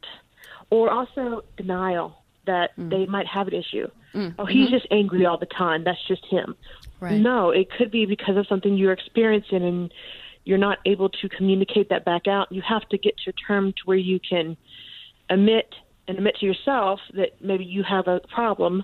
or 0.70 0.90
also 0.90 1.44
denial 1.56 2.18
that 2.46 2.76
mm. 2.76 2.90
they 2.90 3.06
might 3.06 3.28
have 3.28 3.46
an 3.46 3.54
issue. 3.54 3.88
Mm. 4.12 4.34
Oh, 4.36 4.44
he's 4.44 4.66
mm-hmm. 4.66 4.74
just 4.74 4.88
angry 4.90 5.24
all 5.24 5.38
the 5.38 5.46
time. 5.46 5.84
That's 5.84 6.04
just 6.08 6.24
him. 6.26 6.56
Right. 6.98 7.20
No, 7.20 7.50
it 7.50 7.70
could 7.70 7.92
be 7.92 8.04
because 8.04 8.36
of 8.36 8.48
something 8.48 8.76
you're 8.76 8.92
experiencing 8.92 9.62
and 9.62 9.94
you're 10.42 10.58
not 10.58 10.78
able 10.84 11.10
to 11.10 11.28
communicate 11.28 11.90
that 11.90 12.04
back 12.04 12.26
out. 12.26 12.50
You 12.50 12.62
have 12.62 12.88
to 12.88 12.98
get 12.98 13.16
to 13.18 13.30
a 13.30 13.32
term 13.32 13.72
to 13.72 13.78
where 13.84 13.96
you 13.96 14.18
can 14.18 14.56
admit 15.30 15.74
and 16.08 16.18
admit 16.18 16.36
to 16.40 16.46
yourself 16.46 17.00
that 17.14 17.40
maybe 17.40 17.64
you 17.64 17.84
have 17.84 18.08
a 18.08 18.20
problem 18.28 18.82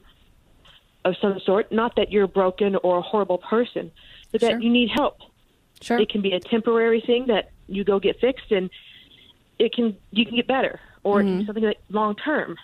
of 1.05 1.15
some 1.21 1.39
sort. 1.45 1.71
Not 1.73 1.97
that 1.97 2.11
you're 2.11 2.27
broken 2.27 2.77
or 2.77 2.99
a 2.99 3.03
horrible 3.03 3.39
person, 3.39 3.91
but 4.33 4.41
that 4.41 4.51
sure. 4.53 4.61
you 4.61 4.71
need 4.71 4.91
help. 4.91 5.19
Sure. 5.81 5.99
It 5.99 6.11
can 6.11 6.21
be 6.21 6.33
a 6.33 6.41
temporary 6.41 7.01
thing 7.01 7.27
that 7.29 7.51
you 7.67 7.85
go 7.85 7.99
get 7.99 8.21
fixed, 8.21 8.51
and 8.51 8.71
it 9.59 9.73
can 9.73 9.97
you 10.11 10.27
can 10.27 10.37
get 10.37 10.47
better, 10.47 10.81
or 11.03 11.23
mm-hmm. 11.23 11.47
something 11.47 11.65
like 11.65 11.79
long 11.89 12.17
term. 12.17 12.57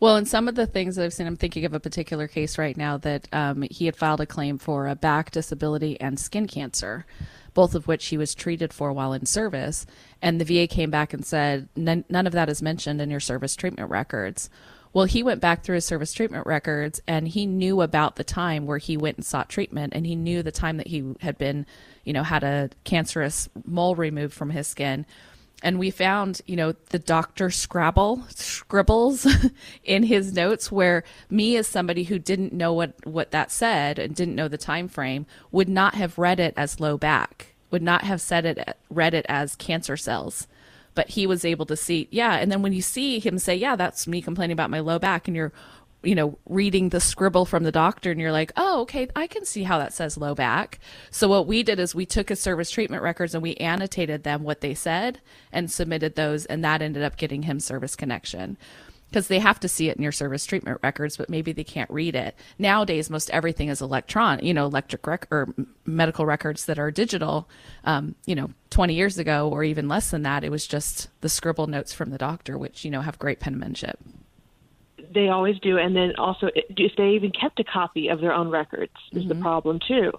Well, 0.00 0.16
and 0.16 0.26
some 0.26 0.48
of 0.48 0.54
the 0.54 0.66
things 0.66 0.96
that 0.96 1.04
I've 1.04 1.12
seen, 1.12 1.26
I'm 1.26 1.36
thinking 1.36 1.64
of 1.64 1.74
a 1.74 1.80
particular 1.80 2.26
case 2.28 2.58
right 2.58 2.76
now 2.76 2.96
that 2.98 3.28
um, 3.32 3.64
he 3.70 3.86
had 3.86 3.96
filed 3.96 4.20
a 4.20 4.26
claim 4.26 4.58
for 4.58 4.88
a 4.88 4.96
back 4.96 5.30
disability 5.30 6.00
and 6.00 6.18
skin 6.18 6.46
cancer, 6.46 7.06
both 7.54 7.74
of 7.74 7.86
which 7.86 8.06
he 8.06 8.18
was 8.18 8.34
treated 8.34 8.72
for 8.72 8.92
while 8.92 9.12
in 9.12 9.26
service. 9.26 9.86
And 10.20 10.40
the 10.40 10.44
VA 10.44 10.66
came 10.66 10.90
back 10.90 11.12
and 11.12 11.24
said, 11.24 11.68
none 11.76 12.04
of 12.10 12.32
that 12.32 12.48
is 12.48 12.62
mentioned 12.62 13.00
in 13.00 13.10
your 13.10 13.20
service 13.20 13.54
treatment 13.54 13.90
records. 13.90 14.50
Well, 14.98 15.06
he 15.06 15.22
went 15.22 15.40
back 15.40 15.62
through 15.62 15.76
his 15.76 15.84
service 15.84 16.12
treatment 16.12 16.44
records 16.44 17.00
and 17.06 17.28
he 17.28 17.46
knew 17.46 17.82
about 17.82 18.16
the 18.16 18.24
time 18.24 18.66
where 18.66 18.78
he 18.78 18.96
went 18.96 19.16
and 19.16 19.24
sought 19.24 19.48
treatment 19.48 19.92
and 19.94 20.04
he 20.04 20.16
knew 20.16 20.42
the 20.42 20.50
time 20.50 20.76
that 20.78 20.88
he 20.88 21.14
had 21.20 21.38
been, 21.38 21.66
you 22.02 22.12
know, 22.12 22.24
had 22.24 22.42
a 22.42 22.70
cancerous 22.82 23.48
mole 23.64 23.94
removed 23.94 24.34
from 24.34 24.50
his 24.50 24.66
skin. 24.66 25.06
And 25.62 25.78
we 25.78 25.92
found, 25.92 26.42
you 26.46 26.56
know, 26.56 26.72
the 26.88 26.98
doctor 26.98 27.48
Scrabble 27.48 28.24
scribbles 28.30 29.24
in 29.84 30.02
his 30.02 30.32
notes 30.32 30.72
where 30.72 31.04
me 31.30 31.56
as 31.56 31.68
somebody 31.68 32.02
who 32.02 32.18
didn't 32.18 32.52
know 32.52 32.72
what, 32.72 33.06
what 33.06 33.30
that 33.30 33.52
said 33.52 34.00
and 34.00 34.16
didn't 34.16 34.34
know 34.34 34.48
the 34.48 34.58
time 34.58 34.88
frame 34.88 35.26
would 35.52 35.68
not 35.68 35.94
have 35.94 36.18
read 36.18 36.40
it 36.40 36.54
as 36.56 36.80
low 36.80 36.98
back, 36.98 37.54
would 37.70 37.82
not 37.82 38.02
have 38.02 38.20
said 38.20 38.44
it 38.44 38.76
read 38.90 39.14
it 39.14 39.26
as 39.28 39.54
cancer 39.54 39.96
cells 39.96 40.48
but 40.98 41.10
he 41.10 41.28
was 41.28 41.44
able 41.44 41.64
to 41.64 41.76
see, 41.76 42.08
yeah. 42.10 42.38
And 42.38 42.50
then 42.50 42.60
when 42.60 42.72
you 42.72 42.82
see 42.82 43.20
him 43.20 43.38
say, 43.38 43.54
yeah, 43.54 43.76
that's 43.76 44.08
me 44.08 44.20
complaining 44.20 44.54
about 44.54 44.68
my 44.68 44.80
low 44.80 44.98
back, 44.98 45.28
and 45.28 45.36
you're, 45.36 45.52
you 46.02 46.16
know, 46.16 46.36
reading 46.48 46.88
the 46.88 46.98
scribble 46.98 47.44
from 47.44 47.62
the 47.62 47.70
doctor, 47.70 48.10
and 48.10 48.20
you're 48.20 48.32
like, 48.32 48.50
oh, 48.56 48.80
okay, 48.80 49.06
I 49.14 49.28
can 49.28 49.44
see 49.44 49.62
how 49.62 49.78
that 49.78 49.92
says 49.92 50.16
low 50.18 50.34
back. 50.34 50.80
So 51.12 51.28
what 51.28 51.46
we 51.46 51.62
did 51.62 51.78
is 51.78 51.94
we 51.94 52.04
took 52.04 52.30
his 52.30 52.40
service 52.40 52.68
treatment 52.68 53.04
records 53.04 53.32
and 53.32 53.44
we 53.44 53.54
annotated 53.58 54.24
them 54.24 54.42
what 54.42 54.60
they 54.60 54.74
said 54.74 55.20
and 55.52 55.70
submitted 55.70 56.16
those, 56.16 56.46
and 56.46 56.64
that 56.64 56.82
ended 56.82 57.04
up 57.04 57.16
getting 57.16 57.44
him 57.44 57.60
service 57.60 57.94
connection. 57.94 58.56
Because 59.10 59.28
they 59.28 59.38
have 59.38 59.58
to 59.60 59.68
see 59.68 59.88
it 59.88 59.96
in 59.96 60.02
your 60.02 60.12
service 60.12 60.44
treatment 60.44 60.80
records, 60.82 61.16
but 61.16 61.30
maybe 61.30 61.52
they 61.52 61.64
can't 61.64 61.90
read 61.90 62.14
it. 62.14 62.34
Nowadays, 62.58 63.08
most 63.08 63.30
everything 63.30 63.68
is 63.68 63.80
electron, 63.80 64.40
you 64.42 64.52
know, 64.52 64.66
electric 64.66 65.06
rec- 65.06 65.28
or 65.30 65.48
medical 65.86 66.26
records 66.26 66.66
that 66.66 66.78
are 66.78 66.90
digital. 66.90 67.48
Um, 67.84 68.14
you 68.26 68.34
know, 68.34 68.50
20 68.70 68.94
years 68.94 69.18
ago 69.18 69.48
or 69.48 69.64
even 69.64 69.88
less 69.88 70.10
than 70.10 70.22
that, 70.22 70.44
it 70.44 70.50
was 70.50 70.66
just 70.66 71.08
the 71.22 71.28
scribble 71.28 71.66
notes 71.66 71.92
from 71.92 72.10
the 72.10 72.18
doctor, 72.18 72.58
which, 72.58 72.84
you 72.84 72.90
know, 72.90 73.00
have 73.00 73.18
great 73.18 73.40
penmanship. 73.40 73.98
They 75.14 75.28
always 75.28 75.58
do. 75.60 75.78
And 75.78 75.96
then 75.96 76.14
also, 76.18 76.50
if 76.54 76.92
they 76.96 77.10
even 77.10 77.32
kept 77.32 77.58
a 77.60 77.64
copy 77.64 78.08
of 78.08 78.20
their 78.20 78.34
own 78.34 78.50
records, 78.50 78.92
is 79.12 79.20
mm-hmm. 79.20 79.28
the 79.28 79.34
problem 79.36 79.80
too. 79.86 80.12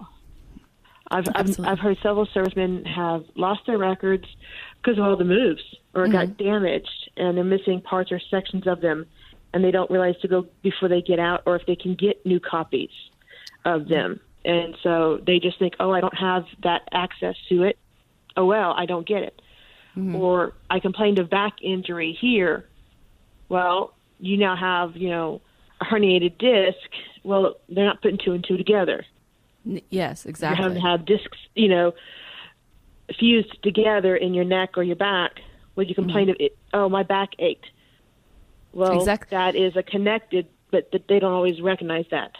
I've, 1.12 1.26
I've, 1.34 1.60
I've 1.60 1.78
heard 1.78 1.98
several 2.02 2.26
servicemen 2.32 2.84
have 2.84 3.24
lost 3.34 3.62
their 3.66 3.78
records 3.78 4.24
because 4.80 4.98
of 4.98 5.04
all 5.04 5.16
the 5.16 5.24
moves 5.24 5.62
or 5.94 6.04
mm-hmm. 6.04 6.12
got 6.12 6.36
damaged 6.36 7.10
and 7.16 7.36
they're 7.36 7.44
missing 7.44 7.80
parts 7.80 8.12
or 8.12 8.20
sections 8.30 8.66
of 8.66 8.80
them 8.80 9.06
and 9.52 9.64
they 9.64 9.70
don't 9.70 9.90
realize 9.90 10.14
to 10.22 10.28
go 10.28 10.46
before 10.62 10.88
they 10.88 11.02
get 11.02 11.18
out 11.18 11.42
or 11.46 11.56
if 11.56 11.66
they 11.66 11.76
can 11.76 11.94
get 11.94 12.24
new 12.24 12.40
copies 12.40 12.90
of 13.64 13.88
them. 13.88 14.20
And 14.44 14.76
so 14.82 15.20
they 15.26 15.38
just 15.38 15.58
think, 15.58 15.74
oh, 15.80 15.90
I 15.90 16.00
don't 16.00 16.16
have 16.16 16.44
that 16.62 16.88
access 16.92 17.36
to 17.48 17.64
it. 17.64 17.78
Oh, 18.36 18.46
well, 18.46 18.72
I 18.72 18.86
don't 18.86 19.06
get 19.06 19.22
it. 19.22 19.42
Mm-hmm. 19.96 20.16
Or 20.16 20.54
I 20.70 20.80
complained 20.80 21.18
of 21.18 21.28
back 21.28 21.54
injury 21.62 22.16
here. 22.18 22.66
Well, 23.48 23.92
you 24.20 24.36
now 24.36 24.56
have, 24.56 24.96
you 24.96 25.10
know, 25.10 25.40
a 25.80 25.84
herniated 25.84 26.38
disc. 26.38 26.78
Well, 27.24 27.56
they're 27.68 27.84
not 27.84 28.00
putting 28.00 28.18
two 28.24 28.32
and 28.32 28.44
two 28.46 28.56
together. 28.56 29.04
Yes, 29.64 30.24
exactly. 30.24 30.64
You 30.64 30.70
have 30.70 30.74
to 30.74 30.80
have 30.88 31.04
discs, 31.04 31.38
you 31.54 31.68
know, 31.68 31.92
fused 33.18 33.62
together 33.62 34.16
in 34.16 34.32
your 34.32 34.44
neck 34.44 34.78
or 34.78 34.82
your 34.82 34.96
back. 34.96 35.40
Would 35.76 35.88
you 35.88 35.94
complain 35.94 36.24
mm-hmm. 36.24 36.30
of 36.30 36.36
it? 36.40 36.58
Oh, 36.72 36.88
my 36.88 37.02
back 37.02 37.30
ached. 37.38 37.70
Well, 38.72 38.98
exactly. 38.98 39.36
that 39.36 39.54
is 39.56 39.76
a 39.76 39.82
connected, 39.82 40.46
but 40.70 40.90
they 41.08 41.18
don't 41.18 41.32
always 41.32 41.60
recognize 41.60 42.06
that. 42.10 42.32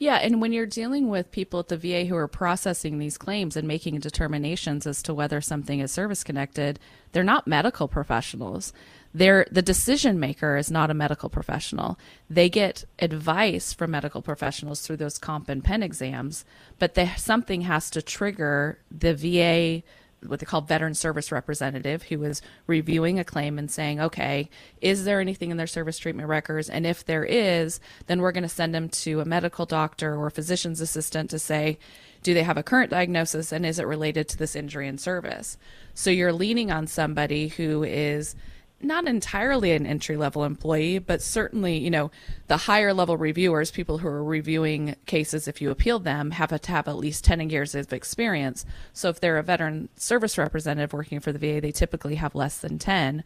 Yeah, 0.00 0.16
and 0.16 0.40
when 0.40 0.52
you're 0.52 0.64
dealing 0.64 1.08
with 1.08 1.32
people 1.32 1.58
at 1.58 1.68
the 1.68 1.76
VA 1.76 2.04
who 2.04 2.14
are 2.14 2.28
processing 2.28 2.98
these 2.98 3.18
claims 3.18 3.56
and 3.56 3.66
making 3.66 3.98
determinations 3.98 4.86
as 4.86 5.02
to 5.02 5.14
whether 5.14 5.40
something 5.40 5.80
is 5.80 5.90
service 5.90 6.22
connected, 6.22 6.78
they're 7.10 7.24
not 7.24 7.48
medical 7.48 7.88
professionals. 7.88 8.72
They're, 9.12 9.46
the 9.50 9.62
decision 9.62 10.20
maker 10.20 10.56
is 10.56 10.70
not 10.70 10.90
a 10.90 10.94
medical 10.94 11.28
professional. 11.28 11.98
They 12.30 12.48
get 12.48 12.84
advice 13.00 13.72
from 13.72 13.90
medical 13.90 14.22
professionals 14.22 14.82
through 14.82 14.98
those 14.98 15.18
comp 15.18 15.48
and 15.48 15.64
pen 15.64 15.82
exams, 15.82 16.44
but 16.78 16.94
they, 16.94 17.10
something 17.16 17.62
has 17.62 17.90
to 17.90 18.00
trigger 18.00 18.78
the 18.92 19.14
VA 19.14 19.82
what 20.26 20.40
they 20.40 20.46
call 20.46 20.60
veteran 20.60 20.94
service 20.94 21.30
representative 21.30 22.04
who 22.04 22.22
is 22.24 22.42
reviewing 22.66 23.18
a 23.18 23.24
claim 23.24 23.58
and 23.58 23.70
saying, 23.70 24.00
okay, 24.00 24.48
is 24.80 25.04
there 25.04 25.20
anything 25.20 25.50
in 25.50 25.56
their 25.56 25.66
service 25.66 25.98
treatment 25.98 26.28
records? 26.28 26.68
And 26.68 26.86
if 26.86 27.04
there 27.04 27.24
is, 27.24 27.80
then 28.06 28.20
we're 28.20 28.32
going 28.32 28.42
to 28.42 28.48
send 28.48 28.74
them 28.74 28.88
to 28.88 29.20
a 29.20 29.24
medical 29.24 29.66
doctor 29.66 30.16
or 30.16 30.26
a 30.26 30.32
physician's 30.32 30.80
assistant 30.80 31.30
to 31.30 31.38
say, 31.38 31.78
do 32.22 32.34
they 32.34 32.42
have 32.42 32.56
a 32.56 32.62
current 32.62 32.90
diagnosis 32.90 33.52
and 33.52 33.64
is 33.64 33.78
it 33.78 33.86
related 33.86 34.28
to 34.28 34.36
this 34.36 34.56
injury 34.56 34.88
in 34.88 34.98
service? 34.98 35.56
So 35.94 36.10
you're 36.10 36.32
leaning 36.32 36.70
on 36.70 36.86
somebody 36.86 37.48
who 37.48 37.84
is 37.84 38.34
not 38.80 39.08
entirely 39.08 39.72
an 39.72 39.86
entry 39.86 40.16
level 40.16 40.44
employee, 40.44 40.98
but 40.98 41.20
certainly, 41.20 41.76
you 41.78 41.90
know, 41.90 42.10
the 42.46 42.56
higher 42.56 42.94
level 42.94 43.16
reviewers, 43.16 43.70
people 43.70 43.98
who 43.98 44.08
are 44.08 44.22
reviewing 44.22 44.94
cases 45.06 45.48
if 45.48 45.60
you 45.60 45.70
appeal 45.70 45.98
them, 45.98 46.30
have 46.32 46.58
to 46.60 46.70
have 46.72 46.86
at 46.86 46.96
least 46.96 47.24
10 47.24 47.50
years 47.50 47.74
of 47.74 47.92
experience. 47.92 48.64
So 48.92 49.08
if 49.08 49.18
they're 49.18 49.38
a 49.38 49.42
veteran 49.42 49.88
service 49.96 50.38
representative 50.38 50.92
working 50.92 51.18
for 51.18 51.32
the 51.32 51.38
VA, 51.38 51.60
they 51.60 51.72
typically 51.72 52.16
have 52.16 52.36
less 52.36 52.58
than 52.58 52.78
10. 52.78 53.24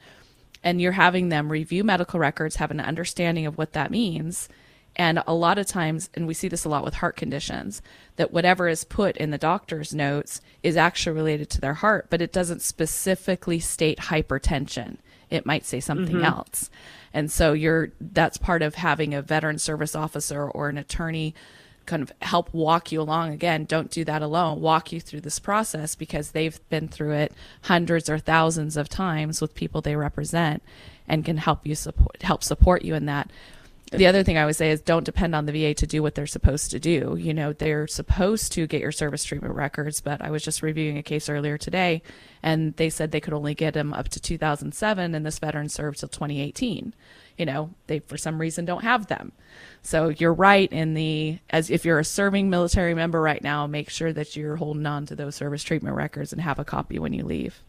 And 0.65 0.81
you're 0.81 0.93
having 0.93 1.29
them 1.29 1.53
review 1.53 1.85
medical 1.85 2.19
records, 2.19 2.57
have 2.57 2.71
an 2.71 2.81
understanding 2.81 3.45
of 3.45 3.59
what 3.59 3.73
that 3.73 3.91
means. 3.91 4.49
And 4.97 5.23
a 5.27 5.35
lot 5.35 5.59
of 5.59 5.67
times, 5.67 6.09
and 6.15 6.27
we 6.27 6.35
see 6.35 6.49
this 6.49 6.65
a 6.65 6.69
lot 6.69 6.85
with 6.85 6.95
heart 6.95 7.17
conditions, 7.17 7.83
that 8.17 8.33
whatever 8.33 8.69
is 8.69 8.85
put 8.85 9.17
in 9.17 9.31
the 9.31 9.39
doctor's 9.39 9.95
notes 9.95 10.41
is 10.63 10.77
actually 10.77 11.17
related 11.17 11.51
to 11.51 11.61
their 11.61 11.75
heart, 11.75 12.07
but 12.09 12.23
it 12.23 12.33
doesn't 12.33 12.63
specifically 12.63 13.59
state 13.59 13.99
hypertension 13.99 14.97
it 15.33 15.47
might 15.47 15.65
say 15.65 15.81
something 15.81 16.17
mm-hmm. 16.17 16.25
else. 16.25 16.71
And 17.15 17.31
so 17.31 17.53
you're 17.53 17.93
that's 18.01 18.39
part 18.39 18.63
of 18.63 18.75
having 18.77 19.15
a 19.15 19.23
veteran 19.23 19.59
service 19.59 19.95
officer 19.95 20.49
or 20.49 20.69
an 20.69 20.79
attorney 20.79 21.35
kind 21.85 22.03
of 22.03 22.13
help 22.23 22.53
walk 22.55 22.93
you 22.93 23.01
along 23.01 23.33
again 23.33 23.65
don't 23.65 23.91
do 23.91 24.05
that 24.05 24.23
alone 24.23 24.61
walk 24.61 24.93
you 24.93 25.01
through 25.01 25.21
this 25.21 25.41
process 25.41 25.97
because 25.97 26.31
they've 26.31 26.61
been 26.69 26.87
through 26.87 27.13
it 27.13 27.33
hundreds 27.63 28.09
or 28.09 28.21
thousands 28.21 28.77
of 28.77 28.89
times 28.89 29.41
with 29.41 29.53
people 29.57 29.81
they 29.81 29.97
represent 29.97 30.63
and 31.09 31.25
can 31.25 31.39
help 31.39 31.67
you 31.67 31.75
support 31.75 32.23
help 32.23 32.45
support 32.45 32.83
you 32.83 32.95
in 32.95 33.07
that 33.07 33.33
the 33.99 34.07
other 34.07 34.23
thing 34.23 34.39
I 34.39 34.47
would 34.47 34.57
say 34.57 34.71
is 34.71 34.81
don't 34.81 35.05
depend 35.05 35.35
on 35.35 35.47
the 35.47 35.53
VA 35.53 35.75
to 35.75 35.87
do 35.87 36.03
what 36.03 36.15
they're 36.15 36.27
supposed 36.27 36.71
to 36.71 36.81
do. 36.81 37.17
You 37.19 37.35
know, 37.35 37.53
they're 37.53 37.87
supposed 37.87 38.53
to 38.53 38.67
get 38.67 38.81
your 38.81 38.93
service 38.93 39.25
treatment 39.25 39.55
records, 39.55 40.01
but 40.01 40.21
I 40.21 40.31
was 40.31 40.43
just 40.43 40.63
reviewing 40.63 40.99
a 40.99 41.03
case 41.03 41.29
earlier 41.29 41.59
today 41.59 42.03
and 42.43 42.75
they 42.77 42.91
said 42.91 43.11
they 43.11 43.21
could 43.21 43.35
only 43.35 43.55
get 43.55 43.75
them 43.75 43.93
up 43.93 44.09
to 44.11 44.21
2007 44.21 45.15
and 45.15 45.27
this 45.27 45.39
veteran 45.39 45.69
served 45.69 46.01
till 46.01 46.09
2018. 46.09 46.95
You 47.37 47.47
know, 47.47 47.71
they 47.87 48.01
for 48.01 48.17
some 48.17 48.41
reason 48.41 48.65
don't 48.65 48.85
have 48.85 49.07
them. 49.07 49.33
So 49.83 50.09
you're 50.09 50.35
right 50.35 50.71
in 50.73 50.95
the 50.95 51.39
as 51.51 51.71
if 51.71 51.85
you're 51.85 51.99
a 51.99 52.05
serving 52.05 52.51
military 52.51 52.95
member 52.95 53.21
right 53.21 53.43
now, 53.43 53.67
make 53.67 53.91
sure 53.91 54.13
that 54.13 54.37
you're 54.37 54.57
holding 54.57 54.87
on 54.87 55.07
to 55.07 55.17
those 55.17 55.37
service 55.37 55.63
treatment 55.63 55.97
records 55.97 56.33
and 56.33 56.43
have 56.43 56.59
a 56.59 56.65
copy 56.65 56.99
when 56.99 57.13
you 57.13 57.25
leave. 57.25 57.63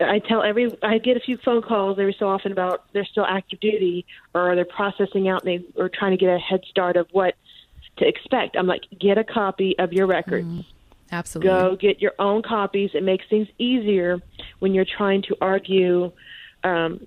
I 0.00 0.18
tell 0.18 0.42
every 0.42 0.76
I 0.82 0.98
get 0.98 1.16
a 1.16 1.20
few 1.20 1.38
phone 1.38 1.62
calls 1.62 1.98
every 1.98 2.14
so 2.18 2.28
often 2.28 2.52
about 2.52 2.84
they're 2.92 3.06
still 3.06 3.24
active 3.24 3.60
duty 3.60 4.04
or 4.34 4.54
they're 4.54 4.64
processing 4.64 5.28
out 5.28 5.44
and 5.44 5.64
they 5.76 5.82
are 5.82 5.88
trying 5.88 6.10
to 6.10 6.16
get 6.16 6.28
a 6.28 6.38
head 6.38 6.62
start 6.68 6.96
of 6.96 7.06
what 7.12 7.34
to 7.98 8.06
expect. 8.06 8.56
I'm 8.56 8.66
like, 8.66 8.82
get 8.98 9.16
a 9.16 9.24
copy 9.24 9.74
of 9.78 9.92
your 9.92 10.06
records. 10.06 10.46
Mm, 10.46 10.64
absolutely. 11.12 11.48
Go 11.50 11.76
get 11.76 12.02
your 12.02 12.12
own 12.18 12.42
copies. 12.42 12.90
It 12.92 13.02
makes 13.02 13.24
things 13.30 13.48
easier 13.58 14.20
when 14.58 14.74
you're 14.74 14.86
trying 14.86 15.22
to 15.22 15.36
argue 15.40 16.12
um, 16.62 17.06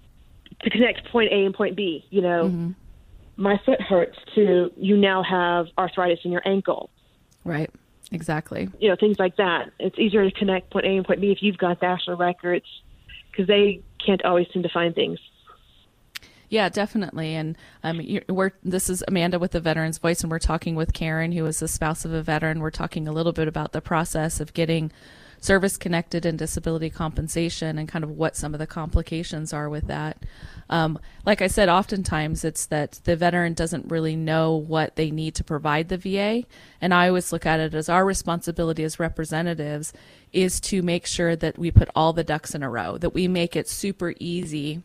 to 0.62 0.70
connect 0.70 1.06
point 1.12 1.32
A 1.32 1.46
and 1.46 1.54
point 1.54 1.76
B. 1.76 2.06
You 2.10 2.22
know, 2.22 2.46
mm-hmm. 2.46 2.72
my 3.38 3.60
foot 3.66 3.82
hurts 3.82 4.18
to 4.34 4.72
you 4.78 4.98
now 4.98 5.22
have 5.22 5.68
arthritis 5.78 6.20
in 6.24 6.32
your 6.32 6.48
ankle. 6.48 6.90
Right. 7.44 7.70
Exactly. 8.12 8.70
You 8.80 8.90
know, 8.90 8.96
things 8.96 9.20
like 9.20 9.38
that. 9.38 9.72
It's 9.80 9.98
easier 10.00 10.28
to 10.28 10.32
connect 10.36 10.72
point 10.72 10.86
A 10.86 10.90
and 10.90 11.06
point 11.06 11.22
B 11.22 11.32
if 11.32 11.40
you've 11.42 11.58
got 11.58 11.84
actual 11.84 12.16
records 12.16 12.66
because 13.32 13.48
they 13.48 13.82
can't 14.04 14.24
always 14.26 14.48
seem 14.52 14.64
to 14.64 14.70
find 14.70 14.96
things. 14.96 15.20
Yeah, 16.50 16.70
definitely. 16.70 17.36
And 17.36 17.56
um, 17.84 18.02
we're 18.28 18.52
this 18.64 18.90
is 18.90 19.04
Amanda 19.08 19.38
with 19.38 19.52
the 19.52 19.60
Veterans 19.60 20.00
Voice, 20.00 20.22
and 20.22 20.32
we're 20.32 20.40
talking 20.40 20.76
with 20.76 20.94
Karen, 20.94 21.32
who 21.32 21.46
is 21.46 21.60
the 21.60 21.68
spouse 21.68 22.06
of 22.06 22.12
a 22.12 22.24
veteran. 22.24 22.60
We're 22.60 22.72
talking 22.72 23.08
a 23.08 23.12
little 23.12 23.34
bit 23.34 23.48
about 23.48 23.72
the 23.72 23.82
process 23.82 24.40
of 24.40 24.54
getting 24.56 24.92
service 25.44 25.78
connected 25.78 26.26
and 26.26 26.38
disability 26.38 26.90
compensation 26.90 27.78
and 27.78 27.88
kind 27.88 28.04
of 28.04 28.12
what 28.12 28.36
some 28.36 28.54
of 28.54 28.60
the 28.60 28.68
complications 28.68 29.54
are 29.54 29.70
with 29.70 29.88
that. 29.88 30.18
Um, 30.70 31.00
like 31.26 31.42
I 31.42 31.48
said, 31.48 31.70
oftentimes 31.70 32.44
it's 32.44 32.66
that 32.68 33.00
the 33.04 33.16
veteran 33.16 33.54
doesn't 33.54 33.90
really 33.90 34.16
know 34.16 34.56
what 34.56 34.96
they 34.96 35.12
need 35.12 35.36
to 35.36 35.44
provide 35.44 35.90
the 35.90 35.98
VA. 35.98 36.44
And 36.80 36.94
I 36.94 37.08
always 37.08 37.32
look 37.32 37.46
at 37.46 37.60
it 37.60 37.74
as 37.74 37.90
our 37.90 38.06
responsibility 38.06 38.84
as 38.84 39.00
representatives 39.00 39.94
is 40.32 40.60
to 40.62 40.82
make 40.82 41.06
sure 41.06 41.36
that 41.36 41.58
we 41.58 41.72
put 41.72 41.90
all 41.96 42.14
the 42.14 42.24
ducks 42.24 42.54
in 42.54 42.62
a 42.62 42.70
row, 42.70 42.98
that 42.98 43.14
we 43.14 43.28
make 43.28 43.56
it 43.56 43.68
super 43.68 44.14
easy 44.20 44.84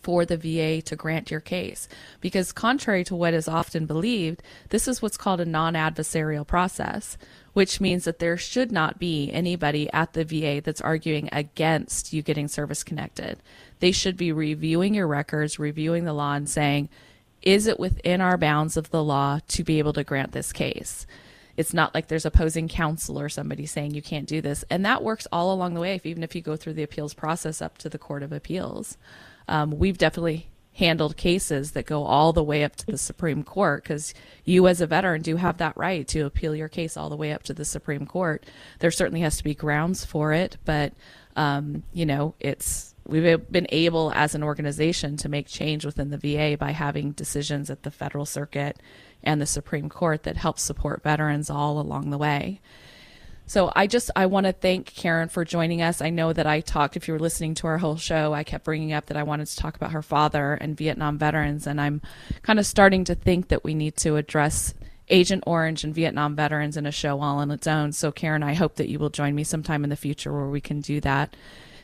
for 0.00 0.24
the 0.24 0.36
VA 0.36 0.82
to 0.82 0.96
grant 0.96 1.30
your 1.30 1.40
case. 1.40 1.88
Because, 2.20 2.52
contrary 2.52 3.04
to 3.04 3.14
what 3.14 3.34
is 3.34 3.48
often 3.48 3.86
believed, 3.86 4.42
this 4.70 4.88
is 4.88 5.00
what's 5.00 5.16
called 5.16 5.40
a 5.40 5.44
non 5.44 5.74
adversarial 5.74 6.46
process, 6.46 7.16
which 7.52 7.80
means 7.80 8.04
that 8.04 8.18
there 8.18 8.36
should 8.36 8.72
not 8.72 8.98
be 8.98 9.30
anybody 9.32 9.90
at 9.92 10.12
the 10.12 10.24
VA 10.24 10.60
that's 10.62 10.80
arguing 10.80 11.28
against 11.32 12.12
you 12.12 12.22
getting 12.22 12.48
service 12.48 12.82
connected. 12.82 13.38
They 13.80 13.92
should 13.92 14.16
be 14.16 14.32
reviewing 14.32 14.94
your 14.94 15.06
records, 15.06 15.58
reviewing 15.58 16.04
the 16.04 16.12
law, 16.12 16.34
and 16.34 16.48
saying, 16.48 16.88
is 17.42 17.66
it 17.66 17.78
within 17.78 18.20
our 18.20 18.38
bounds 18.38 18.76
of 18.76 18.90
the 18.90 19.04
law 19.04 19.40
to 19.48 19.62
be 19.62 19.78
able 19.78 19.92
to 19.92 20.04
grant 20.04 20.32
this 20.32 20.52
case? 20.52 21.06
It's 21.56 21.74
not 21.74 21.94
like 21.94 22.08
there's 22.08 22.24
opposing 22.26 22.68
counsel 22.68 23.20
or 23.20 23.28
somebody 23.28 23.66
saying 23.66 23.94
you 23.94 24.02
can't 24.02 24.26
do 24.26 24.40
this. 24.40 24.64
And 24.70 24.84
that 24.84 25.04
works 25.04 25.26
all 25.30 25.52
along 25.52 25.74
the 25.74 25.80
way, 25.80 25.94
if, 25.94 26.06
even 26.06 26.22
if 26.22 26.34
you 26.34 26.40
go 26.40 26.56
through 26.56 26.72
the 26.72 26.82
appeals 26.82 27.14
process 27.14 27.62
up 27.62 27.78
to 27.78 27.88
the 27.88 27.98
Court 27.98 28.22
of 28.22 28.32
Appeals 28.32 28.96
um, 29.48 29.70
we've 29.72 29.98
definitely 29.98 30.48
handled 30.74 31.16
cases 31.16 31.72
that 31.72 31.86
go 31.86 32.04
all 32.04 32.32
the 32.32 32.42
way 32.42 32.64
up 32.64 32.74
to 32.74 32.86
the 32.86 32.98
Supreme 32.98 33.44
Court 33.44 33.82
because 33.82 34.12
you, 34.44 34.66
as 34.66 34.80
a 34.80 34.86
veteran, 34.86 35.22
do 35.22 35.36
have 35.36 35.58
that 35.58 35.76
right 35.76 36.06
to 36.08 36.26
appeal 36.26 36.54
your 36.54 36.68
case 36.68 36.96
all 36.96 37.08
the 37.08 37.16
way 37.16 37.32
up 37.32 37.44
to 37.44 37.54
the 37.54 37.64
Supreme 37.64 38.06
Court. 38.06 38.44
There 38.80 38.90
certainly 38.90 39.20
has 39.20 39.36
to 39.36 39.44
be 39.44 39.54
grounds 39.54 40.04
for 40.04 40.32
it, 40.32 40.56
but 40.64 40.92
um, 41.36 41.84
you 41.92 42.06
know, 42.06 42.34
it's 42.40 42.94
we've 43.06 43.50
been 43.50 43.66
able 43.70 44.12
as 44.14 44.34
an 44.34 44.42
organization 44.42 45.16
to 45.18 45.28
make 45.28 45.46
change 45.46 45.84
within 45.84 46.10
the 46.10 46.18
VA 46.18 46.56
by 46.58 46.72
having 46.72 47.12
decisions 47.12 47.70
at 47.70 47.82
the 47.82 47.90
federal 47.90 48.26
circuit 48.26 48.80
and 49.22 49.40
the 49.40 49.46
Supreme 49.46 49.88
Court 49.88 50.22
that 50.24 50.36
help 50.36 50.58
support 50.58 51.02
veterans 51.02 51.50
all 51.50 51.80
along 51.80 52.10
the 52.10 52.18
way. 52.18 52.60
So 53.46 53.70
I 53.76 53.86
just 53.86 54.10
I 54.16 54.26
want 54.26 54.46
to 54.46 54.52
thank 54.52 54.86
Karen 54.86 55.28
for 55.28 55.44
joining 55.44 55.82
us. 55.82 56.00
I 56.00 56.10
know 56.10 56.32
that 56.32 56.46
I 56.46 56.60
talked 56.60 56.96
if 56.96 57.06
you 57.06 57.14
were 57.14 57.20
listening 57.20 57.54
to 57.56 57.66
our 57.66 57.78
whole 57.78 57.96
show, 57.96 58.32
I 58.32 58.42
kept 58.42 58.64
bringing 58.64 58.92
up 58.92 59.06
that 59.06 59.16
I 59.16 59.22
wanted 59.22 59.46
to 59.48 59.56
talk 59.56 59.76
about 59.76 59.92
her 59.92 60.02
father 60.02 60.54
and 60.54 60.76
Vietnam 60.76 61.18
veterans 61.18 61.66
and 61.66 61.80
I'm 61.80 62.00
kind 62.42 62.58
of 62.58 62.66
starting 62.66 63.04
to 63.04 63.14
think 63.14 63.48
that 63.48 63.62
we 63.62 63.74
need 63.74 63.96
to 63.98 64.16
address 64.16 64.74
Agent 65.10 65.44
Orange 65.46 65.84
and 65.84 65.94
Vietnam 65.94 66.34
veterans 66.34 66.78
in 66.78 66.86
a 66.86 66.92
show 66.92 67.20
all 67.20 67.38
on 67.38 67.50
its 67.50 67.66
own. 67.66 67.92
So 67.92 68.10
Karen, 68.10 68.42
I 68.42 68.54
hope 68.54 68.76
that 68.76 68.88
you 68.88 68.98
will 68.98 69.10
join 69.10 69.34
me 69.34 69.44
sometime 69.44 69.84
in 69.84 69.90
the 69.90 69.96
future 69.96 70.32
where 70.32 70.48
we 70.48 70.62
can 70.62 70.80
do 70.80 71.00
that. 71.02 71.36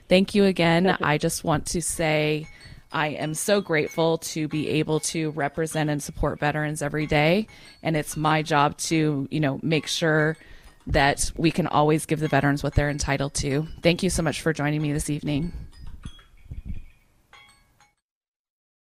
Thank 0.08 0.34
you 0.34 0.44
again. 0.44 0.96
I 1.02 1.18
just 1.18 1.44
want 1.44 1.66
to 1.66 1.82
say 1.82 2.48
I 2.90 3.08
am 3.08 3.34
so 3.34 3.60
grateful 3.60 4.18
to 4.18 4.48
be 4.48 4.68
able 4.70 5.00
to 5.00 5.30
represent 5.32 5.90
and 5.90 6.02
support 6.02 6.40
veterans 6.40 6.80
every 6.80 7.06
day 7.06 7.46
and 7.82 7.96
it's 7.96 8.16
my 8.16 8.40
job 8.42 8.78
to, 8.78 9.28
you 9.30 9.40
know, 9.40 9.60
make 9.62 9.86
sure 9.86 10.38
that 10.92 11.30
we 11.36 11.50
can 11.50 11.66
always 11.66 12.06
give 12.06 12.20
the 12.20 12.28
veterans 12.28 12.62
what 12.62 12.74
they're 12.74 12.90
entitled 12.90 13.34
to. 13.34 13.66
Thank 13.82 14.02
you 14.02 14.10
so 14.10 14.22
much 14.22 14.40
for 14.40 14.52
joining 14.52 14.82
me 14.82 14.92
this 14.92 15.10
evening. 15.10 15.52